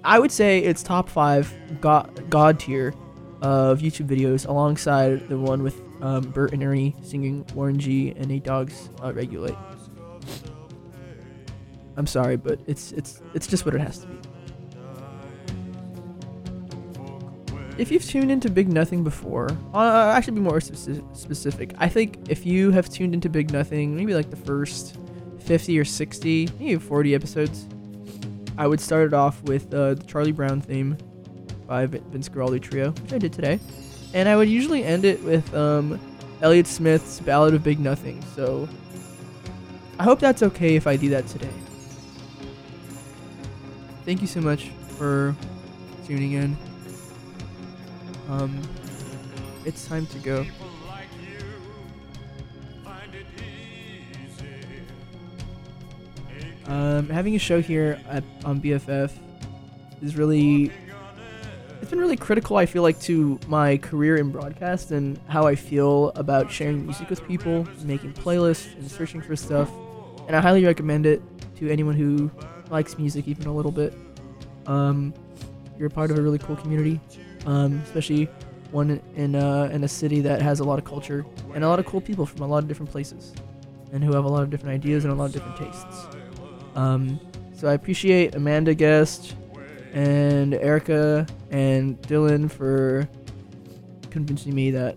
I 0.02 0.18
would 0.18 0.32
say 0.32 0.58
it's 0.58 0.82
top 0.82 1.08
five 1.08 1.54
god, 1.80 2.58
tier 2.58 2.94
of 3.42 3.78
YouTube 3.78 4.08
videos 4.08 4.48
alongside 4.48 5.28
the 5.28 5.38
one 5.38 5.62
with 5.62 5.80
um, 6.00 6.22
Bert 6.30 6.52
and 6.52 6.64
Ernie 6.64 6.96
singing 7.02 7.46
Warren 7.54 7.78
G 7.78 8.12
and 8.16 8.26
Nate 8.26 8.42
Dogg's 8.42 8.90
uh, 9.04 9.12
Regulate. 9.12 9.54
I'm 11.96 12.06
sorry, 12.06 12.36
but 12.36 12.58
it's 12.66 12.92
it's 12.92 13.22
it's 13.34 13.46
just 13.46 13.64
what 13.64 13.74
it 13.74 13.80
has 13.80 13.98
to 13.98 14.06
be. 14.06 14.18
If 17.78 17.90
you've 17.90 18.04
tuned 18.04 18.30
into 18.30 18.50
Big 18.50 18.68
Nothing 18.68 19.04
before, 19.04 19.50
uh, 19.74 20.12
actually 20.16 20.34
be 20.34 20.40
more 20.40 20.60
speci- 20.60 21.16
specific. 21.16 21.74
I 21.78 21.88
think 21.88 22.30
if 22.30 22.46
you 22.46 22.70
have 22.70 22.88
tuned 22.88 23.12
into 23.12 23.28
Big 23.28 23.50
Nothing, 23.52 23.94
maybe 23.94 24.14
like 24.14 24.30
the 24.30 24.36
first 24.36 24.96
50 25.40 25.78
or 25.78 25.84
60, 25.84 26.48
maybe 26.58 26.76
40 26.76 27.14
episodes, 27.14 27.66
I 28.56 28.66
would 28.66 28.80
start 28.80 29.06
it 29.08 29.12
off 29.12 29.42
with 29.42 29.72
uh, 29.74 29.94
the 29.94 30.04
Charlie 30.04 30.32
Brown 30.32 30.62
theme 30.62 30.96
by 31.66 31.84
Vin- 31.84 32.02
Vince 32.10 32.30
Guaraldi 32.30 32.62
Trio, 32.62 32.92
which 32.92 33.12
I 33.12 33.18
did 33.18 33.32
today, 33.34 33.60
and 34.14 34.26
I 34.26 34.36
would 34.36 34.48
usually 34.48 34.82
end 34.82 35.04
it 35.04 35.22
with 35.22 35.54
um, 35.54 36.00
Elliott 36.40 36.66
Smith's 36.66 37.20
Ballad 37.20 37.52
of 37.52 37.62
Big 37.62 37.78
Nothing. 37.78 38.24
So 38.34 38.66
I 39.98 40.04
hope 40.04 40.18
that's 40.18 40.42
okay 40.42 40.76
if 40.76 40.86
I 40.86 40.96
do 40.96 41.10
that 41.10 41.26
today. 41.26 41.50
Thank 44.06 44.20
you 44.20 44.28
so 44.28 44.40
much 44.40 44.68
for 44.96 45.34
tuning 46.06 46.34
in. 46.34 46.56
Um, 48.28 48.62
it's 49.64 49.84
time 49.88 50.06
to 50.06 50.18
go. 50.20 50.46
Um, 56.66 57.08
having 57.08 57.34
a 57.34 57.38
show 57.40 57.60
here 57.60 58.00
at, 58.08 58.22
on 58.44 58.60
BFF 58.60 59.10
is 60.02 60.14
really 60.14 60.70
it's 61.80 61.90
been 61.90 61.98
really 62.00 62.16
critical 62.16 62.56
i 62.56 62.66
feel 62.66 62.82
like 62.82 62.98
to 63.00 63.38
my 63.46 63.76
career 63.78 64.16
in 64.16 64.30
broadcast 64.30 64.90
and 64.90 65.18
how 65.28 65.46
i 65.46 65.54
feel 65.54 66.10
about 66.16 66.50
sharing 66.50 66.84
music 66.84 67.08
with 67.08 67.26
people 67.26 67.66
making 67.84 68.12
playlists 68.12 68.74
and 68.74 68.90
searching 68.90 69.20
for 69.20 69.36
stuff 69.36 69.70
and 70.26 70.36
i 70.36 70.40
highly 70.40 70.64
recommend 70.64 71.06
it 71.06 71.22
to 71.56 71.70
anyone 71.70 71.94
who 71.94 72.30
likes 72.70 72.98
music 72.98 73.28
even 73.28 73.46
a 73.46 73.54
little 73.54 73.72
bit 73.72 73.94
um, 74.66 75.14
you're 75.78 75.88
a 75.88 75.90
part 75.90 76.10
of 76.10 76.18
a 76.18 76.22
really 76.22 76.38
cool 76.38 76.56
community 76.56 77.00
um, 77.46 77.80
especially 77.84 78.28
one 78.72 79.00
in 79.14 79.34
uh, 79.36 79.68
in 79.72 79.84
a 79.84 79.88
city 79.88 80.20
that 80.20 80.42
has 80.42 80.60
a 80.60 80.64
lot 80.64 80.78
of 80.78 80.84
culture 80.84 81.24
and 81.54 81.64
a 81.64 81.68
lot 81.68 81.78
of 81.78 81.86
cool 81.86 82.00
people 82.00 82.26
from 82.26 82.42
a 82.42 82.46
lot 82.46 82.58
of 82.58 82.68
different 82.68 82.90
places 82.90 83.32
and 83.92 84.02
who 84.02 84.12
have 84.12 84.24
a 84.24 84.28
lot 84.28 84.42
of 84.42 84.50
different 84.50 84.74
ideas 84.74 85.04
and 85.04 85.12
a 85.12 85.16
lot 85.16 85.26
of 85.26 85.32
different 85.32 85.56
tastes 85.56 86.06
um, 86.74 87.20
so 87.54 87.68
i 87.68 87.74
appreciate 87.74 88.34
amanda 88.34 88.74
guest 88.74 89.34
and 89.96 90.52
Erica 90.52 91.26
and 91.50 92.00
Dylan 92.02 92.50
for 92.50 93.08
convincing 94.10 94.54
me 94.54 94.70
that 94.70 94.94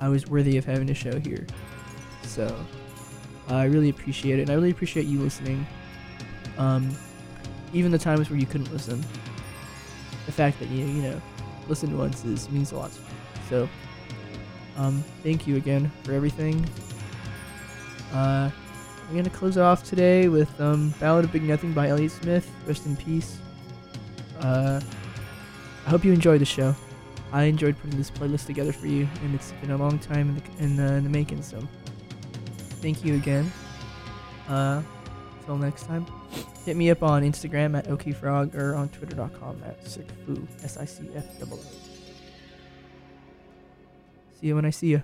I 0.00 0.08
was 0.08 0.26
worthy 0.26 0.56
of 0.56 0.64
having 0.64 0.88
a 0.88 0.94
show 0.94 1.20
here. 1.20 1.46
So 2.22 2.56
I 3.48 3.64
really 3.64 3.90
appreciate 3.90 4.38
it, 4.38 4.42
and 4.42 4.50
I 4.50 4.54
really 4.54 4.70
appreciate 4.70 5.04
you 5.04 5.20
listening. 5.20 5.66
Um, 6.58 6.90
even 7.72 7.90
the 7.90 7.98
times 7.98 8.30
where 8.30 8.38
you 8.38 8.46
couldn't 8.46 8.72
listen, 8.72 9.04
the 10.26 10.32
fact 10.32 10.58
that 10.60 10.68
you 10.68 10.84
you 10.86 11.02
know 11.02 11.22
listened 11.68 11.96
once 11.98 12.24
is 12.24 12.48
means 12.50 12.72
a 12.72 12.76
lot. 12.76 12.90
So 13.48 13.68
um, 14.76 15.04
thank 15.22 15.46
you 15.46 15.56
again 15.56 15.90
for 16.02 16.12
everything. 16.12 16.64
Uh, 18.12 18.50
I'm 19.08 19.16
gonna 19.16 19.30
close 19.30 19.58
off 19.58 19.84
today 19.84 20.28
with 20.28 20.60
um, 20.60 20.94
"Ballad 21.00 21.24
of 21.24 21.32
Big 21.32 21.42
Nothing" 21.42 21.72
by 21.72 21.88
Elliott 21.88 22.12
Smith. 22.12 22.50
Rest 22.66 22.86
in 22.86 22.96
peace. 22.96 23.38
Uh, 24.40 24.80
I 25.86 25.90
hope 25.90 26.04
you 26.04 26.12
enjoyed 26.12 26.40
the 26.40 26.46
show. 26.46 26.74
I 27.32 27.44
enjoyed 27.44 27.76
putting 27.80 27.98
this 27.98 28.10
playlist 28.10 28.46
together 28.46 28.72
for 28.72 28.86
you, 28.86 29.08
and 29.22 29.34
it's 29.34 29.52
been 29.60 29.72
a 29.72 29.76
long 29.76 29.98
time 29.98 30.28
in 30.28 30.34
the, 30.36 30.64
in, 30.64 30.80
uh, 30.80 30.96
in 30.96 31.04
the 31.04 31.10
making. 31.10 31.42
So, 31.42 31.60
thank 32.80 33.04
you 33.04 33.16
again. 33.16 33.52
Uh, 34.48 34.82
until 35.44 35.58
next 35.58 35.84
time, 35.84 36.06
hit 36.64 36.74
me 36.74 36.90
up 36.90 37.02
on 37.02 37.22
Instagram 37.22 37.76
at 37.76 37.86
okfrog 37.86 38.54
or 38.54 38.74
on 38.74 38.88
twitter.com 38.88 39.62
at 39.66 39.84
sicfu 39.84 40.46
s 40.62 40.78
i 40.78 40.86
c 40.86 41.04
f 41.14 41.38
double 41.38 41.58
O. 41.58 41.70
See 44.40 44.46
you 44.48 44.54
when 44.54 44.64
I 44.64 44.70
see 44.70 44.88
you. 44.88 45.02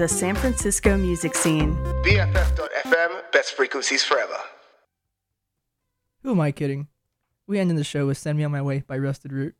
the 0.00 0.08
San 0.08 0.34
Francisco 0.34 0.96
music 0.96 1.34
scene. 1.34 1.76
BFF.FM, 2.04 3.32
best 3.32 3.52
frequencies 3.52 4.02
forever. 4.02 4.38
Who 6.22 6.30
am 6.30 6.40
I 6.40 6.52
kidding? 6.52 6.88
We 7.46 7.58
ended 7.58 7.76
the 7.76 7.84
show 7.84 8.06
with 8.06 8.16
Send 8.16 8.38
Me 8.38 8.44
On 8.44 8.50
My 8.50 8.62
Way 8.62 8.82
by 8.86 8.96
Rusted 8.96 9.30
Root. 9.30 9.54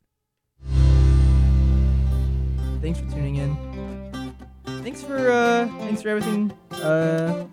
Thanks 2.81 3.01
for 3.01 3.11
tuning 3.11 3.37
in. 3.37 4.35
Thanks 4.83 5.03
for 5.03 5.31
uh 5.31 5.69
thanks 5.81 6.01
for 6.01 6.09
everything. 6.09 6.53
Uh 6.73 7.45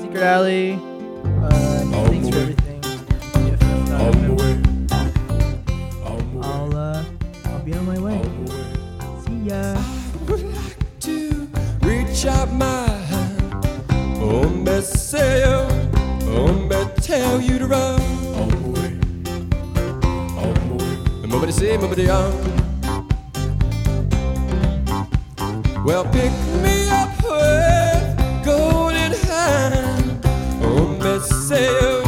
Secret 0.00 0.22
Alley. 0.22 0.72
Uh 0.72 2.08
thanks 2.08 2.30
for 2.30 2.36
oh, 2.36 2.40
everything. 2.40 2.80
BFF.FM. 2.80 4.63
mine. 12.58 13.40
Hombre 14.18 14.82
sail, 14.82 15.68
hombre 16.26 16.90
tell 17.02 17.40
you 17.40 17.58
to 17.58 17.66
run. 17.66 18.00
Hombre, 21.30 21.52
say, 21.52 21.76
hombre 21.76 22.08
on. 22.08 22.32
Well, 25.84 26.04
pick 26.04 26.32
me 26.62 26.88
up 26.88 27.10
with 27.22 28.44
golden 28.44 29.12
hand. 29.12 30.24
Hombre 30.62 31.20
sail, 31.20 32.02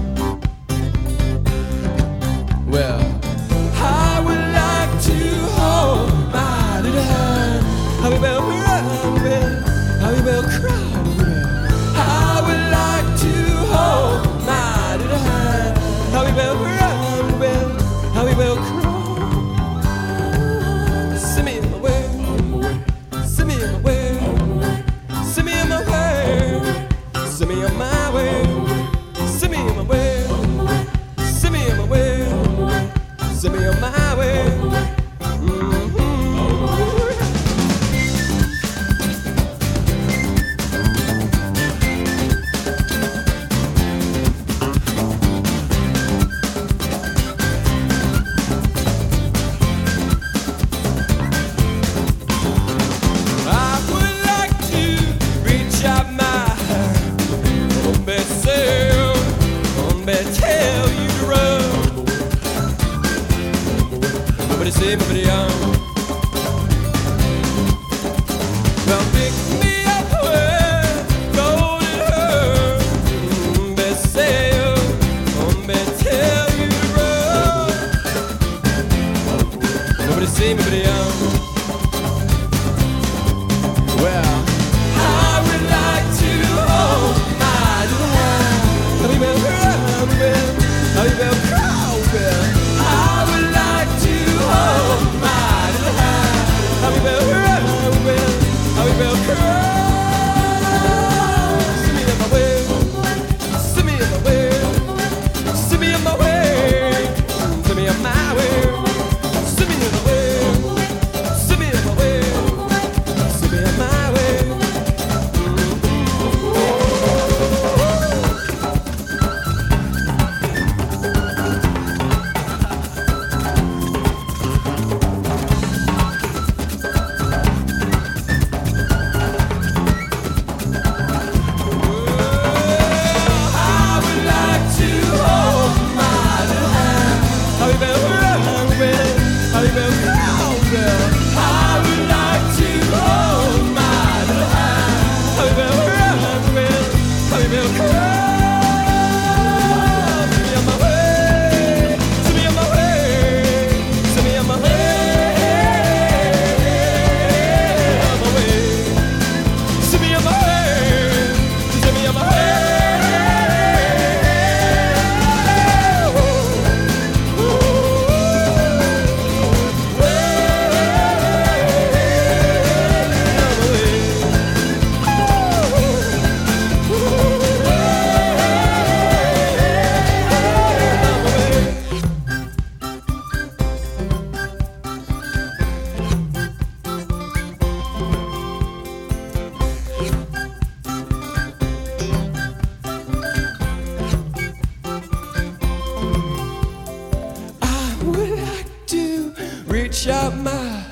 chamar. 200.04 200.84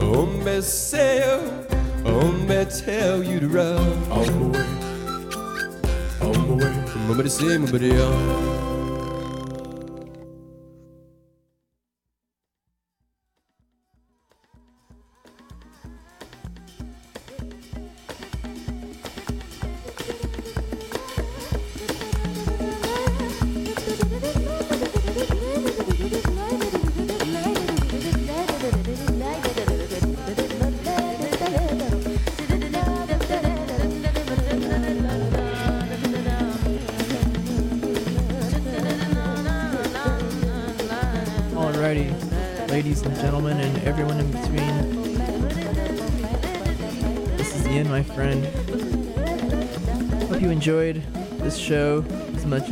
Hombre 0.00 0.62
sail, 0.62 1.40
hombre 2.04 2.64
tell 2.64 3.22
you 3.22 3.38
to 3.38 3.48
run. 3.48 3.78
On 4.10 4.26
the 4.40 4.58
way, 4.58 4.66
on 6.20 6.48
the 6.48 6.54
way. 6.64 6.72
Hombre 7.06 7.28
say. 7.28 8.61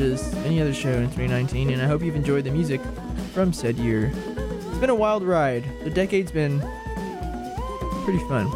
As 0.00 0.34
any 0.44 0.60
other 0.60 0.74
show 0.74 0.90
in 0.90 1.04
2019, 1.06 1.70
and 1.70 1.82
I 1.82 1.86
hope 1.86 2.02
you've 2.02 2.16
enjoyed 2.16 2.44
the 2.44 2.50
music 2.50 2.80
from 3.32 3.52
said 3.52 3.76
year. 3.76 4.12
It's 4.14 4.78
been 4.78 4.90
a 4.90 4.94
wild 4.94 5.22
ride. 5.22 5.64
The 5.84 5.90
decade's 5.90 6.32
been 6.32 6.60
pretty 8.04 8.18
fun. 8.20 8.46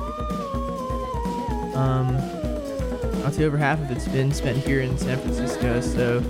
Um, 1.75 2.17
I'd 3.25 3.35
say 3.35 3.45
over 3.45 3.57
half 3.57 3.81
of 3.81 3.91
it's 3.91 4.09
been 4.09 4.33
spent 4.33 4.59
here 4.59 4.81
in 4.81 4.97
San 4.99 5.19
Francisco, 5.19 5.81
so 5.81 6.23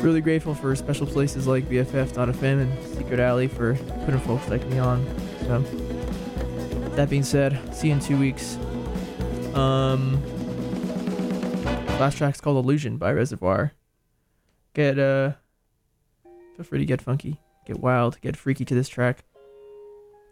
really 0.00 0.20
grateful 0.20 0.54
for 0.54 0.74
special 0.76 1.06
places 1.06 1.46
like 1.46 1.64
BFF.fm 1.64 2.42
and 2.42 2.96
Secret 2.96 3.20
Alley 3.20 3.48
for 3.48 3.74
putting 4.04 4.20
folks 4.20 4.48
like 4.48 4.66
me 4.66 4.78
on. 4.78 5.04
So, 5.40 5.60
that 6.96 7.08
being 7.08 7.22
said, 7.22 7.58
see 7.74 7.88
you 7.88 7.94
in 7.94 8.00
two 8.00 8.18
weeks. 8.18 8.56
Um, 9.54 10.22
last 11.98 12.18
track's 12.18 12.40
called 12.40 12.62
Illusion 12.64 12.98
by 12.98 13.12
Reservoir. 13.12 13.72
Get, 14.74 14.98
uh, 14.98 15.32
feel 16.56 16.64
free 16.64 16.80
to 16.80 16.84
get 16.84 17.00
funky, 17.00 17.40
get 17.66 17.80
wild, 17.80 18.20
get 18.20 18.36
freaky 18.36 18.64
to 18.64 18.74
this 18.74 18.88
track. 18.88 19.24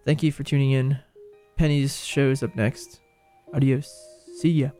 Thank 0.04 0.22
you 0.22 0.32
for 0.32 0.42
tuning 0.42 0.72
in. 0.72 0.98
Penny's 1.56 2.04
show's 2.04 2.42
up 2.42 2.56
next. 2.56 3.00
Adios. 3.54 3.88
See 4.38 4.50
ya. 4.50 4.70